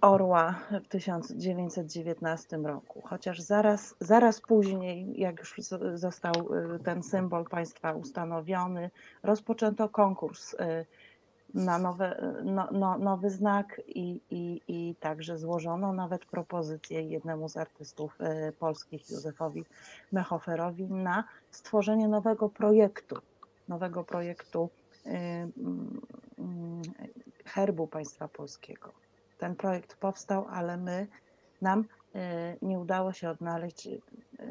Orła 0.00 0.54
w 0.84 0.88
1919 0.88 2.56
roku, 2.56 3.02
chociaż 3.04 3.40
zaraz, 3.40 3.94
zaraz 4.00 4.40
później, 4.40 5.20
jak 5.20 5.38
już 5.38 5.56
został 5.94 6.32
y, 6.74 6.78
ten 6.78 7.02
symbol 7.02 7.44
państwa 7.44 7.92
ustanowiony, 7.92 8.90
rozpoczęto 9.22 9.88
konkurs 9.88 10.54
y, 10.54 10.86
na 11.54 11.78
nowe, 11.78 12.34
no, 12.44 12.68
no, 12.72 12.98
nowy 12.98 13.30
znak 13.30 13.80
i, 13.86 14.20
i, 14.30 14.60
i 14.68 14.94
także 15.00 15.38
złożono 15.38 15.92
nawet 15.92 16.26
propozycję 16.26 17.02
jednemu 17.02 17.48
z 17.48 17.56
artystów 17.56 18.18
y, 18.20 18.52
polskich, 18.52 19.10
Józefowi 19.10 19.64
Mechoferowi, 20.12 20.84
na 20.84 21.24
stworzenie 21.50 22.08
nowego 22.08 22.48
projektu, 22.48 23.16
nowego 23.68 24.04
projektu 24.04 24.70
mm, 25.06 26.82
herbu 27.44 27.86
państwa 27.86 28.28
polskiego 28.28 28.92
ten 29.42 29.56
projekt 29.56 29.96
powstał, 29.96 30.46
ale 30.50 30.76
my, 30.76 31.06
nam 31.62 31.84
e, 32.14 32.56
nie 32.62 32.78
udało 32.78 33.12
się 33.12 33.30
odnaleźć 33.30 33.86
e, 33.86 33.98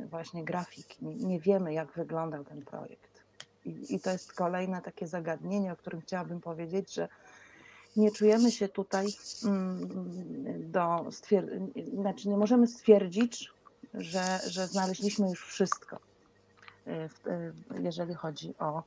właśnie 0.06 0.44
grafiki. 0.44 1.06
Nie, 1.06 1.40
wiemy, 1.40 1.74
jak 1.74 1.92
wyglądał 1.92 2.44
ten 2.44 2.62
projekt. 2.62 3.24
I, 3.66 3.96
I, 3.96 4.00
to 4.00 4.12
jest 4.12 4.34
kolejne 4.34 4.82
takie 4.82 5.08
zagadnienie, 5.08 5.74
o 5.74 5.76
którym 5.76 6.02
chciałabym 6.02 6.42
powiedzieć, 6.42 6.94
że 6.94 7.08
nie 7.96 8.12
czujemy 8.12 8.52
się 8.52 8.70
tutaj 8.70 9.08
mm, 9.46 10.72
do 10.72 11.06
znaczy 11.94 12.30
nie 12.30 12.38
możemy 12.38 12.68
stwierdzić, 12.68 13.52
że, 13.94 14.40
że 14.48 14.68
znaleźliśmy 14.68 15.30
już 15.30 15.46
wszystko, 15.46 16.00
e, 16.88 17.10
jeżeli 17.80 18.14
chodzi 18.14 18.54
o 18.60 18.84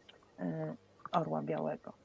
orła 1.13 1.43
białego. 1.43 2.04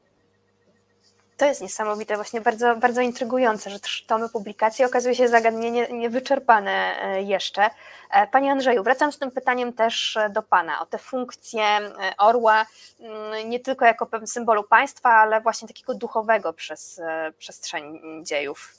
To 1.40 1.46
jest 1.46 1.62
niesamowite, 1.62 2.16
właśnie 2.16 2.42
bardzo, 2.42 2.76
bardzo 2.76 3.02
intrygujące, 3.02 3.70
że 3.70 3.80
trzy 3.80 4.08
tomy 4.08 4.30
publikacji 4.30 4.86
okazuje 4.86 5.16
się 5.16 5.28
zagadnienie 5.28 5.88
niewyczerpane 5.88 7.02
e, 7.02 7.24
jeszcze. 7.24 7.70
E, 8.12 8.28
Panie 8.28 8.52
Andrzeju, 8.52 8.84
wracam 8.84 9.12
z 9.12 9.20
tym 9.20 9.32
pytaniem 9.32 9.74
też 9.74 10.18
do 10.34 10.44
Pana 10.44 10.82
o 10.82 10.86
te 10.86 10.98
funkcje 10.98 11.64
e, 11.64 11.92
orła, 12.18 12.66
mm, 13.00 13.50
nie 13.50 13.60
tylko 13.60 13.86
jako 13.86 14.10
symbolu 14.26 14.64
państwa, 14.64 15.10
ale 15.10 15.42
właśnie 15.42 15.68
takiego 15.68 15.94
duchowego 15.94 16.54
przez 16.54 17.02
przestrzeń 17.38 18.02
dziejów. 18.24 18.74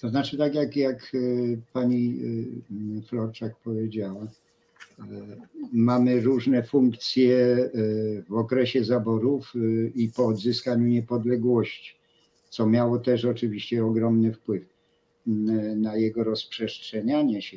To 0.00 0.08
znaczy, 0.08 0.38
tak 0.38 0.54
jak, 0.54 0.76
jak 0.76 1.12
pani 1.72 2.18
Florczak 3.08 3.56
powiedziała, 3.64 4.20
mamy 5.72 6.20
różne 6.20 6.62
funkcje 6.62 7.36
e, 7.36 7.70
w 8.28 8.34
okresie 8.34 8.84
zaborów 8.84 9.52
e, 9.54 9.58
i 9.88 10.08
po 10.08 10.26
odzyskaniu 10.26 10.86
niepodległości, 10.86 11.94
co 12.50 12.66
miało 12.66 12.98
też 12.98 13.24
oczywiście 13.24 13.84
ogromny 13.84 14.32
wpływ 14.32 14.62
na 15.76 15.96
jego 15.96 16.24
rozprzestrzenianie 16.24 17.42
się, 17.42 17.56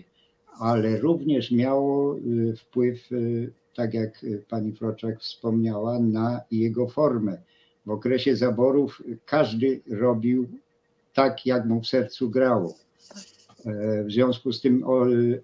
ale 0.60 1.00
również 1.00 1.52
miało 1.52 2.16
e, 2.16 2.20
wpływ, 2.56 3.10
tak 3.76 3.94
jak 3.94 4.26
pani 4.50 4.74
Froczak 4.74 5.20
wspomniała, 5.20 6.00
na 6.00 6.42
jego 6.52 6.88
formę. 6.88 7.38
W 7.86 7.90
okresie 7.90 8.36
zaborów 8.36 9.04
każdy 9.26 9.82
robił 9.90 10.48
tak, 11.14 11.46
jak 11.46 11.66
mu 11.66 11.82
w 11.82 11.88
sercu 11.88 12.30
grało. 12.30 12.76
E, 13.66 14.04
w 14.04 14.12
związku 14.12 14.52
z 14.52 14.62
tym 14.62 14.84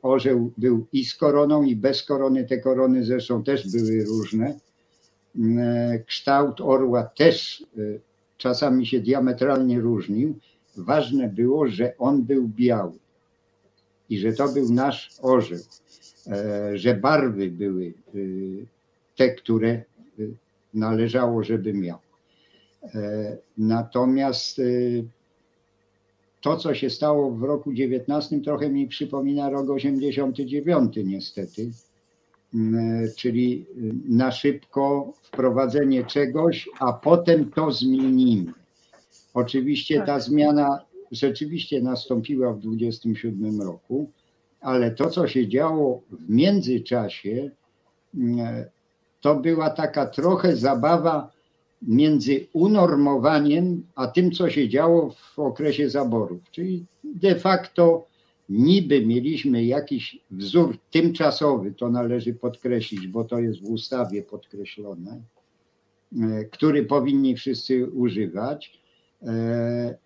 orzeł 0.01 0.51
był 0.57 0.88
i 0.93 1.05
z 1.05 1.15
koroną, 1.15 1.63
i 1.63 1.76
bez 1.76 2.03
korony. 2.03 2.43
Te 2.45 2.57
korony 2.57 3.05
zresztą 3.05 3.43
też 3.43 3.72
były 3.72 4.05
różne. 4.05 4.59
E, 5.57 5.99
kształt 6.07 6.61
orła 6.61 7.03
też 7.03 7.65
e, 7.78 7.82
czasami 8.38 8.86
się 8.86 8.99
diametralnie 8.99 9.80
różnił. 9.80 10.36
Ważne 10.78 11.28
było, 11.28 11.68
że 11.68 11.97
on 11.97 12.24
był 12.24 12.47
biały. 12.47 12.93
i 14.09 14.20
że 14.20 14.34
to 14.34 14.47
był 14.47 14.74
nasz 14.74 15.11
orzeł, 15.22 15.59
że 16.74 16.95
barwy 16.95 17.51
były 17.51 17.93
te, 19.15 19.30
które 19.36 19.84
należało, 20.74 21.43
żeby 21.43 21.74
miał. 21.74 21.97
Natomiast 23.57 24.61
to, 26.41 26.57
co 26.57 26.73
się 26.73 26.89
stało 26.89 27.31
w 27.31 27.43
roku 27.43 27.73
19, 27.73 28.39
trochę 28.39 28.69
mi 28.69 28.88
przypomina 28.88 29.49
rok 29.49 29.69
89 29.69 30.95
niestety, 31.05 31.71
mm, 32.53 33.07
czyli 33.17 33.65
na 34.09 34.31
szybko 34.31 35.13
wprowadzenie 35.23 36.03
czegoś, 36.03 36.69
a 36.79 36.93
potem 36.93 37.51
to 37.51 37.71
zmienimy. 37.71 38.53
Oczywiście 39.33 39.99
ta 39.99 40.05
tak. 40.05 40.21
zmiana 40.21 40.79
rzeczywiście 41.11 41.81
nastąpiła 41.81 42.53
w 42.53 42.59
27 42.59 43.61
roku, 43.61 44.11
ale 44.61 44.91
to, 44.91 45.09
co 45.09 45.27
się 45.27 45.47
działo 45.47 46.01
w 46.11 46.29
międzyczasie, 46.29 47.51
mm, 48.15 48.65
to 49.21 49.35
była 49.35 49.69
taka 49.69 50.05
trochę 50.05 50.55
zabawa 50.55 51.36
między 51.82 52.47
unormowaniem 52.53 53.86
a 53.95 54.07
tym, 54.07 54.32
co 54.32 54.49
się 54.49 54.69
działo 54.69 55.11
w 55.11 55.39
okresie 55.39 55.89
zaborów. 55.89 56.51
Czyli 56.51 56.86
de 57.03 57.36
facto 57.36 58.07
niby 58.49 59.05
mieliśmy 59.05 59.65
jakiś 59.65 60.19
wzór 60.32 60.78
tymczasowy, 60.91 61.73
to 61.73 61.89
należy 61.89 62.34
podkreślić, 62.34 63.07
bo 63.07 63.23
to 63.23 63.39
jest 63.39 63.61
w 63.61 63.69
ustawie 63.69 64.23
podkreślone, 64.23 65.21
e, 66.21 66.45
który 66.45 66.86
powinni 66.86 67.36
wszyscy 67.36 67.91
używać, 67.91 68.80
e, 69.23 69.97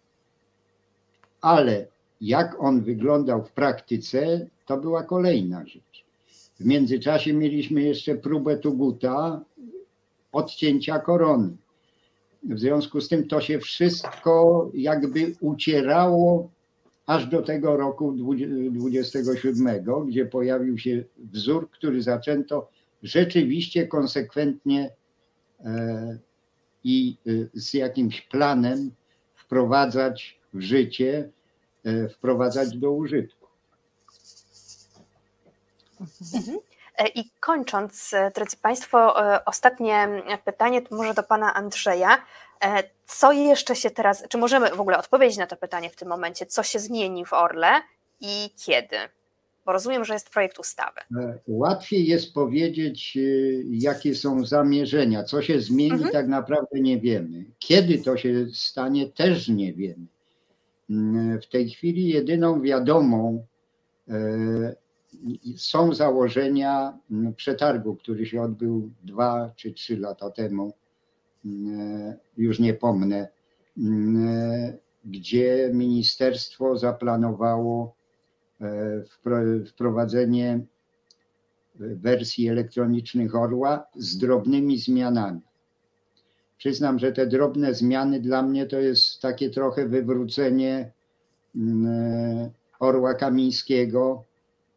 ale 1.41 1.87
jak 2.21 2.63
on 2.63 2.81
wyglądał 2.81 3.43
w 3.43 3.51
praktyce, 3.51 4.47
to 4.65 4.77
była 4.77 5.03
kolejna 5.03 5.65
rzecz. 5.65 6.05
W 6.59 6.65
międzyczasie 6.65 7.33
mieliśmy 7.33 7.81
jeszcze 7.81 8.15
próbę 8.15 8.57
Tuguta, 8.57 9.41
odcięcia 10.31 10.99
korony. 10.99 11.57
W 12.43 12.59
związku 12.59 13.01
z 13.01 13.07
tym 13.07 13.27
to 13.27 13.41
się 13.41 13.59
wszystko 13.59 14.69
jakby 14.73 15.35
ucierało 15.39 16.51
aż 17.05 17.25
do 17.25 17.41
tego 17.41 17.77
roku 17.77 18.13
27, 18.71 19.85
gdzie 20.07 20.25
pojawił 20.25 20.77
się 20.77 21.03
wzór, 21.17 21.69
który 21.69 22.01
zaczęto 22.01 22.69
rzeczywiście 23.03 23.87
konsekwentnie 23.87 24.91
e, 25.59 26.17
i 26.83 27.17
e, 27.27 27.31
z 27.53 27.73
jakimś 27.73 28.21
planem 28.21 28.91
wprowadzać 29.35 30.39
w 30.53 30.61
życie, 30.61 31.29
e, 31.83 32.09
wprowadzać 32.09 32.77
do 32.77 32.91
użytku. 32.91 33.47
Mhm. 36.33 36.57
E, 36.97 37.07
I 37.07 37.31
kończąc, 37.39 38.13
e, 38.13 38.31
drodzy 38.35 38.57
Państwo, 38.57 39.25
e, 39.33 39.45
ostatnie 39.45 40.07
pytanie 40.45 40.81
to 40.81 40.95
może 40.95 41.13
do 41.13 41.23
Pana 41.23 41.53
Andrzeja. 41.53 42.25
Co 43.05 43.31
jeszcze 43.31 43.75
się 43.75 43.89
teraz, 43.89 44.23
czy 44.29 44.37
możemy 44.37 44.69
w 44.69 44.81
ogóle 44.81 44.97
odpowiedzieć 44.97 45.37
na 45.37 45.47
to 45.47 45.57
pytanie 45.57 45.89
w 45.89 45.95
tym 45.95 46.07
momencie, 46.07 46.45
co 46.45 46.63
się 46.63 46.79
zmieni 46.79 47.25
w 47.25 47.33
Orle 47.33 47.67
i 48.19 48.49
kiedy? 48.65 48.95
Bo 49.65 49.71
rozumiem, 49.71 50.05
że 50.05 50.13
jest 50.13 50.29
projekt 50.29 50.59
ustawy. 50.59 50.99
Łatwiej 51.47 52.07
jest 52.07 52.33
powiedzieć, 52.33 53.17
jakie 53.69 54.15
są 54.15 54.45
zamierzenia. 54.45 55.23
Co 55.23 55.41
się 55.41 55.59
zmieni, 55.59 55.91
mhm. 55.91 56.11
tak 56.11 56.27
naprawdę 56.27 56.79
nie 56.79 56.99
wiemy. 56.99 57.45
Kiedy 57.59 57.97
to 57.97 58.17
się 58.17 58.45
stanie, 58.53 59.09
też 59.09 59.47
nie 59.47 59.73
wiemy. 59.73 60.05
Mm, 60.89 61.41
w 61.41 61.47
tej 61.47 61.69
chwili 61.69 62.07
jedyną 62.07 62.61
wiadomą 62.61 63.45
są 65.57 65.93
założenia 65.93 66.97
mm, 67.11 67.33
przetargu, 67.33 67.95
który 67.95 68.25
się 68.25 68.41
odbył 68.41 68.91
dwa 69.03 69.51
czy 69.55 69.73
trzy 69.73 69.97
lata 69.97 70.29
temu, 70.31 70.73
mm, 71.45 72.13
już 72.37 72.59
nie 72.59 72.73
pomnę, 72.73 73.27
mm, 73.77 74.77
gdzie 75.05 75.71
ministerstwo 75.73 76.77
zaplanowało 76.77 77.95
e, 78.61 79.03
wprowadzenie 79.65 80.65
wersji 81.75 82.49
elektronicznych 82.49 83.35
Orła 83.35 83.85
z 83.95 84.17
drobnymi 84.17 84.77
zmianami. 84.77 85.41
Przyznam, 86.57 86.99
że 86.99 87.11
te 87.11 87.27
drobne 87.27 87.73
zmiany 87.73 88.19
dla 88.19 88.43
mnie 88.43 88.65
to 88.65 88.79
jest 88.79 89.21
takie 89.21 89.49
trochę 89.49 89.87
wywrócenie 89.87 90.91
Orła 92.79 93.13
Kamińskiego, 93.13 94.23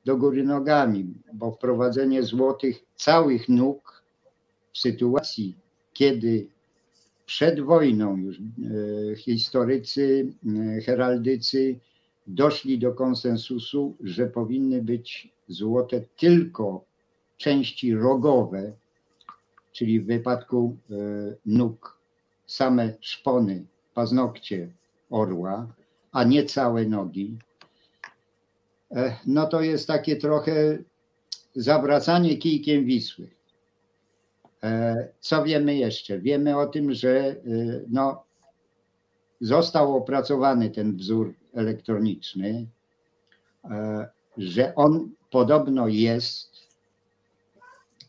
do 0.05 0.17
góry 0.17 0.45
nogami, 0.45 1.15
bo 1.33 1.53
wprowadzenie 1.53 2.23
złotych 2.23 2.85
całych 2.97 3.49
nóg 3.49 4.03
w 4.73 4.79
sytuacji, 4.79 5.57
kiedy 5.93 6.47
przed 7.27 7.61
wojną 7.61 8.17
już 8.17 8.39
e, 8.39 9.17
historycy, 9.17 10.33
e, 10.77 10.81
heraldycy 10.81 11.81
doszli 12.27 12.79
do 12.79 12.93
konsensusu, 12.93 13.97
że 14.01 14.27
powinny 14.27 14.83
być 14.83 15.33
złote 15.49 16.01
tylko 16.17 16.85
części 17.37 17.95
rogowe, 17.95 18.73
czyli 19.73 20.01
w 20.01 20.07
wypadku 20.07 20.77
e, 20.91 20.95
nóg 21.47 21.99
same 22.47 22.95
szpony, 23.01 23.65
paznokcie 23.95 24.69
orła, 25.11 25.75
a 26.13 26.25
nie 26.25 26.45
całe 26.45 26.85
nogi, 26.85 27.39
no 29.27 29.47
to 29.47 29.61
jest 29.61 29.87
takie 29.87 30.17
trochę 30.17 30.79
zawracanie 31.55 32.37
kijkiem 32.37 32.85
Wisły. 32.85 33.31
E, 34.63 35.09
co 35.21 35.45
wiemy 35.45 35.77
jeszcze? 35.77 36.19
Wiemy 36.19 36.59
o 36.59 36.67
tym, 36.67 36.95
że 36.95 37.19
e, 37.19 37.37
no, 37.89 38.25
został 39.41 39.97
opracowany 39.97 40.71
ten 40.71 40.97
wzór 40.97 41.35
elektroniczny, 41.55 42.67
że 44.39 44.75
on 44.75 45.11
podobno 45.31 45.89
jest 45.89 46.51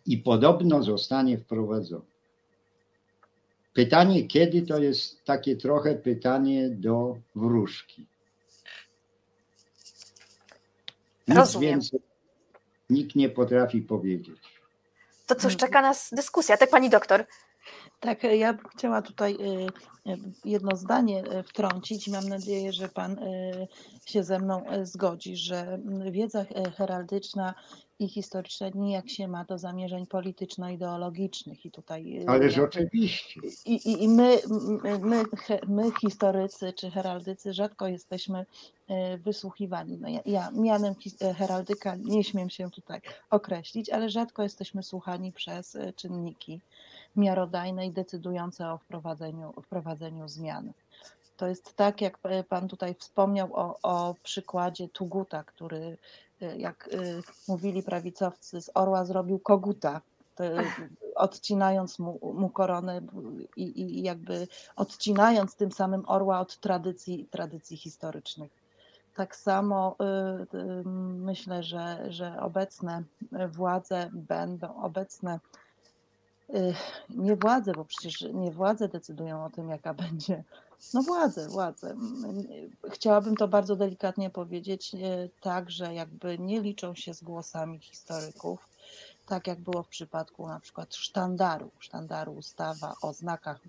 i 0.06 0.18
podobno 0.18 0.84
zostanie 0.84 1.38
wprowadzony. 1.38 2.16
Pytanie, 3.74 4.28
kiedy 4.28 4.62
to 4.62 4.80
jest 4.80 5.24
takie 5.24 5.56
trochę 5.56 5.96
pytanie 5.96 6.70
do 6.70 7.18
wróżki. 7.36 8.06
Nic 11.28 11.38
Rozumiem. 11.38 11.72
więcej 11.72 12.00
nikt 12.90 13.16
nie 13.16 13.30
potrafi 13.30 13.82
powiedzieć. 13.82 14.40
To 15.28 15.36
cóż, 15.36 15.56
czeka 15.56 15.82
nas 15.82 16.10
dyskusja, 16.12 16.58
tak 16.58 16.70
pani 16.70 16.90
doktor? 16.90 17.26
Tak, 18.00 18.24
ja 18.24 18.54
bym 18.54 18.68
chciała 18.68 19.02
tutaj 19.02 19.34
y, 19.34 20.12
y, 20.12 20.18
jedno 20.46 20.76
zdanie 20.76 21.24
y, 21.40 21.44
wtrącić. 21.44 22.08
Mam 22.08 22.30
nadzieję, 22.30 22.74
że 22.74 22.90
Pan 22.90 23.20
się 24.06 24.24
ze 24.24 24.40
mną 24.40 24.66
zgodzi, 24.84 25.38
że 25.38 25.80
wiedza 26.12 26.46
heraldyczna 26.78 27.54
i 28.00 28.08
historyczna 28.08 28.70
nijak 28.70 29.10
się 29.10 29.28
ma 29.28 29.46
do 29.46 29.58
zamierzeń 29.58 30.08
polityczno-ideologicznych. 30.08 31.66
I 31.66 31.72
tutaj. 31.72 32.26
Ależ 32.28 32.58
oczywiście. 32.58 33.40
I, 33.66 33.74
i, 33.74 34.04
i 34.04 34.08
my, 34.08 34.38
my, 35.02 35.24
my, 35.68 35.92
historycy 36.02 36.74
czy 36.74 36.92
heraldycy, 36.92 37.54
rzadko 37.54 37.88
jesteśmy 37.88 38.46
wysłuchiwani. 39.18 39.98
No 39.98 40.10
ja, 40.10 40.20
ja 40.26 40.52
mianem 40.52 40.96
heraldyka 41.38 41.96
nie 41.96 42.24
śmiem 42.24 42.50
się 42.50 42.72
tutaj 42.72 43.02
określić, 43.30 43.90
ale 43.90 44.10
rzadko 44.10 44.44
jesteśmy 44.44 44.84
słuchani 44.84 45.32
przez 45.32 45.78
czynniki 45.96 46.60
miarodajne 47.16 47.86
i 47.86 47.92
decydujące 47.92 48.72
o 48.72 48.78
wprowadzeniu, 48.78 49.54
wprowadzeniu 49.62 50.28
zmian. 50.28 50.72
To 51.38 51.48
jest 51.48 51.76
tak, 51.76 52.02
jak 52.02 52.20
Pan 52.50 52.68
tutaj 52.68 52.96
wspomniał 53.00 53.50
o, 53.54 53.80
o 53.84 54.16
przykładzie 54.24 54.88
Tuguta, 54.88 55.44
który, 55.44 55.78
e, 55.78 55.98
jak 56.58 56.90
e, 56.94 56.98
mówili 57.48 57.84
prawicowcy, 57.84 58.62
z 58.62 58.72
orła 58.74 59.06
zrobił 59.06 59.40
koguta, 59.40 60.02
odcinając 61.16 62.00
mu, 62.00 62.20
mu 62.34 62.50
koronę 62.50 63.02
i, 63.56 63.82
i 63.82 64.04
jakby 64.04 64.48
odcinając 64.76 65.56
tym 65.56 65.72
samym 65.72 66.04
orła 66.08 66.40
od 66.40 66.60
tradycji, 66.60 67.28
tradycji 67.32 67.78
historycznych. 67.78 68.52
Tak 69.16 69.36
samo 69.36 69.96
y, 70.54 70.58
y, 70.58 70.84
myślę, 71.20 71.64
że, 71.64 72.06
że 72.10 72.40
obecne 72.40 73.04
władze 73.50 74.10
będą, 74.14 74.84
obecne 74.84 75.40
nie 77.10 77.36
władze, 77.36 77.72
bo 77.72 77.86
przecież 77.86 78.22
nie 78.34 78.52
władze 78.52 78.88
decydują 78.88 79.46
o 79.46 79.50
tym, 79.50 79.70
jaka 79.70 79.94
będzie. 79.94 80.44
No 80.94 81.02
władze, 81.02 81.50
władze. 81.50 81.96
Chciałabym 82.92 83.36
to 83.36 83.48
bardzo 83.48 83.76
delikatnie 83.76 84.30
powiedzieć, 84.30 84.96
tak, 85.42 85.72
że 85.72 85.94
jakby 85.94 86.40
nie 86.40 86.62
liczą 86.62 86.96
się 86.96 87.14
z 87.14 87.24
głosami 87.24 87.80
historyków, 87.80 88.68
tak 89.26 89.48
jak 89.48 89.60
było 89.60 89.84
w 89.84 89.88
przypadku 89.88 90.48
na 90.48 90.60
przykład 90.60 90.96
sztandaru, 90.96 91.72
sztandaru 91.80 92.34
ustawa 92.34 92.96
o 93.02 93.14
znakach 93.14 93.60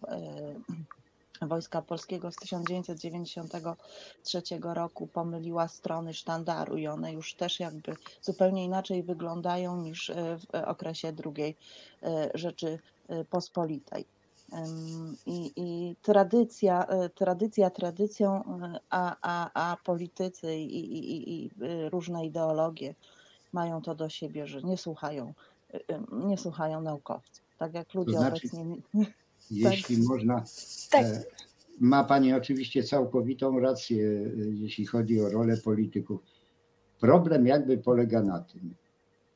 Wojska 1.42 1.82
Polskiego 1.82 2.32
z 2.32 2.36
1993 2.36 4.42
roku 4.62 5.06
pomyliła 5.06 5.68
strony 5.68 6.14
sztandaru 6.14 6.76
i 6.76 6.86
one 6.86 7.12
już 7.12 7.34
też 7.34 7.60
jakby 7.60 7.96
zupełnie 8.22 8.64
inaczej 8.64 9.02
wyglądają 9.02 9.76
niż 9.76 10.12
w 10.38 10.54
okresie 10.54 11.12
II 11.36 11.56
Rzeczypospolitej. 12.34 14.15
I, 15.26 15.52
i 15.56 15.96
tradycja, 16.02 16.86
tradycja 17.14 17.70
tradycją, 17.70 18.44
a, 18.90 19.16
a, 19.22 19.50
a 19.54 19.76
politycy 19.76 20.56
i, 20.56 20.98
i, 20.98 21.44
i 21.44 21.50
różne 21.90 22.26
ideologie 22.26 22.94
mają 23.52 23.82
to 23.82 23.94
do 23.94 24.08
siebie, 24.08 24.46
że 24.46 24.62
nie 24.62 24.76
słuchają, 24.76 25.34
nie 26.12 26.38
słuchają 26.38 26.80
naukowców. 26.80 27.44
Tak 27.58 27.74
jak 27.74 27.94
ludzie 27.94 28.12
to 28.12 28.18
znaczy, 28.18 28.48
obecnie. 28.52 28.76
Jeśli 29.50 29.96
tak. 29.96 30.06
można. 30.06 30.44
Tak. 30.90 31.04
E, 31.04 31.24
ma 31.80 32.04
Pani 32.04 32.32
oczywiście 32.32 32.82
całkowitą 32.82 33.60
rację, 33.60 34.06
e, 34.06 34.30
jeśli 34.50 34.86
chodzi 34.86 35.20
o 35.20 35.28
rolę 35.30 35.56
polityków. 35.56 36.20
Problem 37.00 37.46
jakby 37.46 37.78
polega 37.78 38.22
na 38.22 38.40
tym, 38.40 38.74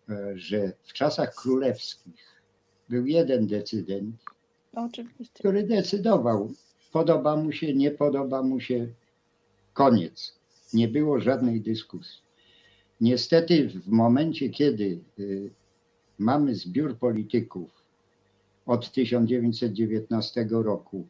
e, 0.08 0.38
że 0.38 0.72
w 0.82 0.92
czasach 0.92 1.34
królewskich 1.34 2.42
był 2.88 3.06
jeden 3.06 3.46
decydent, 3.46 4.16
Oczywiście. 4.74 5.38
który 5.38 5.62
decydował. 5.62 6.52
Podoba 6.92 7.36
mu 7.36 7.52
się, 7.52 7.74
nie 7.74 7.90
podoba 7.90 8.42
mu 8.42 8.60
się, 8.60 8.88
koniec. 9.72 10.34
Nie 10.72 10.88
było 10.88 11.20
żadnej 11.20 11.60
dyskusji. 11.60 12.20
Niestety, 13.00 13.68
w 13.68 13.88
momencie, 13.88 14.48
kiedy 14.48 15.00
y, 15.18 15.50
mamy 16.18 16.54
zbiór 16.54 16.98
polityków 16.98 17.70
od 18.66 18.92
1919 18.92 20.46
roku, 20.50 21.06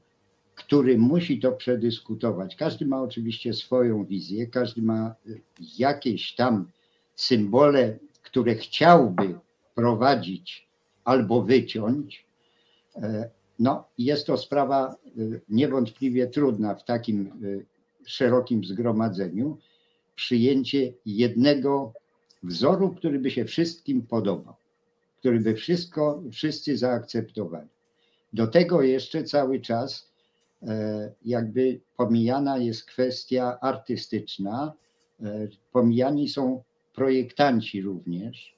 który 0.55 0.99
musi 0.99 1.41
to 1.41 1.53
przedyskutować, 1.53 2.57
każdy 2.57 2.87
ma 2.87 3.03
oczywiście 3.03 3.53
swoją 3.55 4.05
wizję, 4.05 4.47
każdy 4.47 4.83
ma 4.83 5.15
y, 5.27 5.41
jakieś 5.79 6.35
tam 6.35 6.71
symbole, 7.17 7.99
które 8.23 8.55
chciałby 8.55 9.39
prowadzić 9.75 10.69
albo 11.05 11.43
wyciąć, 11.43 12.25
e, 12.97 13.31
no, 13.61 13.85
jest 13.99 14.27
to 14.27 14.37
sprawa 14.39 14.97
y, 15.19 15.41
niewątpliwie 15.49 16.27
trudna 16.27 16.75
w 16.75 16.85
takim 16.85 17.33
y, 17.45 17.67
szerokim 18.07 18.65
zgromadzeniu. 18.65 19.59
Przyjęcie 20.15 20.93
jednego 21.07 21.93
wzoru, 22.43 22.91
który 22.91 23.19
by 23.19 23.31
się 23.31 23.45
wszystkim 23.45 24.03
podobał, 24.03 24.55
który 25.19 25.41
by 25.41 25.55
wszystko, 25.55 26.23
wszyscy 26.33 26.77
zaakceptowali. 26.77 27.69
Do 28.33 28.47
tego 28.47 28.83
jeszcze 28.83 29.25
cały 29.25 29.61
czas 29.61 30.11
e, 30.63 31.13
jakby 31.25 31.81
pomijana 31.97 32.59
jest 32.59 32.85
kwestia 32.85 33.59
artystyczna, 33.61 34.73
e, 35.23 35.49
pomijani 35.73 36.29
są 36.29 36.63
projektanci 36.95 37.83
również, 37.83 38.55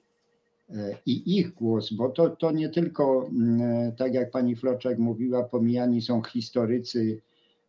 i 1.06 1.38
ich 1.38 1.54
głos, 1.54 1.92
bo 1.92 2.08
to, 2.08 2.30
to 2.30 2.50
nie 2.50 2.68
tylko, 2.68 3.28
mm, 3.28 3.62
e, 3.62 3.92
tak 3.92 4.14
jak 4.14 4.30
pani 4.30 4.56
Floczak 4.56 4.98
mówiła, 4.98 5.44
pomijani 5.44 6.02
są 6.02 6.22
historycy 6.22 7.20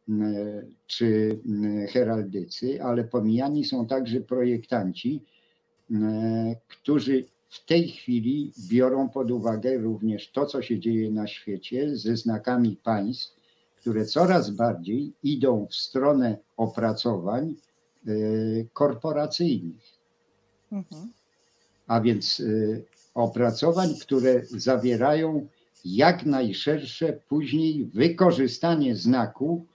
mm, 0.10 0.36
e, 0.36 0.64
czy 0.88 1.40
mm, 1.46 1.88
heraldycy, 1.88 2.84
ale 2.84 3.04
pomijani 3.04 3.66
są 3.66 3.88
także 3.88 4.22
projektanci, 4.22 5.22
którzy 6.68 7.26
w 7.50 7.66
tej 7.66 7.88
chwili 7.88 8.52
biorą 8.70 9.10
pod 9.10 9.32
uwagę 9.32 9.78
również 9.78 10.32
to, 10.32 10.46
co 10.46 10.62
się 10.62 10.80
dzieje 10.80 11.12
na 11.12 11.28
świecie 11.28 11.98
ze 11.98 12.18
znakami 12.18 12.78
państw, 12.84 13.36
które 13.76 14.06
coraz 14.06 14.50
bardziej 14.50 15.14
idą 15.24 15.68
w 15.70 15.76
stronę 15.76 16.38
opracowań 16.58 17.56
korporacyjnych. 18.74 19.82
Mhm. 20.72 21.10
A 21.88 22.02
więc 22.02 22.42
opracowań, 23.14 23.96
które 24.02 24.42
zawierają 24.46 25.48
jak 25.86 26.26
najszersze 26.26 27.20
później 27.30 27.86
wykorzystanie 27.86 28.96
znaku 28.96 29.66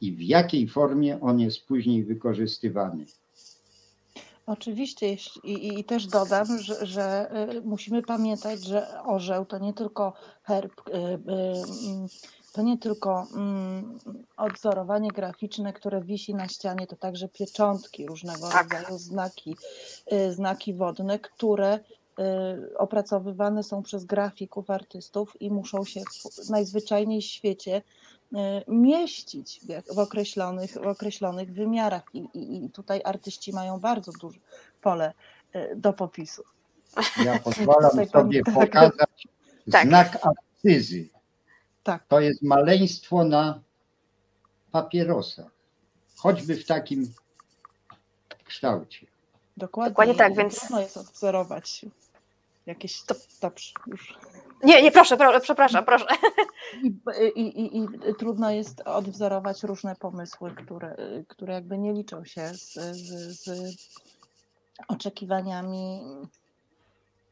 i 0.00 0.12
w 0.12 0.22
jakiej 0.22 0.68
formie 0.68 1.20
on 1.20 1.40
jest 1.40 1.66
później 1.66 2.04
wykorzystywany. 2.04 3.06
Oczywiście 4.46 5.16
i, 5.44 5.78
i 5.78 5.84
też 5.84 6.06
dodam, 6.06 6.58
że, 6.58 6.86
że, 6.86 7.30
y, 7.56 7.60
musimy 7.60 8.02
pamiętać, 8.02 8.64
że 8.64 9.02
orzeł 9.02 9.44
to 9.44 9.58
nie 9.58 9.74
tylko 9.74 10.12
herb, 10.42 10.88
y, 10.88 10.92
y, 10.92 11.18
to 12.56 12.62
nie 12.62 12.78
tylko 12.78 13.26
mm, 13.34 13.98
odzorowanie 14.36 15.10
graficzne, 15.10 15.72
które 15.72 16.00
wisi 16.00 16.34
na 16.34 16.48
ścianie, 16.48 16.86
to 16.86 16.96
także 16.96 17.28
pieczątki, 17.28 18.06
różnego 18.06 18.48
tak. 18.48 18.72
rodzaju 18.72 18.98
znaki, 18.98 19.56
znaki 20.30 20.74
wodne, 20.74 21.18
które 21.18 21.80
Y, 22.20 22.78
opracowywane 22.78 23.62
są 23.62 23.82
przez 23.82 24.04
grafików, 24.04 24.70
artystów 24.70 25.36
i 25.40 25.50
muszą 25.50 25.84
się 25.84 26.00
w 26.00 26.50
najzwyczajniej 26.50 27.22
w 27.22 27.24
świecie 27.24 27.82
y, 28.32 28.36
mieścić 28.68 29.60
w 29.94 29.98
określonych, 29.98 30.72
w 30.72 30.86
określonych 30.86 31.52
wymiarach. 31.52 32.02
I, 32.14 32.18
i, 32.18 32.64
I 32.64 32.70
tutaj 32.70 33.00
artyści 33.04 33.52
mają 33.52 33.80
bardzo 33.80 34.12
duże 34.20 34.38
pole 34.82 35.12
y, 35.56 35.76
do 35.76 35.92
popisu. 35.92 36.42
Ja 37.24 37.38
pozwalam 37.38 37.90
sobie 38.12 38.42
tak. 38.42 38.54
pokazać 38.54 39.28
tak. 39.72 39.88
znak 39.88 40.18
akcyzy. 40.22 41.08
Tak. 41.86 42.06
To 42.08 42.20
jest 42.20 42.42
maleństwo 42.42 43.24
na 43.24 43.60
papierosach, 44.72 45.50
choćby 46.16 46.56
w 46.56 46.66
takim 46.66 47.12
kształcie. 48.44 49.06
Dokładnie, 49.56 49.90
Dokładnie 49.90 50.14
tak, 50.14 50.36
więc 50.36 50.60
trudno 50.60 50.80
jest 50.80 50.96
odwzorować 50.96 51.86
jakieś 52.66 53.02
to... 53.02 53.14
Dobrze, 53.40 53.72
już. 53.86 54.18
Nie, 54.64 54.82
nie, 54.82 54.92
proszę, 54.92 55.16
proszę 55.16 55.40
przepraszam, 55.40 55.84
proszę. 55.84 56.06
I, 56.82 57.40
i, 57.40 57.78
I, 57.78 57.88
trudno 58.18 58.50
jest 58.50 58.80
odwzorować 58.80 59.62
różne 59.62 59.96
pomysły, 59.96 60.54
które, 60.54 60.96
które 61.28 61.54
jakby 61.54 61.78
nie 61.78 61.92
liczą 61.92 62.24
się 62.24 62.54
z, 62.54 62.72
z, 62.72 63.40
z 63.40 63.76
oczekiwaniami, 64.88 66.00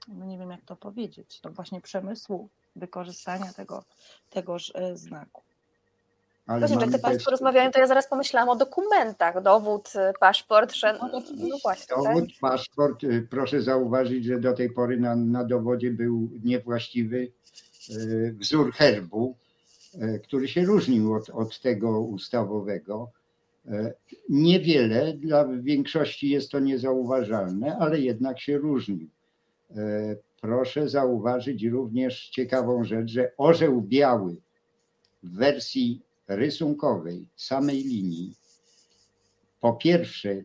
no 0.08 0.26
nie 0.26 0.38
wiem 0.38 0.50
jak 0.50 0.64
to 0.64 0.76
powiedzieć, 0.76 1.40
to 1.40 1.50
właśnie 1.50 1.80
przemysłu 1.80 2.48
wykorzystania 2.76 3.52
tego, 3.52 3.84
tegoż 4.30 4.72
e, 4.74 4.96
znaku. 4.96 5.42
Ale 6.46 6.60
Właśnie, 6.60 6.76
jak 6.76 6.90
te 6.90 6.98
Państwo 6.98 7.30
rozmawiają, 7.30 7.70
to 7.70 7.78
ja 7.78 7.86
zaraz 7.86 8.08
pomyślałam 8.08 8.48
o 8.48 8.56
dokumentach, 8.56 9.42
dowód, 9.42 9.92
y, 9.94 10.12
paszport, 10.20 10.74
że 10.74 10.92
no, 10.92 11.22
no 11.36 11.56
właśnie. 11.62 11.96
Tak? 11.96 12.04
Dowód, 12.04 12.28
tak? 12.28 12.38
paszport, 12.40 13.04
y, 13.04 13.26
proszę 13.30 13.62
zauważyć, 13.62 14.24
że 14.24 14.40
do 14.40 14.52
tej 14.52 14.70
pory 14.70 15.00
na, 15.00 15.16
na 15.16 15.44
dowodzie 15.44 15.90
był 15.90 16.30
niewłaściwy 16.44 17.32
wzór 18.32 18.72
herbu, 18.72 19.36
który 20.22 20.48
się 20.48 20.64
różnił 20.64 21.14
od, 21.14 21.30
od 21.30 21.60
tego 21.60 22.00
ustawowego. 22.00 23.10
Niewiele, 24.28 25.12
dla 25.12 25.44
większości 25.44 26.28
jest 26.28 26.50
to 26.50 26.58
niezauważalne, 26.58 27.76
ale 27.78 28.00
jednak 28.00 28.40
się 28.40 28.58
różnił. 28.58 29.08
Proszę 30.44 30.88
zauważyć 30.88 31.64
również 31.64 32.28
ciekawą 32.28 32.84
rzecz, 32.84 33.10
że 33.10 33.32
orzeł 33.36 33.82
biały 33.82 34.36
w 35.22 35.36
wersji 35.36 36.00
rysunkowej 36.28 37.26
samej 37.36 37.84
linii, 37.84 38.34
po 39.60 39.72
pierwsze, 39.72 40.42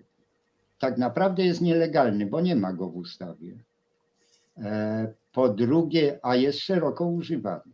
tak 0.79 0.97
naprawdę 0.97 1.45
jest 1.45 1.61
nielegalny, 1.61 2.25
bo 2.25 2.41
nie 2.41 2.55
ma 2.55 2.73
go 2.73 2.89
w 2.89 2.97
ustawie. 2.97 3.57
E, 4.57 5.13
po 5.33 5.49
drugie, 5.49 6.19
a 6.21 6.35
jest 6.35 6.59
szeroko 6.59 7.05
używany. 7.05 7.71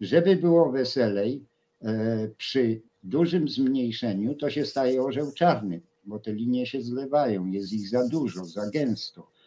Żeby 0.00 0.36
było 0.36 0.72
weselej, 0.72 1.44
e, 1.82 2.28
przy 2.28 2.82
dużym 3.02 3.48
zmniejszeniu 3.48 4.34
to 4.34 4.50
się 4.50 4.66
staje 4.66 5.02
orzeł 5.02 5.32
czarny, 5.32 5.80
bo 6.04 6.18
te 6.18 6.32
linie 6.32 6.66
się 6.66 6.82
zlewają, 6.82 7.46
jest 7.46 7.72
ich 7.72 7.88
za 7.88 8.08
dużo, 8.08 8.44
za 8.44 8.70
gęsto. 8.70 9.37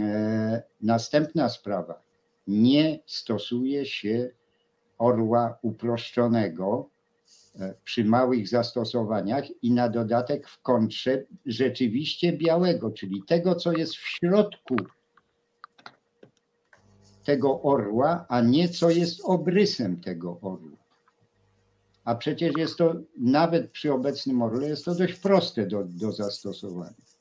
E, 0.00 0.62
następna 0.80 1.48
sprawa. 1.48 2.02
Nie 2.46 2.98
stosuje 3.06 3.86
się 3.86 4.30
orła 4.98 5.58
uproszczonego, 5.62 6.90
E, 7.60 7.74
przy 7.84 8.04
małych 8.04 8.48
zastosowaniach 8.48 9.44
i 9.62 9.70
na 9.70 9.88
dodatek 9.88 10.48
w 10.48 10.62
kontrze 10.62 11.24
rzeczywiście 11.46 12.32
białego, 12.32 12.90
czyli 12.90 13.22
tego, 13.26 13.54
co 13.54 13.72
jest 13.72 13.94
w 13.94 14.08
środku 14.08 14.76
tego 17.24 17.62
orła, 17.62 18.26
a 18.28 18.40
nie 18.40 18.68
co 18.68 18.90
jest 18.90 19.20
obrysem 19.24 20.00
tego 20.00 20.38
orła. 20.42 20.78
A 22.04 22.14
przecież 22.14 22.52
jest 22.56 22.76
to, 22.76 22.94
nawet 23.16 23.70
przy 23.70 23.92
obecnym 23.92 24.42
orle, 24.42 24.68
jest 24.68 24.84
to 24.84 24.94
dość 24.94 25.14
proste 25.14 25.66
do, 25.66 25.84
do 25.84 26.12
zastosowania. 26.12 27.11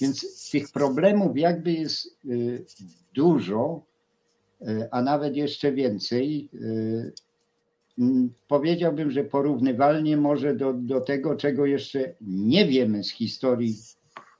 Więc 0.00 0.50
tych 0.50 0.70
problemów 0.72 1.38
jakby 1.38 1.72
jest 1.72 2.18
y, 2.24 2.64
dużo, 3.14 3.82
y, 4.62 4.88
a 4.90 5.02
nawet 5.02 5.36
jeszcze 5.36 5.72
więcej. 5.72 6.48
Y, 6.54 7.12
mm, 7.98 8.32
powiedziałbym, 8.48 9.10
że 9.10 9.24
porównywalnie 9.24 10.16
może 10.16 10.56
do, 10.56 10.72
do 10.72 11.00
tego, 11.00 11.36
czego 11.36 11.66
jeszcze 11.66 12.14
nie 12.20 12.66
wiemy 12.66 13.04
z 13.04 13.10
historii 13.10 13.74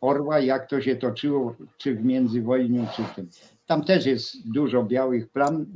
Orła, 0.01 0.41
jak 0.41 0.69
to 0.69 0.81
się 0.81 0.97
toczyło, 0.97 1.55
czy 1.79 1.95
w 1.95 2.05
międzywojniu, 2.05 2.87
czy 2.97 3.03
w 3.03 3.15
tym. 3.15 3.29
Tam 3.67 3.85
też 3.85 4.07
jest 4.07 4.53
dużo 4.53 4.85
białych 4.85 5.29
plam, 5.29 5.67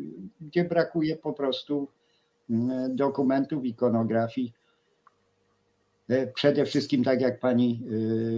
gdzie 0.41 0.65
brakuje 0.65 1.17
po 1.17 1.33
prostu 1.33 1.89
dokumentów, 2.89 3.65
ikonografii. 3.65 4.53
E, 6.13 6.27
przede 6.27 6.67
wszystkim, 6.67 7.05
tak 7.05 7.21
jak 7.21 7.41
pani 7.41 7.83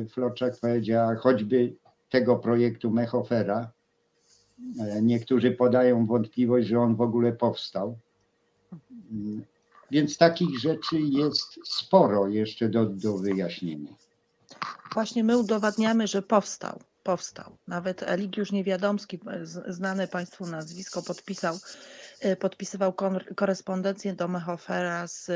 e, 0.04 0.08
Floczak 0.08 0.60
powiedziała, 0.60 1.14
choćby 1.16 1.74
tego 2.10 2.36
projektu 2.36 2.90
Mechofera. 2.90 3.70
E, 4.80 5.02
niektórzy 5.02 5.50
podają 5.50 6.06
wątpliwość, 6.06 6.68
że 6.68 6.80
on 6.80 6.96
w 6.96 7.00
ogóle 7.00 7.32
powstał. 7.32 7.98
Mm, 9.12 9.44
więc 9.90 10.18
takich 10.18 10.58
rzeczy 10.58 11.00
jest 11.00 11.58
sporo 11.64 12.28
jeszcze 12.28 12.68
do, 12.68 12.86
do 12.86 13.18
wyjaśnienia. 13.18 13.90
Właśnie 14.94 15.24
my 15.24 15.38
udowadniamy, 15.38 16.06
że 16.06 16.22
powstał. 16.22 16.80
Powstał. 17.02 17.56
Nawet 17.68 18.02
Eligiusz 18.02 18.52
Niewiadomski, 18.52 19.18
znane 19.68 20.08
Państwu 20.08 20.46
nazwisko, 20.46 21.02
podpisał, 21.02 21.58
podpisywał 22.40 22.92
korespondencję 23.36 24.14
do 24.14 24.28
Mechofera 24.28 25.06
z 25.06 25.30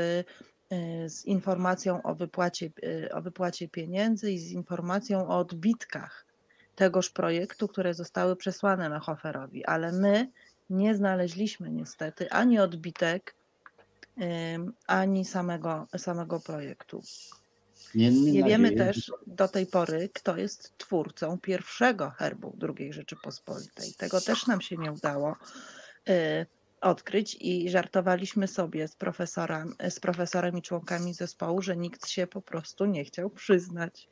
z 1.07 1.25
informacją 1.25 2.01
o 2.01 2.15
wypłacie, 2.15 2.71
y, 2.83 3.09
o 3.13 3.21
wypłacie 3.21 3.67
pieniędzy 3.67 4.31
i 4.31 4.39
z 4.39 4.51
informacją 4.51 5.27
o 5.27 5.37
odbitkach 5.37 6.25
tegoż 6.75 7.09
projektu, 7.09 7.67
które 7.67 7.93
zostały 7.93 8.35
przesłane 8.35 8.89
Mechoferowi, 8.89 9.65
ale 9.65 9.91
my 9.91 10.31
nie 10.69 10.95
znaleźliśmy 10.95 11.71
niestety 11.71 12.31
ani 12.31 12.59
odbitek, 12.59 13.35
ani 14.87 15.25
samego, 15.25 15.87
samego 15.97 16.39
projektu. 16.39 17.03
Nie, 17.95 18.11
nie 18.11 18.43
wiemy 18.43 18.71
też 18.71 19.11
do 19.27 19.47
tej 19.47 19.65
pory, 19.65 20.09
kto 20.13 20.37
jest 20.37 20.77
twórcą 20.77 21.39
pierwszego 21.39 22.09
herbu 22.09 22.57
II 22.77 22.93
Rzeczypospolitej. 22.93 23.93
Tego 23.97 24.21
też 24.21 24.47
nam 24.47 24.61
się 24.61 24.77
nie 24.77 24.91
udało 24.91 25.35
y, 26.09 26.45
odkryć 26.81 27.37
i 27.41 27.69
żartowaliśmy 27.69 28.47
sobie 28.47 28.87
z 28.87 28.95
profesorem, 28.95 29.73
z 29.89 29.99
profesorem 29.99 30.57
i 30.57 30.61
członkami 30.61 31.13
zespołu, 31.13 31.61
że 31.61 31.77
nikt 31.77 32.07
się 32.07 32.27
po 32.27 32.41
prostu 32.41 32.85
nie 32.85 33.05
chciał 33.05 33.29
przyznać 33.29 34.09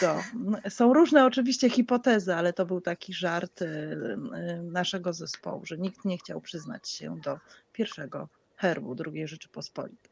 do. 0.00 0.16
Są 0.70 0.94
różne 0.94 1.26
oczywiście 1.26 1.70
hipotezy, 1.70 2.34
ale 2.34 2.52
to 2.52 2.66
był 2.66 2.80
taki 2.80 3.14
żart 3.14 3.62
y, 3.62 3.66
y, 3.66 4.62
naszego 4.62 5.12
zespołu, 5.12 5.66
że 5.66 5.78
nikt 5.78 6.04
nie 6.04 6.18
chciał 6.18 6.40
przyznać 6.40 6.88
się 6.88 7.20
do 7.24 7.38
pierwszego 7.72 8.28
herbu 8.56 8.96
II 9.06 9.28
Rzeczypospolitej. 9.28 10.10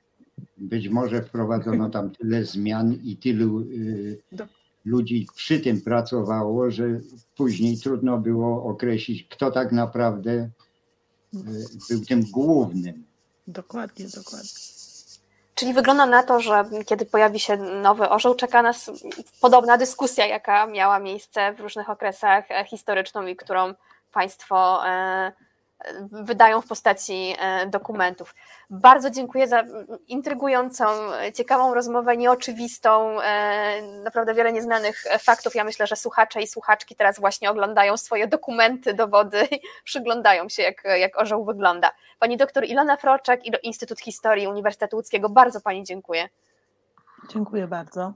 Być 0.58 0.88
może 0.88 1.22
wprowadzono 1.22 1.90
tam 1.90 2.10
tyle 2.10 2.44
zmian 2.44 2.98
i 3.04 3.16
tylu 3.16 3.60
y, 3.60 4.18
ludzi 4.84 5.26
przy 5.34 5.60
tym 5.60 5.80
pracowało, 5.80 6.70
że 6.70 7.00
później 7.36 7.78
trudno 7.78 8.18
było 8.18 8.64
określić, 8.64 9.26
kto 9.28 9.50
tak 9.50 9.72
naprawdę 9.72 10.50
był 11.90 12.04
tym 12.08 12.22
głównym. 12.30 13.06
Dokładnie, 13.46 14.06
dokładnie. 14.16 14.50
Czyli 15.54 15.74
wygląda 15.74 16.06
na 16.06 16.22
to, 16.22 16.40
że 16.40 16.64
kiedy 16.86 17.06
pojawi 17.06 17.40
się 17.40 17.56
nowy 17.56 18.08
orzeł, 18.08 18.34
czeka 18.34 18.62
nas 18.62 18.90
podobna 19.40 19.78
dyskusja, 19.78 20.26
jaka 20.26 20.66
miała 20.66 20.98
miejsce 20.98 21.52
w 21.52 21.60
różnych 21.60 21.90
okresach 21.90 22.44
historyczną 22.66 23.26
i 23.26 23.36
którą 23.36 23.74
Państwo 24.12 24.88
e, 24.88 25.32
wydają 26.10 26.60
w 26.60 26.66
postaci 26.66 27.34
e, 27.38 27.66
dokumentów. 27.66 28.34
Bardzo 28.70 29.10
dziękuję 29.10 29.48
za 29.48 29.64
intrygującą, 30.08 30.84
ciekawą 31.34 31.74
rozmowę, 31.74 32.16
nieoczywistą, 32.16 33.20
e, 33.20 33.82
naprawdę 33.82 34.34
wiele 34.34 34.52
nieznanych 34.52 35.04
faktów. 35.20 35.54
Ja 35.54 35.64
myślę, 35.64 35.86
że 35.86 35.96
słuchacze 35.96 36.42
i 36.42 36.46
słuchaczki 36.46 36.96
teraz 36.96 37.20
właśnie 37.20 37.50
oglądają 37.50 37.96
swoje 37.96 38.28
dokumenty, 38.28 38.94
dowody 38.94 39.48
i 39.50 39.60
przyglądają 39.84 40.48
się, 40.48 40.62
jak, 40.62 40.82
jak 40.98 41.18
orzeł 41.18 41.44
wygląda. 41.44 41.92
Pani 42.18 42.36
doktor 42.36 42.64
Ilona 42.64 42.96
Froczek 42.96 43.46
i 43.46 43.50
do 43.50 43.58
Instytut 43.62 44.00
Historii 44.00 44.46
Uniwersytetu 44.46 44.96
Łódzkiego, 44.96 45.28
bardzo 45.28 45.60
Pani 45.60 45.84
dziękuję. 45.84 46.28
Dziękuję 47.28 47.66
bardzo. 47.66 48.12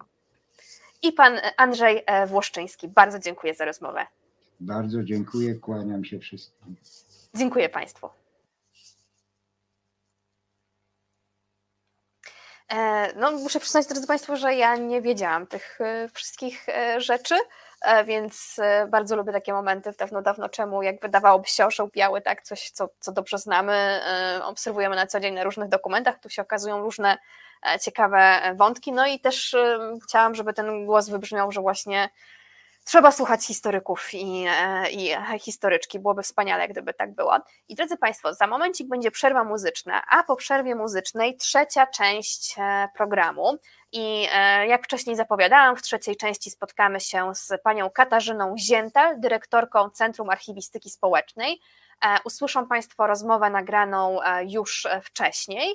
I 1.02 1.12
Pan 1.12 1.40
Andrzej 1.56 2.02
e, 2.06 2.26
Włoszczyński, 2.26 2.88
bardzo 2.88 3.18
dziękuję 3.18 3.54
za 3.54 3.64
rozmowę. 3.64 4.06
Bardzo 4.60 5.02
dziękuję, 5.02 5.54
kłaniam 5.54 6.04
się 6.04 6.18
wszystkim. 6.18 6.76
Dziękuję 7.34 7.68
Państwu. 7.68 8.10
E, 12.72 13.12
no, 13.16 13.30
muszę 13.30 13.60
przyznać, 13.60 13.86
drodzy 13.86 14.06
Państwo, 14.06 14.36
że 14.36 14.54
ja 14.54 14.76
nie 14.76 15.02
wiedziałam 15.02 15.46
tych 15.46 15.80
e, 15.80 16.08
wszystkich 16.08 16.68
e, 16.68 17.00
rzeczy, 17.00 17.34
więc 18.06 18.60
bardzo 18.88 19.16
lubię 19.16 19.32
takie 19.32 19.52
momenty 19.52 19.92
dawno, 19.98 20.22
dawno 20.22 20.48
czemu, 20.48 20.82
jak 20.82 21.00
wydawałoby 21.00 21.48
się 21.48 21.66
orzeł 21.66 21.88
biały, 21.88 22.20
tak, 22.20 22.42
coś, 22.42 22.70
co, 22.70 22.88
co 23.00 23.12
dobrze 23.12 23.38
znamy, 23.38 24.00
obserwujemy 24.44 24.96
na 24.96 25.06
co 25.06 25.20
dzień 25.20 25.34
na 25.34 25.44
różnych 25.44 25.68
dokumentach, 25.68 26.18
tu 26.18 26.28
się 26.28 26.42
okazują 26.42 26.82
różne 26.82 27.18
ciekawe 27.82 28.40
wątki, 28.56 28.92
no 28.92 29.06
i 29.06 29.20
też 29.20 29.56
chciałam, 30.04 30.34
żeby 30.34 30.52
ten 30.52 30.86
głos 30.86 31.08
wybrzmiał, 31.08 31.52
że 31.52 31.60
właśnie 31.60 32.08
Trzeba 32.90 33.12
słuchać 33.12 33.46
historyków 33.46 34.14
i, 34.14 34.44
e, 34.48 34.90
i 34.90 35.16
historyczki, 35.38 35.98
byłoby 35.98 36.22
wspaniale, 36.22 36.68
gdyby 36.68 36.94
tak 36.94 37.14
było. 37.14 37.36
I 37.68 37.74
drodzy 37.74 37.96
Państwo, 37.96 38.34
za 38.34 38.46
momencik 38.46 38.88
będzie 38.88 39.10
przerwa 39.10 39.44
muzyczna, 39.44 40.02
a 40.08 40.22
po 40.22 40.36
przerwie 40.36 40.74
muzycznej 40.74 41.36
trzecia 41.36 41.86
część 41.86 42.54
e, 42.58 42.88
programu. 42.96 43.58
I 43.92 44.26
e, 44.32 44.66
jak 44.66 44.84
wcześniej 44.84 45.16
zapowiadałam, 45.16 45.76
w 45.76 45.82
trzeciej 45.82 46.16
części 46.16 46.50
spotkamy 46.50 47.00
się 47.00 47.34
z 47.34 47.62
panią 47.62 47.90
Katarzyną 47.90 48.54
Ziętal, 48.58 49.20
dyrektorką 49.20 49.90
Centrum 49.90 50.30
Archiwistyki 50.30 50.90
Społecznej. 50.90 51.60
Usłyszą 52.24 52.66
Państwo 52.66 53.06
rozmowę 53.06 53.50
nagraną 53.50 54.18
już 54.46 54.86
wcześniej. 55.02 55.74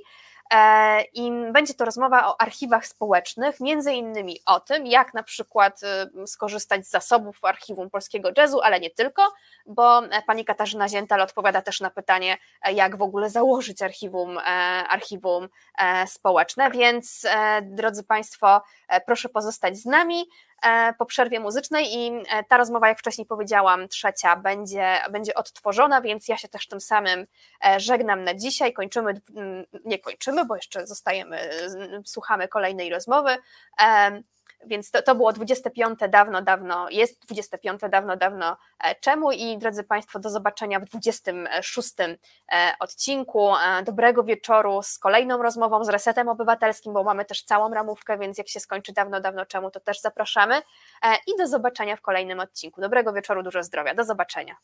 E, 0.54 1.02
I 1.14 1.32
będzie 1.52 1.74
to 1.74 1.86
rozmowa 1.86 2.28
o 2.28 2.42
archiwach 2.42 2.88
społecznych, 2.88 3.60
między 3.60 3.94
innymi 3.94 4.40
o 4.46 4.60
tym, 4.60 4.88
jak 4.88 5.14
na 5.14 5.24
przykład 5.24 5.82
y, 6.24 6.28
skorzystać 6.28 6.88
z 6.88 6.90
zasobów 6.90 7.46
archiwum 7.46 7.90
polskiego 7.90 8.30
jazzu, 8.38 8.62
ale 8.62 8.80
nie 8.80 8.90
tylko, 8.90 9.34
bo 9.66 10.06
e, 10.06 10.22
pani 10.22 10.46
Katarzyna 10.46 10.90
Ziętal 10.90 11.22
odpowiada 11.22 11.62
też 11.62 11.82
na 11.82 11.90
pytanie, 11.90 12.38
e, 12.62 12.74
jak 12.74 12.98
w 12.98 13.02
ogóle 13.02 13.30
założyć 13.30 13.82
archiwum, 13.82 14.38
archiwum 14.90 15.50
społeczne. 16.06 16.72
Więc 16.72 17.28
drodzy 17.62 18.04
Państwo, 18.04 18.62
proszę 19.06 19.30
pozostać 19.30 19.78
z 19.78 19.86
nami. 19.86 20.26
E, 20.66 20.94
po 20.94 21.06
przerwie 21.06 21.40
muzycznej 21.40 21.98
i 21.98 22.12
e, 22.30 22.44
ta 22.44 22.58
rozmowa, 22.58 22.88
jak 22.88 23.00
wcześniej 23.00 23.28
powiedziałam, 23.28 23.88
trzecia 23.88 24.36
będzie, 24.36 24.98
będzie 25.12 25.34
odtworzona, 25.34 26.02
więc 26.02 26.28
ja 26.28 26.38
się 26.38 26.48
też 26.48 26.68
tym 26.68 26.82
samym 26.82 27.26
e, 27.66 27.80
żegnam 27.80 28.24
na 28.24 28.34
dzisiaj. 28.34 28.74
Kończymy, 28.74 29.22
nie 29.86 30.00
kończymy, 30.00 30.46
bo 30.46 30.56
jeszcze 30.56 30.88
zostajemy, 30.88 31.50
słuchamy 32.06 32.48
kolejnej 32.48 32.90
rozmowy. 32.90 33.38
Więc 34.68 34.92
to, 34.92 35.02
to 35.02 35.16
było 35.16 35.34
25 35.34 36.00
dawno, 36.10 36.42
dawno, 36.42 36.90
jest 36.90 37.26
25 37.26 37.82
dawno, 37.90 38.18
dawno 38.18 38.58
e, 38.84 38.96
czemu 38.96 39.32
i 39.32 39.58
drodzy 39.58 39.84
Państwo, 39.84 40.20
do 40.20 40.30
zobaczenia 40.30 40.80
w 40.80 40.86
26 40.86 41.94
e, 42.00 42.74
odcinku. 42.80 43.56
E, 43.56 43.84
dobrego 43.84 44.24
wieczoru 44.24 44.82
z 44.84 45.00
kolejną 45.00 45.42
rozmową 45.42 45.84
z 45.84 45.90
Resetem 45.90 46.30
Obywatelskim, 46.30 46.94
bo 46.94 47.04
mamy 47.04 47.26
też 47.26 47.44
całą 47.44 47.74
ramówkę, 47.74 48.18
więc 48.18 48.38
jak 48.38 48.50
się 48.50 48.60
skończy 48.60 48.94
dawno, 48.94 49.22
dawno 49.22 49.46
czemu, 49.46 49.72
to 49.72 49.80
też 49.80 50.02
zapraszamy 50.02 50.62
i 51.28 51.38
do 51.38 51.48
zobaczenia 51.48 51.96
w 51.96 52.02
kolejnym 52.02 52.40
odcinku. 52.40 52.82
Dobrego 52.82 53.14
wieczoru, 53.14 53.44
dużo 53.44 53.64
zdrowia, 53.64 53.94
do 53.94 54.04
zobaczenia. 54.04 54.56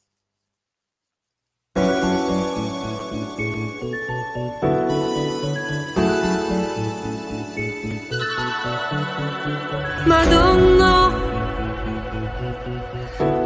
Madonna, 10.08 11.12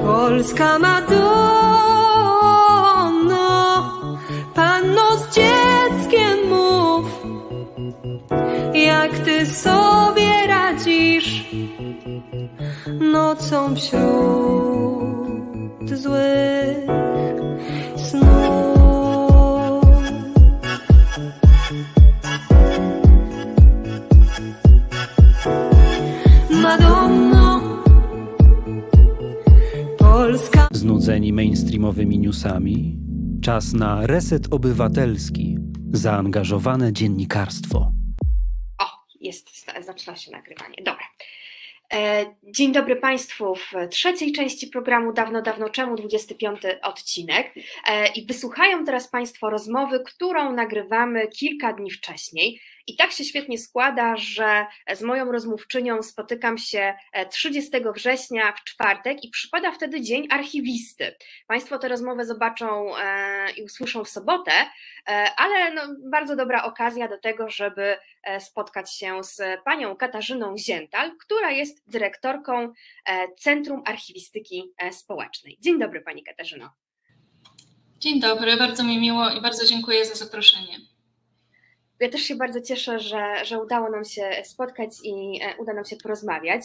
Polska 0.02 0.80
Madonna, 0.80 1.12
panno 4.56 5.18
z 5.18 5.36
dzieckiem 5.36 6.50
mów, 6.50 7.06
jak 8.74 9.20
ty 9.20 9.46
sobie 9.46 10.48
radzisz 10.48 11.46
nocą 13.00 13.76
wśród 13.76 14.00
złych 15.90 16.65
newsami? 32.36 32.98
Czas 33.42 33.74
na 33.74 34.08
reset 34.08 34.54
obywatelski 34.54 35.58
Zaangażowane 35.94 36.94
dziennikarstwo. 36.94 37.92
O, 38.82 38.86
jest, 39.22 39.50
zaczyna 39.82 40.16
się 40.16 40.32
nagrywanie. 40.32 40.76
Dobra. 40.78 41.06
E, 41.94 42.26
dzień 42.44 42.72
dobry 42.72 42.96
Państwu 42.96 43.56
w 43.56 43.72
trzeciej 43.90 44.32
części 44.32 44.68
programu 44.68 45.14
Dawno, 45.14 45.42
dawno 45.42 45.70
czemu, 45.70 45.96
25 45.96 46.62
odcinek. 46.84 47.54
E, 47.88 48.08
I 48.08 48.26
wysłuchają 48.26 48.86
teraz 48.86 49.08
Państwo 49.08 49.50
rozmowy, 49.50 50.00
którą 50.00 50.54
nagrywamy 50.54 51.28
kilka 51.28 51.74
dni 51.74 51.92
wcześniej. 51.92 52.62
I 52.88 52.96
tak 52.96 53.12
się 53.12 53.24
świetnie 53.24 53.58
składa, 53.58 54.18
że 54.18 54.66
z 54.94 55.02
moją 55.02 55.32
rozmówczynią 55.32 56.04
spotykam 56.04 56.58
się 56.58 56.94
30 57.32 57.72
września 57.96 58.52
w 58.52 58.64
czwartek 58.64 59.24
i 59.24 59.30
przypada 59.30 59.72
wtedy 59.72 60.02
Dzień 60.02 60.28
Archiwisty. 60.30 61.16
Państwo 61.48 61.80
tę 61.80 61.88
rozmowę 61.88 62.26
zobaczą 62.26 62.98
e, 62.98 63.52
i 63.52 63.64
usłyszą 63.64 64.04
w 64.04 64.10
sobotę, 64.10 64.52
ale 65.38 65.74
no, 65.74 65.82
bardzo 66.12 66.36
dobra 66.36 66.64
okazja 66.64 67.08
do 67.08 67.18
tego, 67.18 67.50
żeby 67.50 67.98
spotkać 68.40 68.98
się 68.98 69.24
z 69.24 69.42
panią 69.66 69.96
Katarzyną 69.96 70.58
Ziental, 70.58 71.12
która 71.18 71.52
jest 71.52 71.84
dyrektorką 71.88 72.74
e, 73.06 73.28
Centrum 73.38 73.82
Archiwistyki 73.86 74.64
e, 74.78 74.94
Społecznej. 74.94 75.58
Dzień 75.62 75.80
dobry 75.80 76.02
Pani 76.02 76.24
Katarzyno. 76.24 76.70
Dzień 78.00 78.20
dobry, 78.20 78.58
bardzo 78.58 78.84
mi 78.84 79.00
miło 79.00 79.30
i 79.30 79.42
bardzo 79.42 79.66
dziękuję 79.66 80.06
za 80.06 80.16
zaproszenie. 80.16 80.95
Ja 82.00 82.10
też 82.10 82.22
się 82.22 82.36
bardzo 82.36 82.62
cieszę, 82.62 83.00
że, 83.00 83.46
że 83.46 83.64
udało 83.64 83.90
nam 83.90 84.06
się 84.06 84.32
spotkać 84.44 84.90
i 85.04 85.40
e, 85.44 85.58
uda 85.58 85.74
nam 85.74 85.86
się 85.86 85.96
porozmawiać. 85.96 86.62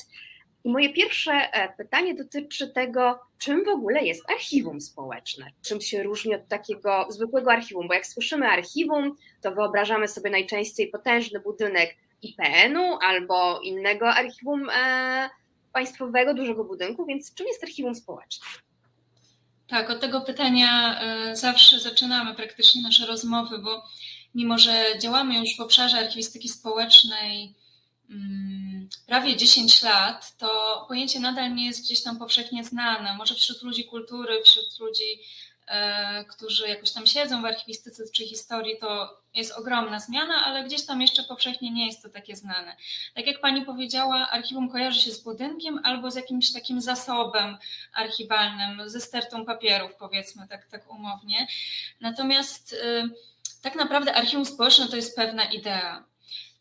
I 0.64 0.70
moje 0.70 0.93
pierwsze 0.93 1.33
pytanie 1.76 2.14
dotyczy 2.14 2.68
tego, 2.68 3.18
czym 3.39 3.64
w 3.64 3.68
ogóle 3.68 4.03
jest 4.03 4.31
archiwum 4.31 4.81
społeczne? 4.81 5.51
Czym 5.62 5.81
się 5.81 6.03
różni 6.03 6.35
od 6.35 6.49
takiego 6.49 7.07
zwykłego 7.11 7.53
archiwum? 7.53 7.89
Bo 7.89 7.95
jak 7.95 8.07
słyszymy 8.07 8.49
archiwum, 8.49 9.16
to 9.43 9.53
wyobrażamy 9.53 10.09
sobie 10.09 10.31
najczęściej 10.31 10.89
potężny 10.89 11.41
budynek 11.41 11.97
IPN-u 12.22 12.99
albo 13.03 13.61
innego 13.61 14.09
archiwum 14.09 14.70
e, 14.70 15.31
państwowego, 15.72 16.35
dużego 16.35 16.64
budynku, 16.64 17.07
więc 17.07 17.35
czym 17.35 17.47
jest 17.47 17.64
archiwum 17.64 17.95
społeczne? 17.95 18.47
Tak, 19.68 19.91
od 19.91 20.01
tego 20.01 20.20
pytania 20.20 21.01
e, 21.01 21.37
zawsze 21.37 21.81
zaczynamy 21.81 22.35
praktycznie 22.35 22.83
nasze 22.83 23.07
rozmowy, 23.07 23.59
bo 23.59 23.83
mimo, 24.35 24.59
że 24.59 24.85
działamy 24.99 25.39
już 25.39 25.57
w 25.57 25.61
obszarze 25.61 25.99
archiwistyki 25.99 26.49
społecznej 26.49 27.55
mm, 28.11 28.89
prawie 29.07 29.37
10 29.37 29.83
lat, 29.83 30.37
to 30.39 30.85
pojęcie 30.89 31.20
nadal 31.20 31.55
nie 31.55 31.66
jest 31.66 31.85
gdzieś 31.85 32.03
tam 32.03 32.18
powszechnie 32.18 32.64
znane. 32.64 33.16
Może 33.16 33.35
wśród 33.35 33.62
ludzi 33.62 33.85
kultury, 33.85 34.43
wśród 34.45 34.78
ludzi 34.78 35.20
E, 35.70 36.24
którzy 36.24 36.68
jakoś 36.68 36.93
tam 36.93 37.07
siedzą 37.07 37.43
w 37.43 37.45
archiwistyce 37.45 38.03
czy 38.14 38.24
historii, 38.24 38.78
to 38.81 39.20
jest 39.35 39.53
ogromna 39.53 40.01
zmiana, 40.01 40.45
ale 40.45 40.64
gdzieś 40.64 40.87
tam 40.87 41.01
jeszcze 41.01 41.22
powszechnie 41.22 41.70
nie 41.70 41.87
jest 41.87 42.03
to 42.03 42.09
takie 42.09 42.37
znane. 42.37 42.76
Tak 43.14 43.26
jak 43.26 43.41
pani 43.41 43.62
powiedziała, 43.64 44.31
archiwum 44.31 44.70
kojarzy 44.70 45.01
się 45.01 45.11
z 45.11 45.22
budynkiem 45.22 45.81
albo 45.85 46.11
z 46.11 46.14
jakimś 46.14 46.53
takim 46.53 46.81
zasobem 46.81 47.57
archiwalnym, 47.95 48.89
ze 48.89 49.01
stertą 49.01 49.45
papierów, 49.45 49.95
powiedzmy 49.95 50.49
tak, 50.49 50.66
tak 50.66 50.91
umownie. 50.91 51.47
Natomiast 52.01 52.72
y, 52.72 53.11
tak 53.63 53.75
naprawdę 53.75 54.15
archiwum 54.15 54.47
społeczne 54.47 54.89
to 54.89 54.97
jest 54.97 55.17
pewna 55.17 55.45
idea, 55.45 56.05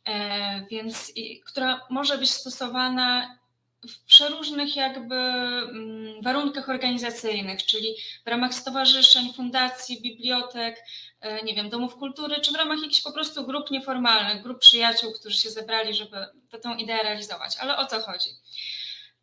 e, 0.06 0.66
więc 0.72 1.12
która 1.46 1.82
może 1.90 2.18
być 2.18 2.30
stosowana 2.30 3.40
w 3.88 4.06
przeróżnych 4.06 4.76
jakby 4.76 5.16
mm, 5.16 6.22
warunkach 6.22 6.70
organizacyjnych, 6.70 7.66
czyli 7.66 7.96
w 8.26 8.28
ramach 8.28 8.54
stowarzyszeń, 8.54 9.34
fundacji, 9.34 10.02
bibliotek, 10.02 10.84
e, 11.22 11.44
nie 11.44 11.56
wiem, 11.56 11.70
domów 11.70 11.96
kultury, 11.96 12.42
czy 12.42 12.52
w 12.52 12.56
ramach 12.56 12.82
jakichś 12.82 13.02
po 13.02 13.12
prostu 13.12 13.46
grup 13.46 13.72
nieformalnych, 13.72 14.44
grup 14.44 14.60
przyjaciół, 14.60 15.14
którzy 15.14 15.38
się 15.38 15.50
zebrali, 15.50 15.94
żeby 15.94 16.18
tę 16.62 16.76
ideę 16.78 17.04
realizować. 17.04 17.58
Ale 17.60 17.78
o 17.78 17.86
co 17.86 18.02
chodzi? 18.02 18.30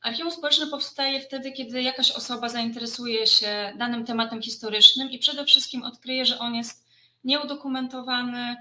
Archiwum 0.03 0.33
społeczne 0.33 0.66
powstaje 0.66 1.20
wtedy, 1.20 1.53
kiedy 1.53 1.83
jakaś 1.83 2.11
osoba 2.11 2.49
zainteresuje 2.49 3.27
się 3.27 3.72
danym 3.77 4.05
tematem 4.05 4.43
historycznym 4.43 5.11
i 5.11 5.18
przede 5.18 5.45
wszystkim 5.45 5.83
odkryje, 5.83 6.27
że 6.27 6.39
on 6.39 6.55
jest 6.55 6.86
nieudokumentowany, 7.27 8.57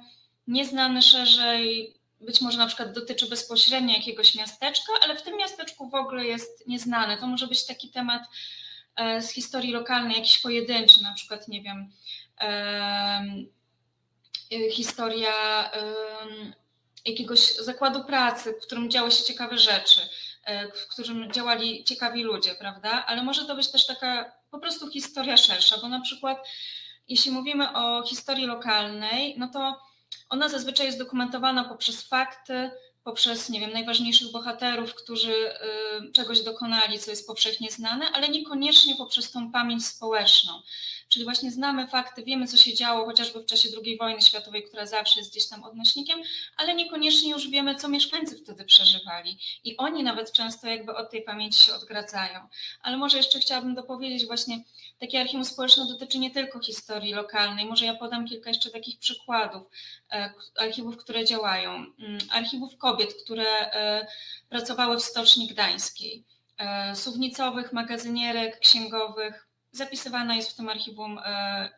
nieznany 0.47 1.01
szerzej, 1.01 1.95
być 2.22 2.41
może 2.41 2.57
na 2.57 2.68
przykład 2.68 2.91
dotyczy 2.91 3.30
bezpośrednio 3.30 3.95
jakiegoś 3.95 4.36
miasteczka, 4.36 4.93
ale 5.03 5.16
w 5.16 5.22
tym 5.22 5.38
miasteczku 5.38 5.89
w 5.89 5.95
ogóle 5.95 6.26
jest 6.26 6.68
nieznany. 6.68 7.18
To 7.18 7.28
może 7.28 7.47
być 7.47 7.66
taki 7.66 7.89
temat 7.89 8.24
e, 8.95 9.22
z 9.22 9.32
historii 9.32 9.72
lokalnej, 9.72 10.16
jakiś 10.18 10.41
pojedynczy, 10.41 11.03
na 11.03 11.13
przykład, 11.13 11.47
nie 11.47 11.61
wiem, 11.61 11.91
historia 14.72 15.32
jakiegoś 17.05 17.55
zakładu 17.55 18.03
pracy, 18.03 18.53
w 18.61 18.66
którym 18.66 18.91
działy 18.91 19.11
się 19.11 19.24
ciekawe 19.24 19.57
rzeczy, 19.57 20.01
e, 20.43 20.72
w 20.72 20.88
którym 20.88 21.32
działali 21.32 21.84
ciekawi 21.84 22.24
ludzie, 22.24 22.55
prawda? 22.55 23.05
Ale 23.07 23.24
może 23.24 23.45
to 23.45 23.55
być 23.55 23.72
też 23.72 23.86
taka 23.86 24.32
po 24.51 24.59
prostu 24.59 24.91
historia 24.91 25.38
szersza, 25.38 25.78
bo 25.78 25.89
na 25.89 26.01
przykład 26.01 26.47
jeśli 27.08 27.32
mówimy 27.32 27.74
o 27.74 28.03
historii 28.03 28.45
lokalnej, 28.45 29.36
no 29.38 29.47
to 29.47 29.82
ona 30.30 30.49
zazwyczaj 30.49 30.86
jest 30.86 30.99
dokumentowana 30.99 31.64
poprzez 31.64 32.01
fakty, 32.08 32.72
poprzez, 33.06 33.49
nie 33.49 33.60
wiem, 33.60 33.72
najważniejszych 33.72 34.32
bohaterów, 34.32 34.95
którzy 34.95 35.34
y, 35.34 36.12
czegoś 36.12 36.41
dokonali, 36.43 36.99
co 36.99 37.12
jest 37.12 37.28
powszechnie 37.28 37.72
znane, 37.72 38.12
ale 38.12 38.30
niekoniecznie 38.30 38.95
poprzez 38.95 39.32
tą 39.32 39.51
pamięć 39.51 39.86
społeczną. 39.86 40.62
Czyli 41.10 41.26
właśnie 41.26 41.51
znamy 41.51 41.88
fakty, 41.88 42.24
wiemy, 42.24 42.47
co 42.47 42.58
się 42.58 42.74
działo 42.74 43.06
chociażby 43.06 43.39
w 43.39 43.45
czasie 43.45 43.70
II 43.86 43.97
wojny 43.97 44.22
światowej, 44.22 44.64
która 44.64 44.86
zawsze 44.86 45.20
jest 45.20 45.32
gdzieś 45.32 45.47
tam 45.47 45.64
odnośnikiem, 45.64 46.20
ale 46.58 46.76
niekoniecznie 46.76 47.32
już 47.32 47.49
wiemy, 47.49 47.76
co 47.76 47.88
mieszkańcy 47.88 48.38
wtedy 48.38 48.66
przeżywali. 48.66 49.38
I 49.64 49.78
oni 49.78 50.03
nawet 50.03 50.32
często 50.32 50.68
jakby 50.68 50.95
od 50.95 51.12
tej 51.12 51.24
pamięci 51.24 51.66
się 51.66 51.74
odgradzają. 51.74 52.47
Ale 52.82 52.97
może 52.97 53.18
jeszcze 53.18 53.39
chciałabym 53.39 53.76
dopowiedzieć 53.76 54.26
właśnie, 54.26 54.64
takie 54.99 55.22
archiwum 55.22 55.45
społeczne 55.45 55.88
dotyczy 55.88 56.20
nie 56.20 56.32
tylko 56.32 56.60
historii 56.60 57.14
lokalnej. 57.14 57.66
Może 57.66 57.86
ja 57.86 57.95
podam 57.95 58.28
kilka 58.28 58.49
jeszcze 58.49 58.72
takich 58.72 58.99
przykładów 58.99 59.64
e, 60.12 60.34
archiwów, 60.58 60.97
które 60.97 61.26
działają. 61.26 61.72
Mm, 61.72 62.18
archiwów 62.30 62.78
kobiet, 62.78 62.94
które 63.23 63.73
e, 63.73 64.07
pracowały 64.49 64.97
w 64.97 65.03
Stoczni 65.03 65.47
Gdańskiej, 65.47 66.25
e, 66.57 66.95
suwnicowych, 66.95 67.73
magazynierek, 67.73 68.59
księgowych. 68.59 69.47
Zapisywana 69.71 70.35
jest 70.35 70.51
w 70.51 70.55
tym 70.55 70.69
archiwum 70.69 71.19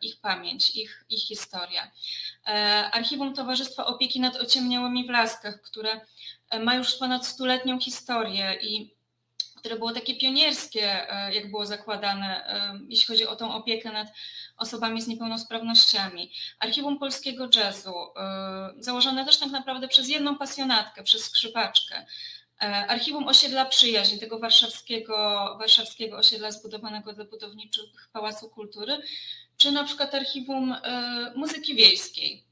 ich 0.02 0.20
pamięć, 0.20 0.76
ich, 0.76 1.04
ich 1.08 1.20
historia. 1.20 1.90
Archiwum 2.92 3.34
Towarzystwa 3.34 3.86
Opieki 3.86 4.20
nad 4.20 4.36
Ociemniałymi 4.36 5.06
w 5.06 5.10
Laskach, 5.10 5.60
które 5.60 6.00
ma 6.60 6.74
już 6.74 6.94
ponad 6.94 7.26
stuletnią 7.26 7.80
historię 7.80 8.58
i 8.62 8.97
które 9.68 9.78
było 9.78 9.92
takie 9.92 10.16
pionierskie, 10.16 11.12
e, 11.12 11.34
jak 11.34 11.50
było 11.50 11.66
zakładane, 11.66 12.46
e, 12.46 12.80
jeśli 12.88 13.06
chodzi 13.06 13.26
o 13.26 13.36
tą 13.36 13.54
opiekę 13.54 13.92
nad 13.92 14.08
osobami 14.56 15.02
z 15.02 15.06
niepełnosprawnościami. 15.06 16.32
Archiwum 16.58 16.98
Polskiego 16.98 17.48
Jazzu, 17.56 17.94
e, 18.16 18.72
założone 18.78 19.24
też 19.24 19.36
tak 19.38 19.50
naprawdę 19.50 19.88
przez 19.88 20.08
jedną 20.08 20.38
pasjonatkę, 20.38 21.02
przez 21.02 21.24
skrzypaczkę. 21.24 22.06
Archiwum 22.88 23.28
Osiedla 23.28 23.64
Przyjaźń, 23.64 24.18
tego 24.18 24.38
warszawskiego, 24.38 25.14
warszawskiego 25.58 26.16
osiedla 26.16 26.50
zbudowanego 26.50 27.12
dla 27.12 27.24
budowniczych 27.24 28.08
Pałacu 28.12 28.50
Kultury, 28.50 29.02
czy 29.56 29.72
na 29.72 29.84
przykład 29.84 30.14
Archiwum 30.14 30.74
Muzyki 31.34 31.74
Wiejskiej, 31.74 32.47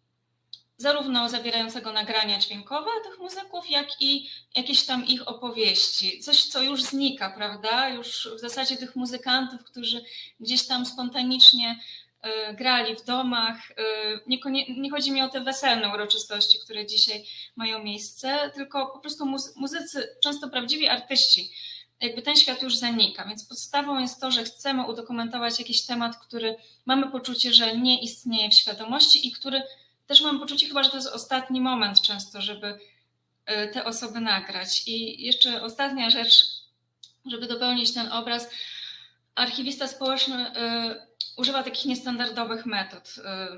zarówno 0.79 1.29
zawierającego 1.29 1.93
nagrania 1.93 2.39
dźwiękowe 2.39 2.91
tych 3.05 3.18
muzyków, 3.18 3.70
jak 3.70 3.87
i 4.01 4.31
jakieś 4.57 4.87
tam 4.87 5.07
ich 5.07 5.29
opowieści. 5.29 6.20
Coś, 6.20 6.45
co 6.45 6.62
już 6.62 6.83
znika, 6.83 7.31
prawda? 7.31 7.89
Już 7.89 8.29
w 8.37 8.41
zasadzie 8.41 8.77
tych 8.77 8.97
muzykantów, 8.97 9.64
którzy 9.64 10.05
gdzieś 10.41 10.66
tam 10.66 10.87
spontanicznie 10.87 11.81
y, 12.51 12.55
grali 12.55 12.97
w 12.97 13.05
domach. 13.05 13.59
Nie, 14.27 14.39
nie, 14.77 14.91
chodzi 14.91 15.12
mi 15.12 15.22
o 15.22 15.29
te 15.29 15.41
weselne 15.41 15.95
uroczystości, 15.95 16.59
które 16.64 16.87
dzisiaj 16.87 17.24
mają 17.57 17.83
miejsce, 17.85 18.51
tylko 18.55 18.87
po 18.87 18.99
prostu 18.99 19.27
muzycy, 19.57 20.09
często 20.22 20.49
prawdziwi 20.49 20.89
artyści. 20.89 21.51
Jakby 22.01 22.22
ten 22.22 22.37
świat 22.37 22.62
już 22.62 22.77
zanika, 22.77 23.24
więc 23.24 23.45
podstawą 23.45 24.01
jest 24.01 24.20
to, 24.20 24.31
że 24.31 24.45
chcemy 24.45 24.87
udokumentować 24.87 25.59
jakiś 25.59 25.87
temat, 25.87 26.16
który 26.16 26.57
mamy 26.87 27.11
poczucie, 27.11 27.53
że 27.53 27.77
nie 27.77 28.03
istnieje 28.03 28.51
w 28.51 28.55
świadomości 28.55 29.29
i 29.29 29.33
który 29.33 29.62
też 30.07 30.20
mam 30.20 30.40
poczucie 30.40 30.68
chyba, 30.68 30.82
że 30.82 30.90
to 30.90 30.96
jest 30.96 31.09
ostatni 31.09 31.61
moment 31.61 32.00
często, 32.00 32.40
żeby 32.40 32.78
e, 33.46 33.68
te 33.68 33.84
osoby 33.84 34.20
nagrać. 34.20 34.82
I 34.86 35.26
jeszcze 35.26 35.62
ostatnia 35.62 36.11
rzecz, 36.11 36.46
żeby 37.30 37.46
dopełnić 37.46 37.94
ten 37.94 38.12
obraz. 38.12 38.50
Archiwista 39.34 39.88
społeczny 39.88 40.36
e, 40.36 41.07
używa 41.36 41.62
takich 41.62 41.84
niestandardowych 41.84 42.66
metod 42.66 43.14
e, 43.24 43.48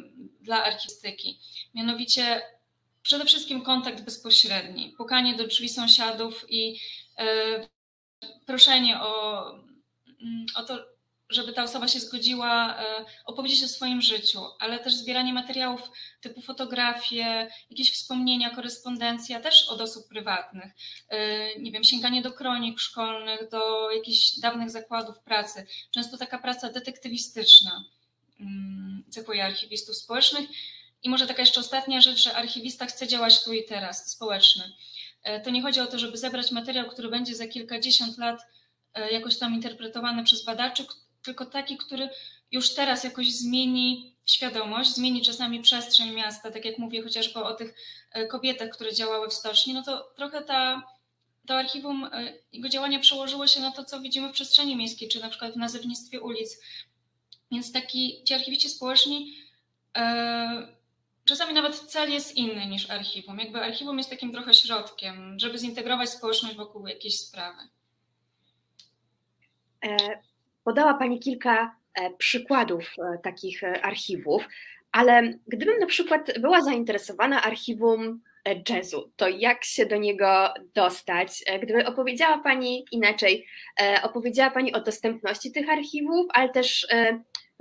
dla 0.40 0.64
archiwistyki. 0.64 1.40
Mianowicie 1.74 2.42
przede 3.02 3.24
wszystkim 3.24 3.62
kontakt 3.62 4.04
bezpośredni, 4.04 4.94
pukanie 4.96 5.34
do 5.36 5.46
drzwi 5.46 5.68
sąsiadów 5.68 6.44
i 6.48 6.80
proszenie 8.46 9.00
o, 9.00 9.50
mm, 10.22 10.46
o 10.54 10.62
to, 10.62 10.97
żeby 11.30 11.52
ta 11.52 11.62
osoba 11.62 11.88
się 11.88 12.00
zgodziła 12.00 12.76
e, 12.78 13.04
opowiedzieć 13.24 13.64
o 13.64 13.68
swoim 13.68 14.02
życiu, 14.02 14.40
ale 14.58 14.78
też 14.78 14.94
zbieranie 14.94 15.32
materiałów 15.32 15.90
typu 16.20 16.40
fotografie, 16.40 17.50
jakieś 17.70 17.92
wspomnienia, 17.92 18.50
korespondencja 18.50 19.40
też 19.40 19.68
od 19.68 19.80
osób 19.80 20.08
prywatnych. 20.08 20.72
E, 21.08 21.58
nie 21.60 21.72
wiem, 21.72 21.84
sięganie 21.84 22.22
do 22.22 22.32
kronik 22.32 22.80
szkolnych, 22.80 23.48
do 23.50 23.90
jakichś 23.90 24.38
dawnych 24.38 24.70
zakładów 24.70 25.18
pracy. 25.18 25.66
Często 25.90 26.18
taka 26.18 26.38
praca 26.38 26.72
detektywistyczna 26.72 27.84
mm, 28.40 29.04
cechuje 29.10 29.44
archiwistów 29.44 29.96
społecznych. 29.96 30.48
I 31.02 31.08
może 31.08 31.26
taka 31.26 31.42
jeszcze 31.42 31.60
ostatnia 31.60 32.00
rzecz, 32.00 32.22
że 32.22 32.36
archiwista 32.36 32.86
chce 32.86 33.08
działać 33.08 33.44
tu 33.44 33.52
i 33.52 33.64
teraz, 33.64 34.10
społeczny. 34.10 34.72
E, 35.22 35.40
to 35.40 35.50
nie 35.50 35.62
chodzi 35.62 35.80
o 35.80 35.86
to, 35.86 35.98
żeby 35.98 36.18
zebrać 36.18 36.50
materiał, 36.50 36.88
który 36.88 37.08
będzie 37.08 37.34
za 37.34 37.48
kilkadziesiąt 37.48 38.18
lat 38.18 38.40
jakoś 39.10 39.38
tam 39.38 39.54
interpretowany 39.54 40.24
przez 40.24 40.44
badaczy, 40.44 40.84
tylko 41.28 41.46
taki, 41.46 41.76
który 41.76 42.08
już 42.50 42.74
teraz 42.74 43.04
jakoś 43.04 43.32
zmieni 43.32 44.16
świadomość, 44.26 44.94
zmieni 44.94 45.22
czasami 45.22 45.60
przestrzeń 45.60 46.10
miasta, 46.14 46.50
tak 46.50 46.64
jak 46.64 46.78
mówię 46.78 47.02
chociażby 47.02 47.40
o 47.40 47.54
tych 47.54 47.74
e, 48.12 48.26
kobietach, 48.26 48.70
które 48.70 48.94
działały 48.94 49.28
w 49.28 49.32
stoczni, 49.32 49.74
no 49.74 49.82
to 49.82 50.10
trochę 50.16 50.42
ta, 50.42 50.82
to 51.46 51.54
archiwum, 51.54 52.04
e, 52.04 52.34
jego 52.52 52.68
działanie 52.68 53.00
przełożyło 53.00 53.46
się 53.46 53.60
na 53.60 53.72
to, 53.72 53.84
co 53.84 54.00
widzimy 54.00 54.28
w 54.28 54.32
przestrzeni 54.32 54.76
miejskiej, 54.76 55.08
czy 55.08 55.20
na 55.20 55.28
przykład 55.28 55.54
w 55.54 55.56
nazewnictwie 55.56 56.20
ulic. 56.20 56.58
Więc 57.52 57.72
taki, 57.72 58.24
ci 58.24 58.34
archiwiści 58.34 58.68
społeczni, 58.68 59.34
e, 59.96 60.78
czasami 61.24 61.54
nawet 61.54 61.78
cel 61.78 62.12
jest 62.12 62.36
inny 62.36 62.66
niż 62.66 62.90
archiwum. 62.90 63.38
Jakby 63.38 63.60
archiwum 63.60 63.98
jest 63.98 64.10
takim 64.10 64.32
trochę 64.32 64.54
środkiem, 64.54 65.38
żeby 65.40 65.58
zintegrować 65.58 66.10
społeczność 66.10 66.56
wokół 66.56 66.86
jakiejś 66.86 67.20
sprawy. 67.20 67.62
Podała 70.68 70.94
Pani 70.94 71.18
kilka 71.20 71.76
e, 71.94 72.10
przykładów 72.10 72.94
e, 72.98 73.18
takich 73.18 73.64
e, 73.64 73.82
archiwów, 73.82 74.48
ale 74.92 75.22
gdybym 75.46 75.78
na 75.78 75.86
przykład 75.86 76.40
była 76.40 76.62
zainteresowana 76.62 77.42
archiwum 77.42 78.22
jazzu, 78.68 79.12
to 79.16 79.28
jak 79.28 79.64
się 79.64 79.86
do 79.86 79.96
niego 79.96 80.54
dostać? 80.74 81.44
Gdyby 81.62 81.86
opowiedziała 81.86 82.38
Pani 82.38 82.84
inaczej, 82.92 83.46
opowiedziała 84.02 84.50
Pani 84.50 84.74
o 84.74 84.80
dostępności 84.80 85.52
tych 85.52 85.70
archiwów, 85.70 86.26
ale 86.34 86.48
też 86.48 86.86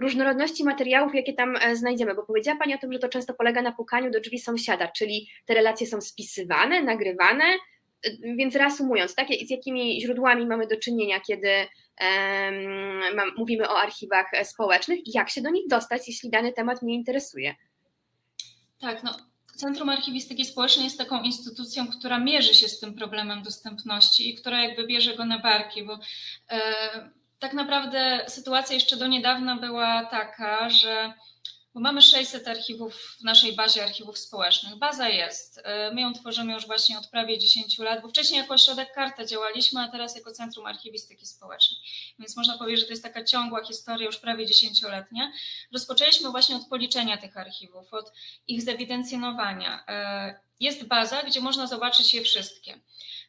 różnorodności 0.01 0.63
materiałów, 0.63 1.15
jakie 1.15 1.33
tam 1.33 1.55
znajdziemy, 1.73 2.15
bo 2.15 2.23
powiedziała 2.23 2.59
Pani 2.59 2.75
o 2.75 2.77
tym, 2.77 2.93
że 2.93 2.99
to 2.99 3.09
często 3.09 3.33
polega 3.33 3.61
na 3.61 3.71
pukaniu 3.71 4.11
do 4.11 4.19
drzwi 4.19 4.39
sąsiada, 4.39 4.87
czyli 4.87 5.29
te 5.45 5.53
relacje 5.53 5.87
są 5.87 6.01
spisywane, 6.01 6.83
nagrywane, 6.83 7.43
więc 8.37 8.55
reasumując, 8.55 9.15
takie, 9.15 9.45
z 9.45 9.49
jakimi 9.49 10.01
źródłami 10.01 10.45
mamy 10.45 10.67
do 10.67 10.77
czynienia, 10.77 11.19
kiedy 11.19 11.49
mówimy 13.37 13.69
o 13.69 13.79
archiwach 13.79 14.25
społecznych 14.43 15.07
i 15.07 15.11
jak 15.13 15.29
się 15.29 15.41
do 15.41 15.49
nich 15.49 15.67
dostać, 15.67 16.07
jeśli 16.07 16.29
dany 16.29 16.53
temat 16.53 16.81
mnie 16.81 16.95
interesuje. 16.95 17.55
Tak, 18.79 19.03
no 19.03 19.17
Centrum 19.57 19.89
Archiwistyki 19.89 20.45
Społecznej 20.45 20.85
jest 20.85 20.97
taką 20.97 21.21
instytucją, 21.21 21.87
która 21.87 22.19
mierzy 22.19 22.53
się 22.53 22.67
z 22.67 22.79
tym 22.79 22.93
problemem 22.93 23.43
dostępności 23.43 24.29
i 24.29 24.35
która 24.35 24.63
jakby 24.63 24.87
bierze 24.87 25.15
go 25.15 25.25
na 25.25 25.39
barki, 25.39 25.83
bo 25.83 25.99
e, 26.49 26.59
tak 27.39 27.53
naprawdę 27.53 28.25
sytuacja 28.27 28.73
jeszcze 28.73 28.97
do 28.97 29.07
niedawna 29.07 29.55
była 29.55 30.05
taka, 30.05 30.69
że 30.69 31.13
bo 31.77 31.81
mamy 31.81 32.01
600 32.01 32.47
archiwów 32.47 32.95
w 33.19 33.23
naszej 33.23 33.55
bazie 33.55 33.83
archiwów 33.83 34.17
społecznych. 34.17 34.75
Baza 34.75 35.09
jest. 35.09 35.61
E, 35.63 35.91
my 35.93 36.01
ją 36.01 36.13
tworzymy 36.13 36.53
już 36.53 36.65
właśnie 36.65 36.97
od 36.97 37.07
prawie 37.07 37.39
10 37.39 37.79
lat, 37.79 38.01
bo 38.01 38.07
wcześniej 38.07 38.39
jako 38.39 38.53
ośrodek 38.53 38.93
Karta 38.93 39.25
działaliśmy, 39.25 39.81
a 39.81 39.87
teraz 39.87 40.15
jako 40.15 40.31
Centrum 40.31 40.65
Archiwistyki 40.65 41.25
Społecznej. 41.25 41.79
Więc 42.19 42.37
można 42.37 42.57
powiedzieć, 42.57 42.79
że 42.79 42.85
to 42.85 42.93
jest 42.93 43.03
taka 43.03 43.23
ciągła 43.23 43.63
historia, 43.63 44.05
już 44.05 44.17
prawie 44.17 44.45
dziesięcioletnia. 44.45 45.31
Rozpoczęliśmy 45.73 46.29
właśnie 46.29 46.55
od 46.55 46.67
policzenia 46.67 47.17
tych 47.17 47.37
archiwów, 47.37 47.93
od 47.93 48.11
ich 48.47 48.61
zewidencjonowania. 48.61 49.83
E, 49.87 50.39
jest 50.59 50.83
baza, 50.83 51.23
gdzie 51.23 51.41
można 51.41 51.67
zobaczyć 51.67 52.13
je 52.13 52.21
wszystkie. 52.21 52.79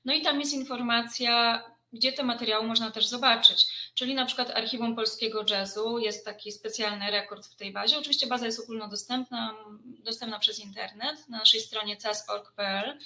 No 0.05 0.15
i 0.15 0.23
tam 0.23 0.41
jest 0.41 0.53
informacja, 0.53 1.65
gdzie 1.93 2.13
te 2.13 2.23
materiały 2.23 2.67
można 2.67 2.91
też 2.91 3.07
zobaczyć. 3.07 3.67
Czyli 3.95 4.15
na 4.15 4.27
przykład 4.27 4.51
Archiwum 4.51 4.97
Polskiego 4.97 5.45
Jazzu 5.51 5.99
jest 5.99 6.25
taki 6.25 6.53
specjalny 6.53 7.11
rekord 7.11 7.47
w 7.47 7.57
tej 7.57 7.73
bazie. 7.73 7.99
Oczywiście 7.99 8.27
baza 8.27 8.47
jest 8.47 8.61
ogólnodostępna, 8.61 9.55
dostępna 9.85 10.39
przez 10.39 10.59
internet 10.59 11.29
na 11.29 11.39
naszej 11.39 11.61
stronie 11.61 11.97
cas.org.pl. 11.97 12.99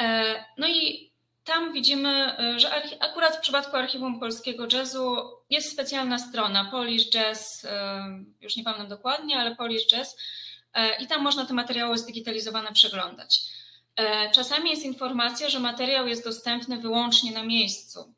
E, 0.00 0.44
no 0.58 0.68
i 0.68 1.10
tam 1.44 1.72
widzimy, 1.72 2.38
e, 2.38 2.60
że 2.60 2.70
akurat 3.00 3.36
w 3.36 3.40
przypadku 3.40 3.76
Archiwum 3.76 4.20
Polskiego 4.20 4.66
Jazzu 4.72 5.16
jest 5.50 5.72
specjalna 5.72 6.18
strona 6.18 6.64
Polish 6.64 7.10
Jazz, 7.10 7.64
e, 7.64 8.04
już 8.40 8.56
nie 8.56 8.64
pamiętam 8.64 8.88
dokładnie, 8.88 9.36
ale 9.36 9.56
Polish 9.56 9.86
Jazz 9.86 10.16
i 11.00 11.06
tam 11.06 11.22
można 11.22 11.46
te 11.46 11.54
materiały 11.54 11.98
zdigitalizowane 11.98 12.72
przeglądać. 12.72 13.40
Czasami 14.32 14.70
jest 14.70 14.84
informacja, 14.84 15.48
że 15.48 15.60
materiał 15.60 16.06
jest 16.06 16.24
dostępny 16.24 16.78
wyłącznie 16.78 17.32
na 17.32 17.42
miejscu, 17.42 18.14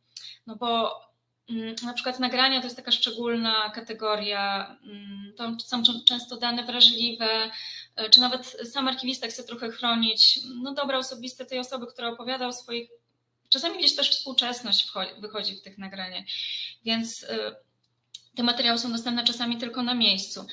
no 0.47 0.57
bo 0.57 1.01
mm, 1.51 1.75
na 1.83 1.93
przykład 1.93 2.21
nagrania 2.21 2.61
to 2.61 2.65
jest 2.65 2.77
taka 2.77 2.93
szczególna 2.93 3.71
kategoria, 3.71 4.77
mm, 4.85 5.33
to 5.37 5.57
są 5.67 5.83
często 6.09 6.37
dane 6.37 6.65
wrażliwe, 6.65 7.51
e, 7.97 8.11
czy 8.11 8.21
nawet 8.21 8.47
sam 8.73 8.89
archiwista 8.89 9.27
chce 9.27 9.45
trochę 9.45 9.71
chronić 9.71 10.41
no 10.63 10.75
dobra 10.75 10.99
osobiste 10.99 11.47
tej 11.47 11.59
osoby, 11.59 11.87
która 11.87 12.09
opowiada 12.09 12.47
o 12.47 12.53
swoich, 12.53 12.91
czasami 13.49 13.79
gdzieś 13.79 13.97
też 13.97 14.11
współczesność 14.11 14.93
wychodzi 15.19 15.57
w 15.57 15.63
tych 15.63 15.79
nagraniach, 15.79 16.25
więc 16.85 17.25
e, 17.25 17.57
te 18.37 18.43
materiały 18.43 18.79
są 18.79 18.93
dostępne 18.93 19.25
czasami 19.25 19.57
tylko 19.57 19.83
na 19.83 19.95
miejscu. 19.95 20.47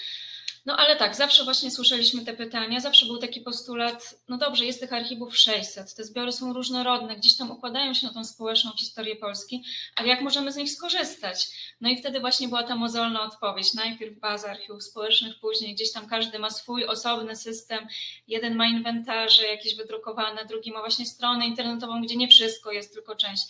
No 0.65 0.77
ale 0.77 0.95
tak, 0.95 1.15
zawsze 1.15 1.43
właśnie 1.43 1.71
słyszeliśmy 1.71 2.25
te 2.25 2.33
pytania, 2.33 2.79
zawsze 2.79 3.05
był 3.05 3.17
taki 3.17 3.41
postulat, 3.41 4.15
no 4.29 4.37
dobrze, 4.37 4.65
jest 4.65 4.79
tych 4.79 4.93
archiwów 4.93 5.37
600, 5.37 5.95
te 5.95 6.03
zbiory 6.03 6.31
są 6.31 6.53
różnorodne, 6.53 7.15
gdzieś 7.15 7.37
tam 7.37 7.51
układają 7.51 7.93
się 7.93 8.07
na 8.07 8.13
tą 8.13 8.25
społeczną 8.25 8.71
historię 8.71 9.15
Polski, 9.15 9.63
ale 9.95 10.07
jak 10.07 10.21
możemy 10.21 10.51
z 10.51 10.55
nich 10.55 10.71
skorzystać? 10.71 11.47
No 11.81 11.89
i 11.89 11.97
wtedy 11.97 12.19
właśnie 12.19 12.47
była 12.47 12.63
ta 12.63 12.75
mozolna 12.75 13.21
odpowiedź, 13.21 13.73
najpierw 13.73 14.19
baza 14.19 14.49
archiwów 14.49 14.83
społecznych, 14.83 15.39
później 15.39 15.75
gdzieś 15.75 15.91
tam 15.91 16.07
każdy 16.07 16.39
ma 16.39 16.49
swój 16.49 16.85
osobny 16.85 17.35
system, 17.35 17.87
jeden 18.27 18.55
ma 18.55 18.67
inwentarze 18.67 19.47
jakieś 19.47 19.75
wydrukowane, 19.75 20.45
drugi 20.45 20.71
ma 20.71 20.79
właśnie 20.79 21.05
stronę 21.05 21.47
internetową, 21.47 22.01
gdzie 22.01 22.15
nie 22.15 22.27
wszystko 22.27 22.71
jest, 22.71 22.93
tylko 22.93 23.15
część. 23.15 23.43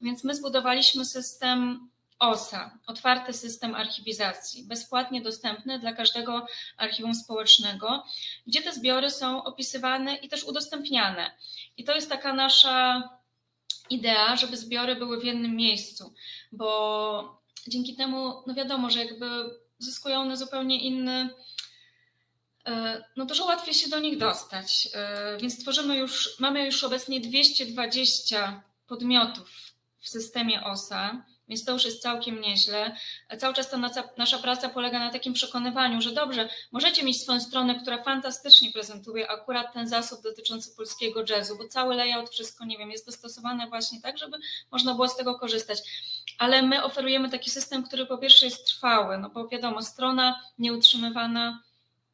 Więc 0.00 0.24
my 0.24 0.34
zbudowaliśmy 0.34 1.04
system 1.04 1.88
OSA, 2.18 2.78
otwarty 2.86 3.32
system 3.32 3.74
archiwizacji, 3.74 4.64
bezpłatnie 4.64 5.22
dostępny 5.22 5.78
dla 5.78 5.92
każdego 5.92 6.46
archiwum 6.76 7.14
społecznego, 7.14 8.04
gdzie 8.46 8.62
te 8.62 8.72
zbiory 8.72 9.10
są 9.10 9.44
opisywane 9.44 10.14
i 10.16 10.28
też 10.28 10.44
udostępniane. 10.44 11.30
I 11.76 11.84
to 11.84 11.94
jest 11.94 12.08
taka 12.08 12.32
nasza 12.32 13.02
idea, 13.90 14.36
żeby 14.36 14.56
zbiory 14.56 14.96
były 14.96 15.20
w 15.20 15.24
jednym 15.24 15.56
miejscu, 15.56 16.14
bo 16.52 17.42
dzięki 17.68 17.96
temu, 17.96 18.42
no 18.46 18.54
wiadomo, 18.54 18.90
że 18.90 19.04
jakby 19.04 19.26
zyskują 19.78 20.20
one 20.20 20.36
zupełnie 20.36 20.80
inny, 20.80 21.30
e, 22.66 23.04
no 23.16 23.24
dużo 23.26 23.44
łatwiej 23.44 23.74
się 23.74 23.88
do 23.88 23.98
nich 23.98 24.18
dostać. 24.18 24.88
E, 24.94 25.38
więc 25.40 25.60
tworzymy 25.60 25.96
już, 25.96 26.40
mamy 26.40 26.66
już 26.66 26.84
obecnie 26.84 27.20
220 27.20 28.62
podmiotów 28.86 29.50
w 29.98 30.08
systemie 30.08 30.64
OSA 30.64 31.24
więc 31.48 31.64
to 31.64 31.72
już 31.72 31.84
jest 31.84 32.02
całkiem 32.02 32.40
nieźle. 32.40 32.96
Cały 33.38 33.54
czas 33.54 33.70
ta 33.70 33.76
nasza 34.16 34.38
praca 34.38 34.68
polega 34.68 34.98
na 34.98 35.10
takim 35.10 35.32
przekonywaniu, 35.32 36.00
że 36.00 36.12
dobrze, 36.12 36.48
możecie 36.72 37.04
mieć 37.04 37.22
swoją 37.22 37.40
stronę, 37.40 37.74
która 37.74 38.02
fantastycznie 38.02 38.70
prezentuje 38.72 39.30
akurat 39.30 39.72
ten 39.72 39.88
zasób 39.88 40.22
dotyczący 40.22 40.76
polskiego 40.76 41.24
jazzu, 41.30 41.56
bo 41.58 41.68
cały 41.68 41.94
layout, 41.94 42.30
wszystko, 42.30 42.64
nie 42.64 42.78
wiem, 42.78 42.90
jest 42.90 43.06
dostosowane 43.06 43.68
właśnie 43.68 44.00
tak, 44.00 44.18
żeby 44.18 44.36
można 44.70 44.94
było 44.94 45.08
z 45.08 45.16
tego 45.16 45.38
korzystać. 45.38 45.78
Ale 46.38 46.62
my 46.62 46.84
oferujemy 46.84 47.30
taki 47.30 47.50
system, 47.50 47.82
który 47.82 48.06
po 48.06 48.18
pierwsze 48.18 48.46
jest 48.46 48.66
trwały, 48.66 49.18
no 49.18 49.30
bo 49.30 49.48
wiadomo, 49.48 49.82
strona 49.82 50.40
nieutrzymywana 50.58 51.62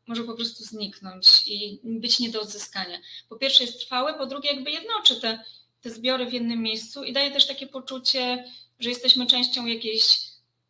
może 0.07 0.25
po 0.25 0.35
prostu 0.35 0.65
zniknąć 0.65 1.43
i 1.47 1.81
być 1.85 2.19
nie 2.21 2.31
do 2.31 2.41
odzyskania. 2.41 2.99
Po 3.29 3.37
pierwsze 3.37 3.65
jest 3.65 3.79
trwały, 3.79 4.15
po 4.15 4.27
drugie 4.27 4.53
jakby 4.55 4.71
jednoczy 4.71 5.21
te, 5.21 5.45
te 5.81 5.91
zbiory 5.91 6.27
w 6.27 6.33
jednym 6.33 6.63
miejscu 6.63 7.05
i 7.05 7.13
daje 7.13 7.31
też 7.31 7.47
takie 7.47 7.67
poczucie 7.67 8.45
że 8.83 8.91
jesteśmy 8.91 9.27
częścią 9.27 9.67
jakiejś 9.67 10.19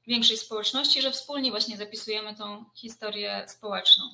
większej 0.07 0.37
społeczności, 0.37 1.03
że 1.03 1.11
wspólnie 1.11 1.51
właśnie 1.51 1.77
zapisujemy 1.77 2.35
tą 2.35 2.65
historię 2.75 3.45
społeczną. 3.49 4.05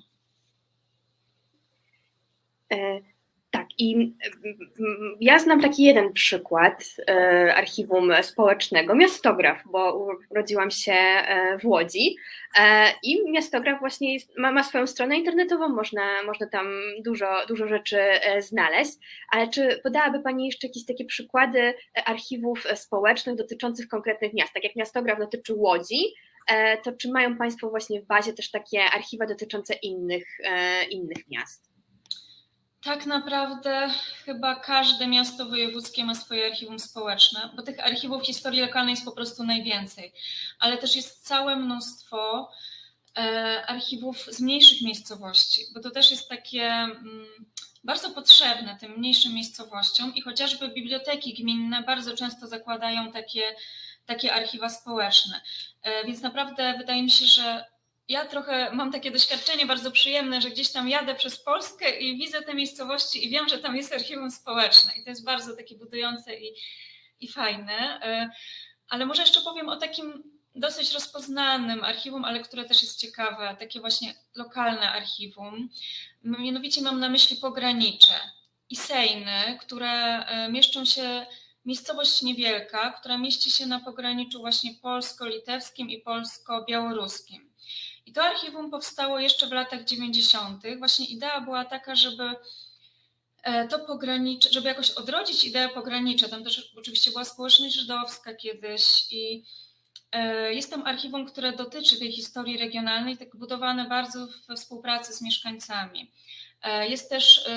Tak, 3.50 3.66
i 3.78 3.94
mm, 3.94 5.16
ja 5.20 5.38
znam 5.38 5.60
taki 5.60 5.82
jeden 5.82 6.12
przykład 6.12 6.96
e, 7.10 7.54
archiwum 7.54 8.12
społecznego, 8.22 8.94
miastograf, 8.94 9.62
bo 9.66 10.08
urodziłam 10.30 10.70
się 10.70 10.92
e, 10.92 11.58
w 11.58 11.66
Łodzi 11.66 12.16
e, 12.58 12.92
i 13.02 13.30
miastograf 13.30 13.80
właśnie 13.80 14.14
jest, 14.14 14.38
ma, 14.38 14.52
ma 14.52 14.64
swoją 14.64 14.86
stronę 14.86 15.18
internetową, 15.18 15.68
można, 15.68 16.22
można 16.26 16.46
tam 16.46 16.66
dużo, 17.04 17.26
dużo 17.48 17.68
rzeczy 17.68 17.98
znaleźć, 18.38 18.92
ale 19.32 19.48
czy 19.48 19.80
podałaby 19.82 20.20
Pani 20.20 20.46
jeszcze 20.46 20.66
jakieś 20.66 20.86
takie 20.86 21.04
przykłady 21.04 21.74
archiwów 22.06 22.66
społecznych 22.74 23.36
dotyczących 23.36 23.88
konkretnych 23.88 24.34
miast, 24.34 24.52
tak 24.52 24.64
jak 24.64 24.76
miastograf 24.76 25.18
dotyczy 25.18 25.54
Łodzi, 25.54 26.14
to 26.82 26.92
czy 26.92 27.10
mają 27.10 27.36
Państwo 27.36 27.70
właśnie 27.70 28.00
w 28.02 28.06
bazie 28.06 28.32
też 28.32 28.50
takie 28.50 28.84
archiwa 28.84 29.26
dotyczące 29.26 29.74
innych, 29.74 30.38
innych 30.90 31.28
miast? 31.30 31.77
Tak 32.82 33.06
naprawdę 33.06 33.90
chyba 34.24 34.54
każde 34.54 35.06
miasto 35.06 35.46
wojewódzkie 35.46 36.04
ma 36.04 36.14
swoje 36.14 36.46
archiwum 36.46 36.78
społeczne, 36.78 37.50
bo 37.56 37.62
tych 37.62 37.86
archiwów 37.86 38.22
historii 38.22 38.60
lokalnej 38.60 38.92
jest 38.92 39.04
po 39.04 39.12
prostu 39.12 39.44
najwięcej, 39.44 40.12
ale 40.58 40.78
też 40.78 40.96
jest 40.96 41.26
całe 41.26 41.56
mnóstwo 41.56 42.50
e, 43.16 43.64
archiwów 43.66 44.18
z 44.30 44.40
mniejszych 44.40 44.82
miejscowości, 44.82 45.62
bo 45.74 45.80
to 45.80 45.90
też 45.90 46.10
jest 46.10 46.28
takie 46.28 46.64
mm, 46.64 47.26
bardzo 47.84 48.10
potrzebne 48.10 48.76
tym 48.80 48.92
mniejszym 48.98 49.34
miejscowościom 49.34 50.14
i 50.14 50.22
chociażby 50.22 50.68
biblioteki 50.68 51.34
gminne 51.34 51.82
bardzo 51.82 52.16
często 52.16 52.46
zakładają 52.46 53.12
takie, 53.12 53.42
takie 54.06 54.34
archiwa 54.34 54.68
społeczne. 54.68 55.40
E, 55.82 56.04
więc 56.04 56.22
naprawdę 56.22 56.74
wydaje 56.78 57.02
mi 57.02 57.10
się, 57.10 57.26
że 57.26 57.64
ja 58.08 58.24
trochę 58.24 58.70
mam 58.72 58.92
takie 58.92 59.10
doświadczenie 59.10 59.66
bardzo 59.66 59.90
przyjemne, 59.90 60.40
że 60.40 60.50
gdzieś 60.50 60.72
tam 60.72 60.88
jadę 60.88 61.14
przez 61.14 61.40
Polskę 61.40 61.98
i 61.98 62.18
widzę 62.18 62.42
te 62.42 62.54
miejscowości 62.54 63.26
i 63.26 63.30
wiem, 63.30 63.48
że 63.48 63.58
tam 63.58 63.76
jest 63.76 63.92
archiwum 63.92 64.30
społeczne 64.30 64.92
i 64.96 65.04
to 65.04 65.10
jest 65.10 65.24
bardzo 65.24 65.56
takie 65.56 65.76
budujące 65.76 66.38
i, 66.40 66.54
i 67.20 67.28
fajne. 67.28 68.00
E, 68.02 68.30
ale 68.88 69.06
może 69.06 69.22
jeszcze 69.22 69.40
powiem 69.40 69.68
o 69.68 69.76
takim 69.76 70.38
dosyć 70.54 70.92
rozpoznanym 70.92 71.84
archiwum, 71.84 72.24
ale 72.24 72.40
które 72.40 72.64
też 72.64 72.82
jest 72.82 73.00
ciekawe, 73.00 73.56
takie 73.58 73.80
właśnie 73.80 74.14
lokalne 74.34 74.92
archiwum. 74.92 75.68
Mianowicie 76.22 76.82
mam 76.82 77.00
na 77.00 77.08
myśli 77.08 77.36
pogranicze 77.36 78.14
i 78.70 78.76
sejny, 78.76 79.58
które 79.60 80.26
e, 80.26 80.48
mieszczą 80.52 80.84
się 80.84 81.26
miejscowość 81.64 82.22
niewielka, 82.22 82.90
która 82.92 83.18
mieści 83.18 83.50
się 83.50 83.66
na 83.66 83.80
pograniczu 83.80 84.40
właśnie 84.40 84.74
polsko-litewskim 84.82 85.90
i 85.90 86.00
polsko-białoruskim. 86.00 87.47
I 88.08 88.12
to 88.12 88.22
archiwum 88.22 88.70
powstało 88.70 89.18
jeszcze 89.18 89.46
w 89.46 89.52
latach 89.52 89.84
90. 89.84 90.62
Właśnie 90.78 91.06
idea 91.06 91.40
była 91.40 91.64
taka, 91.64 91.94
żeby 91.94 92.24
e, 93.42 93.68
to 93.68 93.78
pogranicze, 93.78 94.50
żeby 94.52 94.68
jakoś 94.68 94.90
odrodzić 94.90 95.44
ideę 95.44 95.68
pogranicza. 95.68 96.28
Tam 96.28 96.44
też 96.44 96.72
oczywiście 96.76 97.10
była 97.10 97.24
społeczność 97.24 97.74
żydowska 97.74 98.34
kiedyś 98.34 99.12
i 99.12 99.44
e, 100.12 100.54
jest 100.54 100.70
tam 100.70 100.86
archiwum, 100.86 101.26
które 101.26 101.52
dotyczy 101.52 101.98
tej 101.98 102.12
historii 102.12 102.58
regionalnej, 102.58 103.18
tak 103.18 103.36
budowane 103.36 103.84
bardzo 103.88 104.28
we 104.48 104.56
współpracy 104.56 105.12
z 105.12 105.22
mieszkańcami. 105.22 106.10
E, 106.62 106.88
jest 106.88 107.10
też 107.10 107.48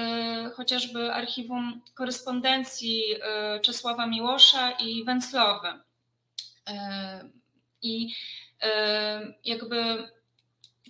chociażby 0.56 1.14
archiwum 1.14 1.82
korespondencji 1.94 3.04
Czesława 3.62 4.08
Miłosza 4.08 4.72
i 4.72 5.04
Węclowy. 5.04 5.68
I 7.82 8.16
jakby 9.46 10.10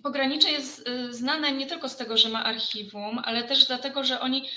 Pogranicze 0.02 0.50
jest 0.50 0.88
y, 0.88 1.14
znane 1.14 1.52
nie 1.52 1.66
tylko 1.66 1.88
z 1.88 1.96
tego, 1.96 2.16
że 2.16 2.28
ma 2.28 2.44
archiwum, 2.44 3.18
ale 3.24 3.44
też 3.44 3.66
dlatego, 3.66 4.04
że 4.04 4.20
oni 4.20 4.48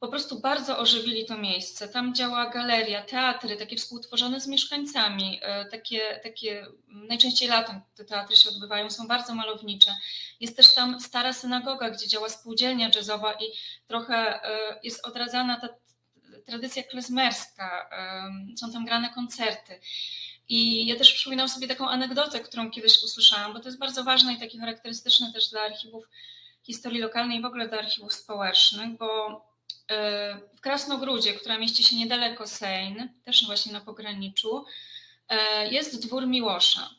po 0.00 0.08
prostu 0.08 0.40
bardzo 0.40 0.78
ożywili 0.78 1.26
to 1.26 1.38
miejsce. 1.38 1.88
Tam 1.88 2.14
działa 2.14 2.50
galeria, 2.50 3.02
teatry, 3.02 3.56
takie 3.56 3.76
współtworzone 3.76 4.40
z 4.40 4.46
mieszkańcami, 4.46 5.40
y, 5.66 5.70
takie, 5.70 6.20
takie 6.22 6.66
najczęściej 6.88 7.48
latem 7.48 7.80
te 7.94 8.04
teatry 8.04 8.36
się 8.36 8.48
odbywają, 8.48 8.90
są 8.90 9.06
bardzo 9.06 9.34
malownicze. 9.34 9.96
Jest 10.40 10.56
też 10.56 10.74
tam 10.74 11.00
stara 11.00 11.32
synagoga, 11.32 11.90
gdzie 11.90 12.08
działa 12.08 12.28
spółdzielnia 12.28 12.90
jazzowa 12.94 13.32
i 13.32 13.44
trochę 13.86 14.36
y, 14.36 14.78
jest 14.82 15.06
odradzana 15.06 15.60
ta 15.60 15.68
tradycja 16.46 16.82
klezmerska, 16.82 17.90
są 18.56 18.72
tam 18.72 18.84
grane 18.84 19.10
koncerty. 19.10 19.80
I 20.48 20.86
ja 20.86 20.96
też 20.96 21.12
przypominam 21.12 21.48
sobie 21.48 21.68
taką 21.68 21.88
anegdotę, 21.88 22.40
którą 22.40 22.70
kiedyś 22.70 23.02
usłyszałam, 23.02 23.52
bo 23.52 23.60
to 23.60 23.68
jest 23.68 23.78
bardzo 23.78 24.04
ważne 24.04 24.32
i 24.34 24.38
takie 24.38 24.58
charakterystyczne 24.58 25.32
też 25.32 25.50
dla 25.50 25.60
archiwów 25.60 26.08
historii 26.62 27.00
lokalnej 27.00 27.38
i 27.38 27.42
w 27.42 27.44
ogóle 27.44 27.68
dla 27.68 27.78
archiwów 27.78 28.12
społecznych, 28.12 28.98
bo 28.98 29.40
e, 29.90 30.40
w 30.54 30.60
Krasnogródzie, 30.60 31.34
która 31.34 31.58
mieści 31.58 31.82
się 31.82 31.96
niedaleko 31.96 32.46
Sejn, 32.46 33.08
też 33.24 33.46
właśnie 33.46 33.72
na 33.72 33.80
pograniczu, 33.80 34.64
e, 35.28 35.68
jest 35.68 36.06
dwór 36.06 36.26
Miłosza. 36.26 36.90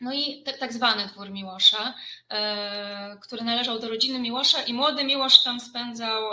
No 0.00 0.12
i 0.12 0.44
tak 0.60 0.72
zwany 0.72 1.06
dwór 1.06 1.30
Miłosza, 1.30 1.94
e, 2.30 3.16
który 3.22 3.44
należał 3.44 3.78
do 3.78 3.88
rodziny 3.88 4.18
Miłosza 4.18 4.62
i 4.62 4.74
młody 4.74 5.04
Miłosz 5.04 5.42
tam 5.42 5.60
spędzał 5.60 6.24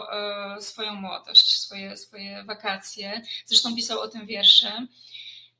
swoją 0.59 0.95
młodość, 0.95 1.61
swoje, 1.61 1.97
swoje 1.97 2.43
wakacje. 2.43 3.21
Zresztą 3.45 3.75
pisał 3.75 3.99
o 3.99 4.07
tym 4.07 4.25
wiersze. 4.25 4.87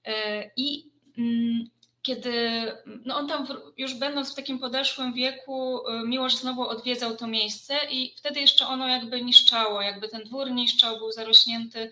E, 0.06 0.52
I 0.58 0.92
mm, 1.18 1.70
kiedy 2.02 2.72
no 3.06 3.18
on 3.18 3.28
tam 3.28 3.48
już 3.78 3.94
będąc 3.94 4.32
w 4.32 4.36
takim 4.36 4.60
podeszłym 4.60 5.14
wieku, 5.14 5.88
e, 5.88 6.04
Miłosz 6.04 6.36
znowu 6.36 6.62
odwiedzał 6.62 7.18
to 7.18 7.28
miejsce 7.28 7.78
i 7.92 8.16
wtedy 8.18 8.40
jeszcze 8.40 8.68
ono 8.68 8.88
jakby 8.88 9.22
niszczało, 9.22 9.82
jakby 9.82 10.10
ten 10.10 10.24
dwór 10.24 10.52
niszczał, 10.52 10.98
był 10.98 11.12
zarośnięty, 11.12 11.92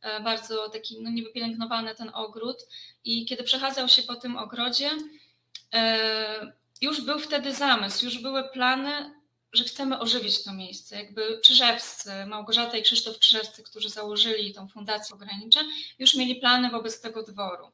e, 0.00 0.20
bardzo 0.20 0.68
taki 0.68 1.02
no, 1.02 1.10
niewypielęgnowany 1.10 1.94
ten 1.94 2.10
ogród. 2.14 2.56
I 3.04 3.24
kiedy 3.26 3.42
przechadzał 3.42 3.88
się 3.88 4.02
po 4.02 4.14
tym 4.14 4.36
ogrodzie, 4.36 4.90
już 6.80 7.00
był 7.00 7.18
wtedy 7.18 7.54
zamysł, 7.54 8.04
już 8.04 8.18
były 8.18 8.48
plany, 8.48 9.19
że 9.52 9.64
chcemy 9.64 9.98
ożywić 9.98 10.44
to 10.44 10.52
miejsce. 10.52 10.96
Jakby 10.96 11.40
Czyżewscy, 11.44 12.10
Małgorzata 12.26 12.76
i 12.76 12.82
Krzysztof 12.82 13.18
Czyżewscy, 13.18 13.62
którzy 13.62 13.88
założyli 13.88 14.54
tą 14.54 14.68
fundację 14.68 15.14
Ogranicze, 15.14 15.60
już 15.98 16.14
mieli 16.14 16.36
plany 16.36 16.70
wobec 16.70 17.00
tego 17.00 17.22
dworu. 17.22 17.66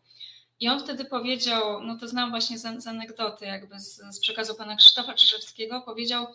I 0.60 0.68
on 0.68 0.80
wtedy 0.80 1.04
powiedział, 1.04 1.82
no 1.82 1.96
to 1.98 2.08
znam 2.08 2.30
właśnie 2.30 2.58
z, 2.58 2.82
z 2.82 2.86
anegdoty, 2.86 3.46
jakby 3.46 3.80
z, 3.80 4.02
z 4.10 4.20
przekazu 4.20 4.54
pana 4.54 4.76
Krzysztofa 4.76 5.14
Czyżewskiego, 5.14 5.80
powiedział, 5.80 6.26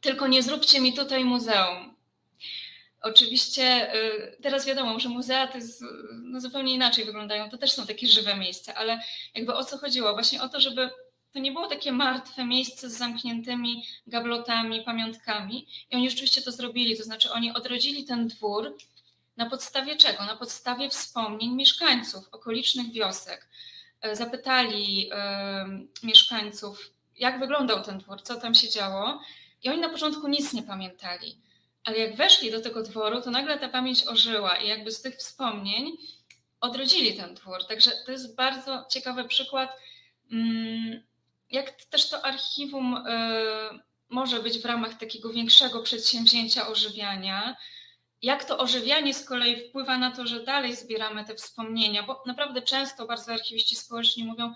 tylko 0.00 0.26
nie 0.26 0.42
zróbcie 0.42 0.80
mi 0.80 0.92
tutaj 0.92 1.24
muzeum. 1.24 1.96
Oczywiście 3.02 3.94
y, 3.94 4.36
teraz 4.42 4.66
wiadomo, 4.66 5.00
że 5.00 5.08
muzea 5.08 5.46
to 5.46 5.58
jest, 5.58 5.84
no 6.12 6.40
zupełnie 6.40 6.74
inaczej 6.74 7.04
wyglądają, 7.04 7.50
to 7.50 7.58
też 7.58 7.72
są 7.72 7.86
takie 7.86 8.06
żywe 8.06 8.36
miejsca, 8.36 8.74
ale 8.74 9.00
jakby 9.34 9.54
o 9.54 9.64
co 9.64 9.78
chodziło? 9.78 10.12
Właśnie 10.12 10.42
o 10.42 10.48
to, 10.48 10.60
żeby 10.60 10.90
to 11.32 11.38
nie 11.38 11.52
było 11.52 11.68
takie 11.68 11.92
martwe 11.92 12.44
miejsce 12.44 12.90
z 12.90 12.98
zamkniętymi 12.98 13.84
gablotami, 14.06 14.82
pamiątkami. 14.82 15.66
I 15.90 15.96
oni 15.96 16.10
rzeczywiście 16.10 16.42
to 16.42 16.52
zrobili, 16.52 16.96
to 16.96 17.04
znaczy 17.04 17.32
oni 17.32 17.52
odrodzili 17.52 18.04
ten 18.04 18.28
dwór 18.28 18.76
na 19.36 19.50
podstawie 19.50 19.96
czego? 19.96 20.24
Na 20.24 20.36
podstawie 20.36 20.90
wspomnień 20.90 21.54
mieszkańców 21.54 22.28
okolicznych 22.32 22.92
wiosek. 22.92 23.48
E, 24.00 24.16
zapytali 24.16 25.10
y, 26.02 26.06
mieszkańców, 26.06 26.90
jak 27.18 27.40
wyglądał 27.40 27.82
ten 27.82 27.98
dwór, 27.98 28.22
co 28.22 28.40
tam 28.40 28.54
się 28.54 28.68
działo, 28.68 29.20
i 29.62 29.68
oni 29.68 29.80
na 29.80 29.88
początku 29.88 30.28
nic 30.28 30.52
nie 30.52 30.62
pamiętali. 30.62 31.38
Ale 31.84 31.98
jak 31.98 32.16
weszli 32.16 32.50
do 32.50 32.60
tego 32.60 32.82
dworu, 32.82 33.20
to 33.20 33.30
nagle 33.30 33.58
ta 33.58 33.68
pamięć 33.68 34.06
ożyła 34.06 34.56
i 34.56 34.68
jakby 34.68 34.90
z 34.90 35.02
tych 35.02 35.16
wspomnień 35.16 35.96
odrodzili 36.60 37.16
ten 37.16 37.34
dwór. 37.34 37.66
Także 37.68 37.90
to 38.06 38.12
jest 38.12 38.36
bardzo 38.36 38.86
ciekawy 38.90 39.24
przykład. 39.24 39.70
Mm, 40.32 41.02
jak 41.50 41.84
też 41.84 42.08
to 42.08 42.24
archiwum 42.24 42.96
y, 42.96 43.80
może 44.08 44.42
być 44.42 44.58
w 44.58 44.64
ramach 44.64 44.98
takiego 44.98 45.30
większego 45.30 45.82
przedsięwzięcia 45.82 46.68
ożywiania, 46.68 47.56
jak 48.22 48.44
to 48.44 48.58
ożywianie 48.58 49.14
z 49.14 49.24
kolei 49.24 49.68
wpływa 49.68 49.98
na 49.98 50.10
to, 50.10 50.26
że 50.26 50.44
dalej 50.44 50.76
zbieramy 50.76 51.24
te 51.24 51.34
wspomnienia, 51.34 52.02
bo 52.02 52.22
naprawdę 52.26 52.62
często 52.62 53.06
bardzo 53.06 53.32
archiwiści 53.32 53.76
społeczni 53.76 54.24
mówią, 54.24 54.54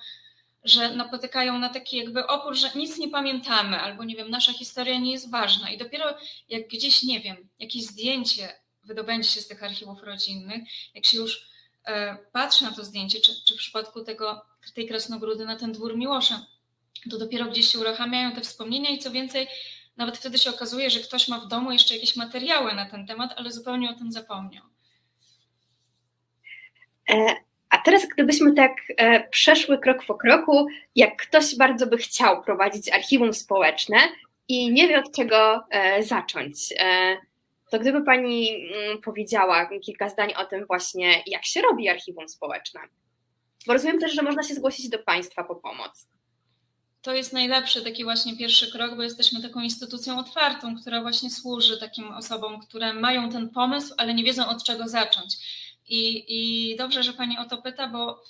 że 0.64 0.96
napotykają 0.96 1.58
na 1.58 1.68
taki 1.68 1.96
jakby 1.96 2.26
opór, 2.26 2.54
że 2.54 2.70
nic 2.74 2.98
nie 2.98 3.08
pamiętamy, 3.08 3.80
albo 3.80 4.04
nie 4.04 4.16
wiem, 4.16 4.30
nasza 4.30 4.52
historia 4.52 4.98
nie 4.98 5.12
jest 5.12 5.30
ważna. 5.30 5.70
I 5.70 5.78
dopiero 5.78 6.14
jak 6.48 6.68
gdzieś, 6.68 7.02
nie 7.02 7.20
wiem, 7.20 7.48
jakieś 7.58 7.82
zdjęcie 7.82 8.60
wydobędzie 8.84 9.28
się 9.28 9.40
z 9.40 9.48
tych 9.48 9.62
archiwów 9.62 10.02
rodzinnych, 10.02 10.62
jak 10.94 11.06
się 11.06 11.18
już 11.18 11.50
e, 11.84 12.16
patrzy 12.32 12.64
na 12.64 12.70
to 12.70 12.84
zdjęcie, 12.84 13.20
czy, 13.20 13.32
czy 13.44 13.54
w 13.54 13.58
przypadku 13.58 14.04
tego, 14.04 14.42
tej 14.74 14.88
krasnogródy 14.88 15.44
na 15.46 15.56
ten 15.56 15.72
dwór 15.72 15.96
Miłosza, 15.96 16.46
to 17.10 17.18
dopiero 17.18 17.46
gdzieś 17.46 17.66
się 17.66 17.78
uruchamiają 17.78 18.32
te 18.32 18.40
wspomnienia 18.40 18.90
i 18.90 18.98
co 18.98 19.10
więcej, 19.10 19.46
nawet 19.96 20.18
wtedy 20.18 20.38
się 20.38 20.50
okazuje, 20.50 20.90
że 20.90 21.00
ktoś 21.00 21.28
ma 21.28 21.40
w 21.40 21.48
domu 21.48 21.72
jeszcze 21.72 21.94
jakieś 21.94 22.16
materiały 22.16 22.74
na 22.74 22.90
ten 22.90 23.06
temat, 23.06 23.34
ale 23.36 23.52
zupełnie 23.52 23.90
o 23.90 23.94
tym 23.94 24.12
zapomniał. 24.12 24.64
E, 27.10 27.36
a 27.70 27.78
teraz, 27.78 28.06
gdybyśmy 28.14 28.54
tak 28.54 28.72
e, 28.96 29.28
przeszły 29.28 29.78
krok 29.78 30.04
po 30.06 30.14
kroku, 30.14 30.66
jak 30.96 31.16
ktoś 31.16 31.56
bardzo 31.56 31.86
by 31.86 31.96
chciał 31.96 32.42
prowadzić 32.42 32.88
archiwum 32.88 33.34
społeczne 33.34 33.96
i 34.48 34.72
nie 34.72 34.88
wie 34.88 34.98
od 34.98 35.16
czego 35.16 35.64
e, 35.70 36.02
zacząć, 36.02 36.74
to 37.70 37.78
gdyby 37.78 38.04
Pani 38.04 38.50
mm, 38.74 39.00
powiedziała 39.00 39.70
kilka 39.84 40.08
zdań 40.08 40.34
o 40.34 40.44
tym 40.44 40.66
właśnie, 40.66 41.22
jak 41.26 41.44
się 41.44 41.62
robi 41.62 41.88
archiwum 41.88 42.28
społeczne. 42.28 42.80
Bo 43.66 43.72
rozumiem 43.72 44.00
też, 44.00 44.14
że 44.14 44.22
można 44.22 44.42
się 44.42 44.54
zgłosić 44.54 44.88
do 44.88 44.98
Państwa 44.98 45.44
po 45.44 45.54
pomoc 45.54 46.06
to 47.02 47.14
jest 47.14 47.32
najlepszy 47.32 47.82
taki 47.82 48.04
właśnie 48.04 48.36
pierwszy 48.36 48.72
krok, 48.72 48.96
bo 48.96 49.02
jesteśmy 49.02 49.42
taką 49.42 49.60
instytucją 49.60 50.18
otwartą, 50.18 50.80
która 50.80 51.02
właśnie 51.02 51.30
służy 51.30 51.80
takim 51.80 52.12
osobom, 52.12 52.60
które 52.60 52.92
mają 52.92 53.30
ten 53.30 53.48
pomysł, 53.48 53.94
ale 53.96 54.14
nie 54.14 54.24
wiedzą 54.24 54.48
od 54.48 54.64
czego 54.64 54.88
zacząć. 54.88 55.36
I, 55.86 56.24
i 56.28 56.76
dobrze, 56.76 57.02
że 57.02 57.12
Pani 57.12 57.38
o 57.38 57.44
to 57.44 57.62
pyta, 57.62 57.88
bo 57.88 58.22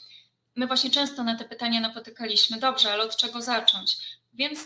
my 0.57 0.67
właśnie 0.67 0.91
często 0.91 1.25
na 1.25 1.37
te 1.37 1.45
pytania 1.45 1.81
napotykaliśmy. 1.81 2.59
Dobrze, 2.59 2.93
ale 2.93 3.03
od 3.03 3.17
czego 3.17 3.43
zacząć? 3.43 3.97
Więc 4.33 4.61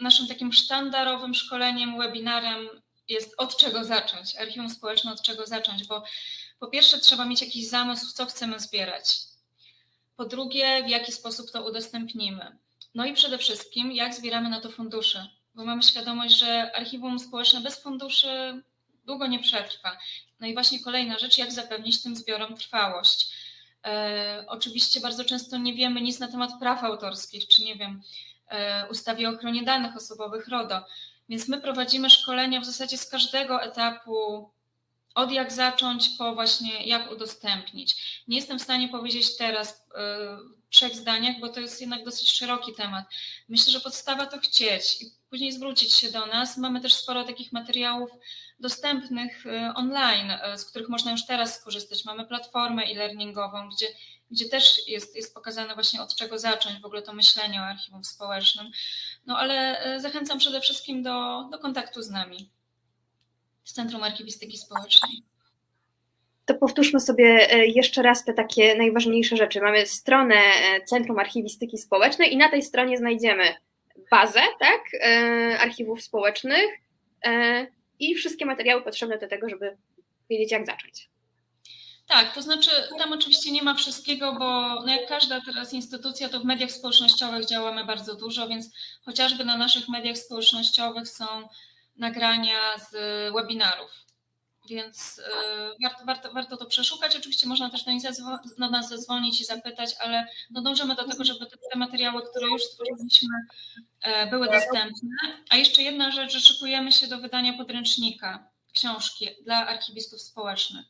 naszym 0.00 0.26
takim 0.26 0.52
sztandarowym 0.52 1.34
szkoleniem, 1.34 1.98
webinarem 1.98 2.68
jest 3.08 3.34
od 3.38 3.56
czego 3.56 3.84
zacząć, 3.84 4.36
archiwum 4.36 4.70
społeczne 4.70 5.12
od 5.12 5.22
czego 5.22 5.46
zacząć, 5.46 5.86
bo 5.86 6.04
po 6.58 6.66
pierwsze 6.66 6.98
trzeba 6.98 7.24
mieć 7.24 7.40
jakiś 7.40 7.68
zamysł, 7.68 8.12
co 8.12 8.26
chcemy 8.26 8.60
zbierać. 8.60 9.16
Po 10.16 10.24
drugie, 10.24 10.84
w 10.84 10.88
jaki 10.88 11.12
sposób 11.12 11.50
to 11.50 11.68
udostępnimy. 11.68 12.58
No 12.94 13.06
i 13.06 13.12
przede 13.12 13.38
wszystkim, 13.38 13.92
jak 13.92 14.14
zbieramy 14.14 14.48
na 14.48 14.60
to 14.60 14.70
fundusze, 14.70 15.28
bo 15.54 15.64
mamy 15.64 15.82
świadomość, 15.82 16.38
że 16.38 16.76
archiwum 16.76 17.18
społeczne 17.18 17.60
bez 17.60 17.82
funduszy 17.82 18.62
długo 19.04 19.26
nie 19.26 19.38
przetrwa. 19.38 19.98
No 20.40 20.46
i 20.46 20.54
właśnie 20.54 20.80
kolejna 20.80 21.18
rzecz, 21.18 21.38
jak 21.38 21.52
zapewnić 21.52 22.02
tym 22.02 22.16
zbiorom 22.16 22.56
trwałość. 22.56 23.34
E, 23.84 24.44
oczywiście 24.48 25.00
bardzo 25.00 25.24
często 25.24 25.58
nie 25.58 25.74
wiemy 25.74 26.00
nic 26.00 26.18
na 26.18 26.28
temat 26.28 26.50
praw 26.60 26.84
autorskich, 26.84 27.48
czy 27.48 27.64
nie 27.64 27.76
wiem, 27.76 28.02
e, 28.48 28.88
ustawie 28.90 29.28
o 29.28 29.32
ochronie 29.32 29.62
danych 29.62 29.96
osobowych 29.96 30.48
RODO. 30.48 30.84
Więc 31.28 31.48
my 31.48 31.60
prowadzimy 31.60 32.10
szkolenia 32.10 32.60
w 32.60 32.64
zasadzie 32.64 32.98
z 32.98 33.10
każdego 33.10 33.62
etapu, 33.62 34.50
od 35.14 35.32
jak 35.32 35.52
zacząć, 35.52 36.08
po 36.18 36.34
właśnie 36.34 36.86
jak 36.86 37.12
udostępnić. 37.12 38.22
Nie 38.28 38.36
jestem 38.36 38.58
w 38.58 38.62
stanie 38.62 38.88
powiedzieć 38.88 39.36
teraz 39.36 39.84
w 40.64 40.68
trzech 40.70 40.96
zdaniach, 40.96 41.40
bo 41.40 41.48
to 41.48 41.60
jest 41.60 41.80
jednak 41.80 42.04
dosyć 42.04 42.30
szeroki 42.30 42.74
temat. 42.74 43.04
Myślę, 43.48 43.72
że 43.72 43.80
podstawa 43.80 44.26
to 44.26 44.38
chcieć 44.38 45.02
i 45.02 45.06
później 45.30 45.52
zwrócić 45.52 45.92
się 45.92 46.10
do 46.12 46.26
nas. 46.26 46.56
Mamy 46.56 46.80
też 46.80 46.94
sporo 46.94 47.24
takich 47.24 47.52
materiałów 47.52 48.10
dostępnych 48.60 49.46
y, 49.46 49.74
online, 49.74 50.30
y, 50.30 50.58
z 50.58 50.64
których 50.64 50.88
można 50.88 51.12
już 51.12 51.26
teraz 51.26 51.60
skorzystać. 51.60 52.04
Mamy 52.04 52.26
platformę 52.26 52.82
e-learningową, 52.82 53.68
gdzie, 53.68 53.86
gdzie 54.30 54.48
też 54.48 54.88
jest, 54.88 55.16
jest 55.16 55.34
pokazane 55.34 55.74
właśnie 55.74 56.02
od 56.02 56.14
czego 56.14 56.38
zacząć 56.38 56.80
w 56.80 56.84
ogóle 56.84 57.02
to 57.02 57.12
myślenie 57.12 57.60
o 57.60 57.64
archiwum 57.64 58.04
społecznym. 58.04 58.70
No 59.26 59.38
ale 59.38 59.86
y, 59.96 60.00
zachęcam 60.00 60.38
przede 60.38 60.60
wszystkim 60.60 61.02
do, 61.02 61.48
do 61.50 61.58
kontaktu 61.58 62.02
z 62.02 62.10
nami, 62.10 62.50
z 63.64 63.72
Centrum 63.72 64.02
Archiwistyki 64.02 64.58
Społecznej. 64.58 65.10
To 66.46 66.54
powtórzmy 66.54 67.00
sobie 67.00 67.24
jeszcze 67.66 68.02
raz 68.02 68.24
te 68.24 68.34
takie 68.34 68.74
najważniejsze 68.74 69.36
rzeczy. 69.36 69.60
Mamy 69.60 69.86
stronę 69.86 70.36
Centrum 70.86 71.18
Archiwistyki 71.18 71.78
Społecznej 71.78 72.32
i 72.32 72.36
na 72.36 72.48
tej 72.48 72.62
stronie 72.62 72.96
znajdziemy 72.96 73.54
bazę 74.10 74.40
tak, 74.60 74.80
archiwów 75.58 76.02
społecznych, 76.02 76.82
i 77.98 78.14
wszystkie 78.14 78.46
materiały 78.46 78.82
potrzebne 78.82 79.18
do 79.18 79.28
tego, 79.28 79.48
żeby 79.48 79.76
wiedzieć, 80.30 80.52
jak 80.52 80.66
zacząć. 80.66 81.08
Tak, 82.08 82.34
to 82.34 82.42
znaczy 82.42 82.70
tam 82.98 83.12
oczywiście 83.12 83.52
nie 83.52 83.62
ma 83.62 83.74
wszystkiego, 83.74 84.32
bo 84.32 84.74
no 84.82 84.88
jak 84.88 85.08
każda 85.08 85.40
teraz 85.40 85.72
instytucja, 85.72 86.28
to 86.28 86.40
w 86.40 86.44
mediach 86.44 86.70
społecznościowych 86.70 87.46
działamy 87.46 87.84
bardzo 87.84 88.14
dużo, 88.14 88.48
więc 88.48 88.70
chociażby 89.04 89.44
na 89.44 89.56
naszych 89.56 89.88
mediach 89.88 90.18
społecznościowych 90.18 91.08
są 91.08 91.24
nagrania 91.96 92.78
z 92.78 92.92
webinarów 93.34 94.02
więc 94.68 95.18
y, 95.18 95.22
warto, 95.82 96.04
warto, 96.04 96.32
warto 96.32 96.56
to 96.56 96.66
przeszukać. 96.66 97.16
Oczywiście 97.16 97.48
można 97.48 97.70
też 97.70 97.84
do 98.58 98.70
nas 98.70 98.88
zadzwonić 98.88 99.40
i 99.40 99.44
zapytać, 99.44 99.90
ale 100.00 100.26
no 100.50 100.62
dążymy 100.62 100.94
do 100.94 101.08
tego, 101.08 101.24
żeby 101.24 101.46
te 101.46 101.78
materiały, 101.78 102.22
które 102.30 102.46
już 102.46 102.62
stworzyliśmy, 102.62 103.36
e, 104.02 104.26
były 104.26 104.46
dostępne. 104.46 105.10
A 105.50 105.56
jeszcze 105.56 105.82
jedna 105.82 106.10
rzecz, 106.10 106.32
że 106.32 106.40
szykujemy 106.40 106.92
się 106.92 107.06
do 107.06 107.18
wydania 107.18 107.52
podręcznika, 107.52 108.50
książki 108.72 109.28
dla 109.44 109.66
archiwistów 109.66 110.22
społecznych, 110.22 110.86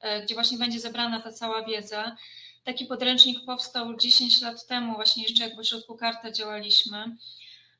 e, 0.00 0.22
gdzie 0.22 0.34
właśnie 0.34 0.58
będzie 0.58 0.80
zebrana 0.80 1.20
ta 1.20 1.32
cała 1.32 1.64
wiedza. 1.64 2.16
Taki 2.64 2.86
podręcznik 2.86 3.44
powstał 3.44 3.96
10 3.96 4.40
lat 4.40 4.66
temu, 4.66 4.94
właśnie 4.94 5.22
jeszcze 5.22 5.44
jak 5.44 5.56
w 5.56 5.58
ośrodku 5.58 5.96
Karta 5.96 6.30
działaliśmy, 6.30 7.16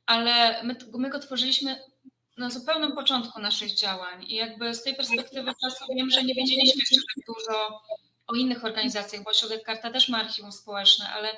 ale 0.07 0.63
my, 0.63 0.77
my 0.99 1.11
go 1.11 1.19
tworzyliśmy 1.19 1.81
na 2.37 2.51
zupełnym 2.51 2.93
początku 2.93 3.41
naszych 3.41 3.75
działań 3.75 4.25
i 4.29 4.35
jakby 4.35 4.75
z 4.75 4.83
tej 4.83 4.95
perspektywy 4.95 5.53
czasu 5.63 5.85
wiem, 5.97 6.11
że 6.11 6.25
nie 6.25 6.35
wiedzieliśmy 6.35 6.81
jeszcze 6.81 6.97
tak 6.97 7.25
dużo 7.35 7.83
o 8.27 8.35
innych 8.35 8.65
organizacjach, 8.65 9.23
bo 9.23 9.31
Ośrodek 9.31 9.65
Karta 9.65 9.91
też 9.91 10.09
ma 10.09 10.19
archiwum 10.19 10.53
społeczne, 10.53 11.09
ale 11.09 11.29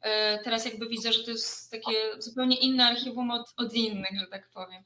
e, 0.00 0.38
teraz 0.38 0.64
jakby 0.64 0.88
widzę, 0.88 1.12
że 1.12 1.24
to 1.24 1.30
jest 1.30 1.70
takie 1.70 1.94
zupełnie 2.18 2.56
inne 2.56 2.86
archiwum 2.86 3.30
od, 3.30 3.54
od 3.56 3.74
innych, 3.74 4.20
że 4.20 4.26
tak 4.26 4.50
powiem, 4.50 4.82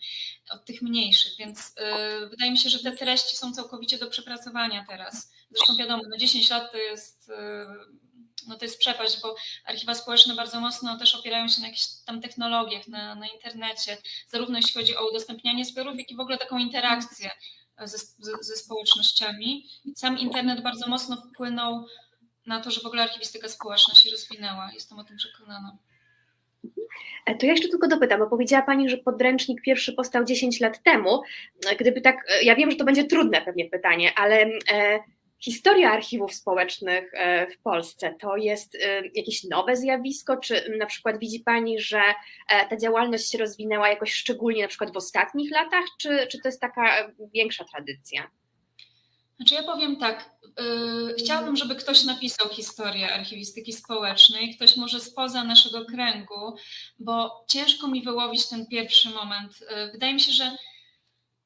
od 0.51 0.65
tych 0.65 0.83
mniejszych, 0.83 1.33
więc 1.39 1.73
e, 1.77 2.27
wydaje 2.27 2.51
mi 2.51 2.59
się, 2.59 2.71
że 2.71 2.79
te 2.79 2.93
treści 2.93 3.37
są 3.37 3.53
całkowicie 3.53 3.99
do 3.99 4.11
przepracowania 4.11 4.85
teraz. 4.89 5.33
Zresztą 5.51 5.77
wiadomo, 5.77 6.03
no 6.11 6.17
10 6.17 6.51
lat 6.51 6.73
to 6.73 6.79
jest 6.79 7.31
e, 7.31 7.67
no 8.49 8.57
to 8.57 8.65
jest 8.65 8.79
przepaść, 8.79 9.21
bo 9.23 9.35
archiwa 9.65 9.95
społeczne 9.95 10.35
bardzo 10.35 10.61
mocno 10.61 10.99
też 10.99 11.15
opierają 11.15 11.49
się 11.49 11.61
na 11.61 11.67
jakichś 11.67 11.87
tam 12.07 12.21
technologiach, 12.21 12.89
na, 12.89 13.15
na 13.15 13.27
internecie, 13.27 13.97
zarówno 14.29 14.57
jeśli 14.57 14.73
chodzi 14.75 14.97
o 14.97 15.09
udostępnianie 15.09 15.65
zbiorów, 15.65 15.99
jak 15.99 16.11
i 16.11 16.17
w 16.17 16.21
ogóle 16.21 16.39
taką 16.39 16.59
interakcję 16.59 17.31
ze, 17.85 17.99
ze, 18.41 18.57
społecznościami. 18.57 19.69
Sam 19.95 20.19
internet 20.19 20.63
bardzo 20.63 20.89
mocno 20.89 21.17
wpłynął 21.17 21.87
na 22.47 22.61
to, 22.61 22.71
że 22.71 22.81
w 22.81 22.87
ogóle 22.87 23.03
archiwistyka 23.03 23.49
społeczna 23.49 23.95
się 23.95 24.11
rozwinęła. 24.11 24.71
Jestem 24.75 24.99
o 24.99 25.05
tym 25.05 25.17
przekonana. 25.17 25.77
E, 27.27 27.35
to 27.35 27.47
ja 27.47 27.53
jeszcze 27.53 27.69
tylko 27.69 27.89
dopytam, 27.89 28.21
bo 28.21 28.27
powiedziała 28.27 28.63
Pani, 28.63 28.89
że 28.89 28.97
podręcznik 28.97 29.63
pierwszy 29.63 29.93
powstał 29.93 30.25
10 30.25 30.61
lat 30.61 30.83
temu. 30.83 31.23
E, 31.71 31.77
gdyby 31.77 32.01
tak, 32.01 32.17
e, 32.29 32.43
ja 32.43 32.57
wiem, 32.57 32.71
że 32.71 32.77
to 32.77 32.85
będzie 32.85 33.05
trudne 33.05 33.43
pewnie 33.43 33.71
pytanie, 33.71 34.13
ale 34.17 34.47
historia 35.41 35.93
archiwów 35.93 36.35
społecznych 36.35 37.11
e, 37.15 37.47
w 37.47 37.59
Polsce 37.59 38.15
to 38.21 38.37
jest 38.37 38.75
e, 38.75 39.03
jakieś 39.15 39.45
nowe 39.45 39.77
zjawisko? 39.77 40.37
Czy 40.37 40.77
na 40.79 40.87
przykład 40.87 41.19
widzi 41.19 41.41
Pani, 41.41 41.81
że 41.81 42.03
e, 42.49 42.69
ta 42.69 42.77
działalność 42.77 43.31
się 43.31 43.39
rozwinęła 43.39 43.89
jakoś 43.89 44.13
szczególnie 44.13 44.63
na 44.63 44.69
przykład 44.69 44.93
w 44.93 44.97
ostatnich 44.97 45.51
latach, 45.51 45.85
czy, 45.99 46.27
czy 46.31 46.39
to 46.39 46.49
jest 46.49 46.61
taka 46.61 47.13
większa 47.35 47.65
tradycja? 47.65 48.31
Znaczy 49.37 49.55
ja 49.55 49.63
powiem 49.63 49.97
tak, 49.97 50.31
chciałabym, 51.19 51.57
żeby 51.57 51.75
ktoś 51.75 52.05
napisał 52.05 52.49
historię 52.49 53.13
archiwistyki 53.13 53.73
społecznej, 53.73 54.55
ktoś 54.57 54.77
może 54.77 55.01
spoza 55.01 55.45
naszego 55.45 55.85
kręgu, 55.85 56.57
bo 56.99 57.45
ciężko 57.49 57.89
mi 57.89 58.03
wyłowić 58.03 58.49
ten 58.49 58.67
pierwszy 58.67 59.11
moment. 59.11 59.53
Wydaje 59.93 60.15
mi 60.15 60.21
się, 60.21 60.33
że 60.33 60.57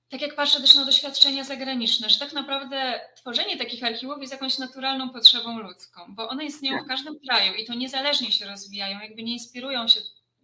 tak 0.08 0.20
jak 0.20 0.34
patrzę 0.34 0.60
też 0.60 0.74
na 0.74 0.84
doświadczenia 0.84 1.44
zagraniczne, 1.44 2.10
że 2.10 2.18
tak 2.18 2.32
naprawdę 2.32 3.00
tworzenie 3.16 3.56
takich 3.56 3.84
archiwów 3.84 4.20
jest 4.20 4.32
jakąś 4.32 4.58
naturalną 4.58 5.10
potrzebą 5.10 5.58
ludzką, 5.58 6.00
bo 6.08 6.28
one 6.28 6.44
istnieją 6.44 6.76
w 6.76 6.80
tak. 6.80 6.88
każdym 6.88 7.18
kraju 7.28 7.54
i 7.54 7.64
to 7.64 7.74
niezależnie 7.74 8.32
się 8.32 8.46
rozwijają, 8.46 9.00
jakby 9.00 9.22
nie 9.22 9.32
inspirują 9.32 9.88
się 9.88 10.00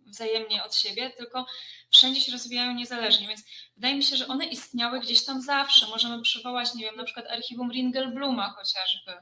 wzajemnie 0.06 0.64
od 0.64 0.76
siebie, 0.76 1.10
tylko 1.10 1.46
wszędzie 1.90 2.20
się 2.20 2.32
rozwijają 2.32 2.74
niezależnie, 2.74 3.28
więc 3.28 3.44
wydaje 3.76 3.94
mi 3.94 4.02
się, 4.02 4.16
że 4.16 4.26
one 4.26 4.44
istniały 4.44 5.00
gdzieś 5.00 5.24
tam 5.24 5.42
zawsze. 5.42 5.86
Możemy 5.86 6.22
przywołać, 6.22 6.74
nie 6.74 6.84
wiem, 6.84 6.96
na 6.96 7.04
przykład 7.04 7.26
archiwum 7.26 7.72
Ringelbluma 7.72 8.50
chociażby, 8.50 9.12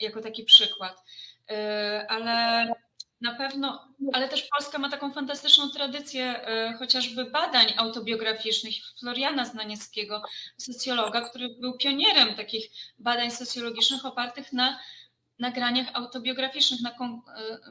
jako 0.00 0.20
taki 0.20 0.44
przykład. 0.44 1.02
Yy, 1.50 1.56
ale 2.08 2.66
na 3.20 3.34
pewno, 3.34 3.94
ale 4.12 4.28
też 4.28 4.42
Polska 4.42 4.78
ma 4.78 4.90
taką 4.90 5.12
fantastyczną 5.12 5.70
tradycję 5.70 6.24
e, 6.24 6.74
chociażby 6.78 7.24
badań 7.24 7.66
autobiograficznych. 7.76 8.74
Floriana 9.00 9.44
Znanieckiego, 9.44 10.22
socjologa, 10.56 11.20
który 11.20 11.48
był 11.60 11.76
pionierem 11.78 12.34
takich 12.34 12.70
badań 12.98 13.30
socjologicznych 13.30 14.04
opartych 14.04 14.52
na 14.52 14.78
nagraniach 15.38 15.86
autobiograficznych, 15.92 16.80
na, 16.80 16.90
e, 16.90 16.94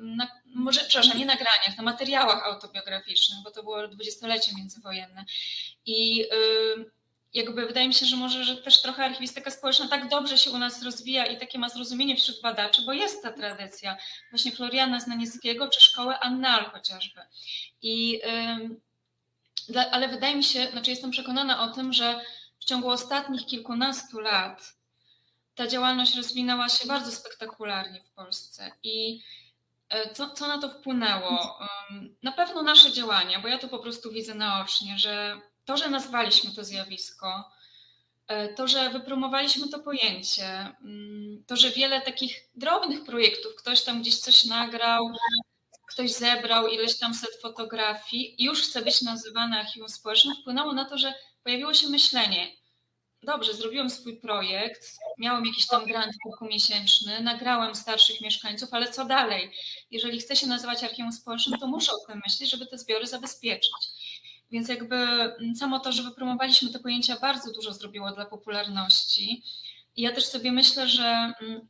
na, 0.02 0.28
może, 0.46 0.82
przepraszam, 0.88 1.18
nie 1.18 1.26
nagraniach, 1.26 1.78
na 1.78 1.84
materiałach 1.84 2.44
autobiograficznych, 2.44 3.40
bo 3.44 3.52
to 3.52 3.64
było 3.64 3.88
dwudziestolecie 3.88 4.52
międzywojenne. 4.58 5.26
I 5.86 6.22
y, 6.22 6.97
jakby 7.38 7.66
wydaje 7.68 7.88
mi 7.88 7.94
się, 7.94 8.06
że 8.06 8.16
może 8.16 8.44
że 8.44 8.58
też 8.58 8.82
trochę 8.82 9.06
archiwistyka 9.06 9.52
społeczna 9.52 9.88
tak 9.88 10.10
dobrze 10.10 10.38
się 10.38 10.52
u 10.52 10.58
nas 10.58 10.84
rozwija 10.84 11.26
i 11.26 11.38
takie 11.38 11.60
ma 11.60 11.70
zrozumienie 11.70 12.16
wśród 12.16 12.42
badaczy, 12.42 12.82
bo 12.82 12.94
jest 12.94 13.24
ta 13.24 13.32
tradycja 13.32 13.98
właśnie 14.32 14.52
Floriana 14.52 15.00
Znanieckiego 15.00 15.70
czy 15.70 15.82
szkoły 15.82 16.20
Annal 16.20 16.66
chociażby. 16.66 17.22
I, 17.82 18.22
ale 19.92 20.08
wydaje 20.08 20.36
mi 20.36 20.44
się, 20.44 20.68
znaczy 20.72 20.90
jestem 20.90 21.12
przekonana 21.12 21.64
o 21.64 21.68
tym, 21.68 21.94
że 21.94 22.22
w 22.60 22.66
ciągu 22.66 22.90
ostatnich 22.90 23.46
kilkunastu 23.46 24.20
lat 24.20 24.74
ta 25.56 25.68
działalność 25.68 26.16
rozwinęła 26.16 26.70
się 26.70 26.88
bardzo 26.88 27.12
spektakularnie 27.12 28.02
w 28.02 28.10
Polsce 28.10 28.72
i 28.84 29.22
e, 29.90 30.14
co, 30.14 30.30
co 30.30 30.48
na 30.48 30.58
to 30.58 30.70
wpłynęło? 30.70 31.60
Na 32.24 32.32
pewno 32.32 32.64
nasze 32.64 32.92
działania, 32.92 33.40
bo 33.40 33.48
ja 33.48 33.58
to 33.58 33.68
po 33.68 33.80
prostu 33.80 34.12
widzę 34.12 34.36
naocznie, 34.36 34.98
że 34.98 35.42
to, 35.68 35.78
że 35.78 35.90
nazwaliśmy 35.90 36.52
to 36.52 36.64
zjawisko, 36.64 37.52
e, 38.28 38.54
to, 38.54 38.68
że 38.68 38.90
wypromowaliśmy 38.90 39.70
to 39.70 39.80
pojęcie, 39.80 40.76
mm, 40.82 41.44
to, 41.48 41.56
że 41.56 41.72
wiele 41.72 42.02
takich 42.02 42.50
drobnych 42.56 43.04
projektów, 43.04 43.56
ktoś 43.56 43.84
tam 43.84 44.02
gdzieś 44.02 44.20
coś 44.20 44.46
nagrał, 44.46 45.12
ktoś 45.88 46.12
zebrał 46.12 46.68
ileś 46.68 47.00
tam 47.00 47.14
set 47.14 47.42
fotografii 47.42 48.36
już 48.40 48.62
chce 48.62 48.82
być 48.82 49.02
nazywany 49.02 49.60
archiwum 49.60 49.90
społecznym, 49.90 50.36
wpłynęło 50.36 50.74
na 50.74 50.86
to, 50.86 50.98
że 50.98 51.14
pojawiło 51.44 51.74
się 51.74 51.88
myślenie, 51.88 52.52
dobrze, 53.24 53.54
zrobiłem 53.54 53.90
swój 53.90 54.18
projekt, 54.18 54.98
miałem 55.18 55.46
jakiś 55.46 55.68
tam 55.68 55.86
grant 55.86 56.14
kilkumiesięczny, 56.24 57.22
nagrałem 57.22 57.76
starszych 57.76 58.22
mieszkańców, 58.22 58.70
ale 58.74 58.92
co 58.92 59.06
dalej? 59.06 59.52
Jeżeli 59.92 60.20
chcę 60.20 60.36
się 60.36 60.48
nazywać 60.48 60.84
archiwum 60.84 61.12
społecznym, 61.12 61.60
to 61.60 61.68
muszę 61.68 61.92
o 61.92 62.08
tym 62.08 62.22
myśleć, 62.26 62.50
żeby 62.50 62.68
te 62.68 62.78
zbiory 62.78 63.08
zabezpieczyć. 63.08 63.97
Więc 64.52 64.70
jakby 64.70 64.96
mm, 64.96 65.56
samo 65.56 65.80
to, 65.80 65.92
że 65.92 66.04
wypromowaliśmy 66.04 66.70
te 66.70 66.80
pojęcia, 66.80 67.20
bardzo 67.22 67.52
dużo 67.52 67.74
zrobiło 67.74 68.12
dla 68.12 68.26
popularności. 68.26 69.44
I 69.96 70.02
ja 70.02 70.12
też 70.12 70.26
sobie 70.26 70.52
myślę, 70.52 70.88
że 70.88 71.34
mm, 71.42 71.68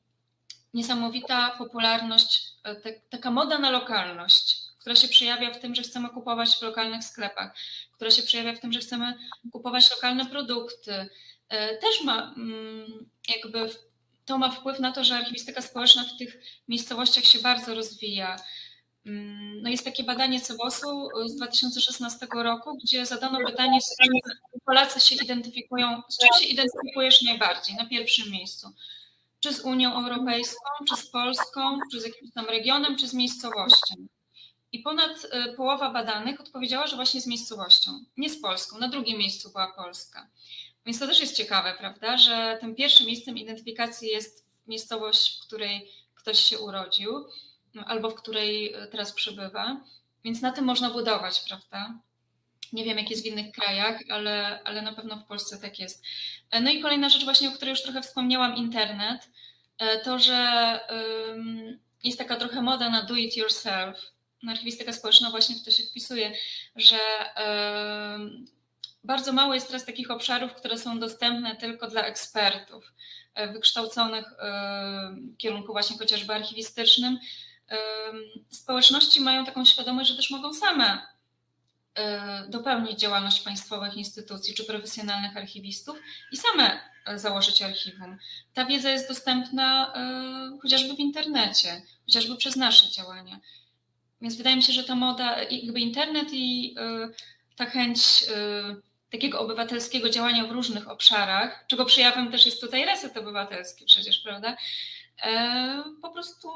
niesamowita 0.73 1.55
popularność, 1.57 2.43
e, 2.63 2.93
taka 3.09 3.31
moda 3.31 3.57
na 3.57 3.69
lokalność, 3.69 4.57
która 4.79 4.95
się 4.95 5.07
przejawia 5.07 5.53
w 5.53 5.59
tym, 5.59 5.75
że 5.75 5.81
chcemy 5.81 6.09
kupować 6.09 6.55
w 6.55 6.61
lokalnych 6.61 7.03
sklepach, 7.03 7.55
która 7.91 8.11
się 8.11 8.23
przejawia 8.23 8.55
w 8.55 8.59
tym, 8.59 8.73
że 8.73 8.79
chcemy 8.79 9.13
kupować 9.51 9.91
lokalne 9.91 10.25
produkty, 10.25 11.09
e, 11.49 11.77
też 11.77 12.03
ma 12.03 12.33
mm, 12.37 13.09
jakby 13.29 13.69
to 14.25 14.37
ma 14.37 14.51
wpływ 14.51 14.79
na 14.79 14.91
to, 14.91 15.03
że 15.03 15.15
archiwistyka 15.15 15.61
społeczna 15.61 16.03
w 16.03 16.17
tych 16.17 16.39
miejscowościach 16.67 17.25
się 17.25 17.39
bardzo 17.39 17.75
rozwija. 17.75 18.35
Mm, 19.07 19.61
no 19.61 19.69
jest 19.69 19.85
takie 19.85 20.03
badanie 20.03 20.41
CEBOS-u 20.41 21.09
z 21.25 21.35
2016 21.35 22.27
roku, 22.43 22.77
gdzie 22.83 23.05
zadano 23.05 23.39
pytanie, 23.45 23.81
z 23.81 23.95
czym 24.03 24.13
Polacy 24.65 24.99
się 24.99 25.15
identyfikują, 25.15 26.01
z 26.09 26.17
czym 26.17 26.29
się 26.41 26.47
identyfikujesz 26.47 27.21
najbardziej 27.21 27.75
na 27.75 27.85
pierwszym 27.85 28.31
miejscu? 28.31 28.67
Czy 29.39 29.53
z 29.53 29.59
Unią 29.59 29.95
Europejską, 29.95 30.69
czy 30.89 30.95
z 30.95 31.09
Polską, 31.09 31.79
czy 31.91 32.01
z 32.01 32.03
jakimś 32.03 32.33
tam 32.33 32.45
regionem, 32.45 32.97
czy 32.97 33.07
z 33.07 33.13
miejscowością? 33.13 33.95
I 34.71 34.79
ponad 34.79 35.25
y, 35.25 35.53
połowa 35.53 35.91
badanych 35.91 36.41
odpowiedziała, 36.41 36.87
że 36.87 36.95
właśnie 36.95 37.21
z 37.21 37.27
miejscowością, 37.27 37.91
nie 38.17 38.29
z 38.29 38.41
Polską. 38.41 38.77
Na 38.77 38.87
drugim 38.87 39.17
miejscu 39.17 39.51
była 39.51 39.71
Polska. 39.71 40.27
Więc 40.85 40.99
to 40.99 41.07
też 41.07 41.19
jest 41.19 41.35
ciekawe, 41.35 41.75
prawda, 41.79 42.17
że 42.17 42.57
tym 42.61 42.75
pierwszym 42.75 43.07
miejscem 43.07 43.37
identyfikacji 43.37 44.07
jest 44.07 44.45
miejscowość, 44.67 45.37
w 45.37 45.47
której 45.47 45.91
ktoś 46.15 46.39
się 46.39 46.59
urodził 46.59 47.25
albo 47.85 48.09
w 48.09 48.15
której 48.15 48.75
y, 48.75 48.87
teraz 48.87 49.13
przebywa. 49.13 49.81
Więc 50.23 50.41
na 50.41 50.51
tym 50.51 50.65
można 50.65 50.89
budować, 50.89 51.43
prawda? 51.47 51.99
Nie 52.73 52.83
wiem, 52.83 52.97
jak 52.97 53.09
jest 53.09 53.23
w 53.23 53.25
innych 53.25 53.51
krajach, 53.51 53.99
ale, 54.09 54.63
ale 54.63 54.81
na 54.81 54.93
pewno 54.93 55.17
w 55.17 55.25
Polsce 55.25 55.57
tak 55.57 55.79
jest. 55.79 56.03
E, 56.51 56.61
no 56.61 56.71
i 56.71 56.81
kolejna 56.81 57.09
rzecz, 57.09 57.23
właśnie 57.23 57.49
o 57.49 57.51
której 57.51 57.69
już 57.69 57.83
trochę 57.83 58.01
wspomniałam, 58.01 58.55
internet. 58.55 59.29
E, 59.77 59.99
to, 59.99 60.19
że 60.19 60.79
jest 62.03 62.17
taka 62.17 62.35
trochę 62.35 62.61
moda 62.61 62.89
na 62.89 63.03
do 63.03 63.15
it 63.15 63.37
yourself, 63.37 64.11
archiwistyka 64.47 64.93
społeczna 64.93 65.29
właśnie 65.29 65.55
w 65.55 65.63
to 65.63 65.71
się 65.71 65.83
wpisuje, 65.83 66.31
że 66.75 66.97
bardzo 69.03 69.33
mało 69.33 69.53
jest 69.53 69.67
teraz 69.67 69.85
takich 69.85 70.11
obszarów, 70.11 70.53
które 70.53 70.77
są 70.77 70.99
dostępne 70.99 71.55
tylko 71.55 71.87
dla 71.87 72.01
ekspertów 72.01 72.93
e, 73.33 73.53
wykształconych 73.53 74.25
w 75.33 75.37
kierunku 75.37 75.71
właśnie 75.71 75.97
chociażby 75.97 76.33
archiwistycznym. 76.33 77.19
Społeczności 78.49 79.21
mają 79.21 79.45
taką 79.45 79.65
świadomość, 79.65 80.09
że 80.09 80.15
też 80.15 80.31
mogą 80.31 80.53
same 80.53 81.01
e, 81.95 82.47
dopełnić 82.49 82.99
działalność 82.99 83.39
państwowych 83.39 83.95
instytucji 83.95 84.53
czy 84.53 84.63
profesjonalnych 84.63 85.37
archiwistów 85.37 85.97
i 86.31 86.37
same 86.37 86.79
e, 87.05 87.19
założyć 87.19 87.61
archiwum. 87.61 88.17
Ta 88.53 88.65
wiedza 88.65 88.89
jest 88.89 89.07
dostępna 89.07 89.93
chociażby 90.61 90.95
w 90.95 90.99
internecie, 90.99 91.81
chociażby 92.05 92.37
przez 92.37 92.55
nasze 92.55 92.91
działania. 92.91 93.39
Więc 94.21 94.35
wydaje 94.35 94.55
mi 94.55 94.63
się, 94.63 94.73
że 94.73 94.83
ta 94.83 94.95
moda, 94.95 95.41
jakby 95.41 95.79
internet 95.79 96.27
i 96.31 96.75
ta 97.55 97.65
chęć 97.65 98.25
takiego 99.11 99.39
obywatelskiego 99.39 100.09
działania 100.09 100.45
w 100.45 100.51
różnych 100.51 100.87
obszarach, 100.87 101.65
czego 101.67 101.85
przejawem 101.85 102.31
też 102.31 102.45
jest 102.45 102.61
tutaj 102.61 102.85
reset 102.85 103.17
obywatelski 103.17 103.85
przecież, 103.85 104.19
prawda? 104.19 104.57
E, 105.23 105.83
po 106.01 106.09
prostu 106.09 106.49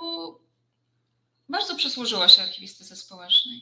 bardzo 1.51 1.75
przysłużyła 1.75 2.29
się 2.29 2.41
archiwistyce 2.41 2.95
społecznej. 2.95 3.61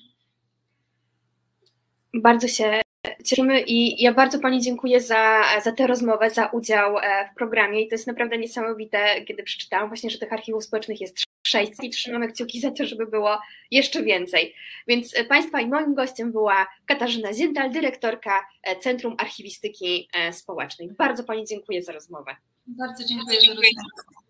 Bardzo 2.13 2.47
się 2.47 2.81
cieszymy 3.25 3.61
i 3.61 4.03
ja 4.03 4.13
bardzo 4.13 4.39
Pani 4.39 4.61
dziękuję 4.61 5.01
za, 5.01 5.43
za 5.63 5.71
tę 5.71 5.87
rozmowę, 5.87 6.29
za 6.29 6.45
udział 6.45 6.97
e, 6.97 7.29
w 7.31 7.35
programie 7.35 7.81
i 7.81 7.87
to 7.87 7.95
jest 7.95 8.07
naprawdę 8.07 8.37
niesamowite, 8.37 9.25
kiedy 9.25 9.43
przeczytałam 9.43 9.87
właśnie, 9.87 10.09
że 10.09 10.17
tych 10.17 10.33
archiwów 10.33 10.63
społecznych 10.63 11.01
jest 11.01 11.23
sześć 11.47 11.71
i 11.83 11.89
trzymamy 11.89 12.27
kciuki 12.27 12.61
za 12.61 12.71
to, 12.71 12.85
żeby 12.85 13.07
było 13.07 13.39
jeszcze 13.71 14.03
więcej. 14.03 14.55
Więc 14.87 15.17
e, 15.17 15.25
Państwa 15.25 15.61
i 15.61 15.67
moim 15.67 15.95
gościem 15.95 16.31
była 16.31 16.67
Katarzyna 16.85 17.33
Ziental, 17.33 17.71
dyrektorka 17.71 18.47
e, 18.63 18.79
Centrum 18.79 19.15
Archiwistyki 19.17 20.09
Społecznej. 20.31 20.89
Bardzo 20.97 21.23
Pani 21.23 21.45
dziękuję 21.45 21.83
za 21.83 21.91
rozmowę. 21.91 22.35
Bardzo 22.67 23.03
dziękuję 23.03 23.41
za 23.41 23.47
rozmowę. 23.47 24.28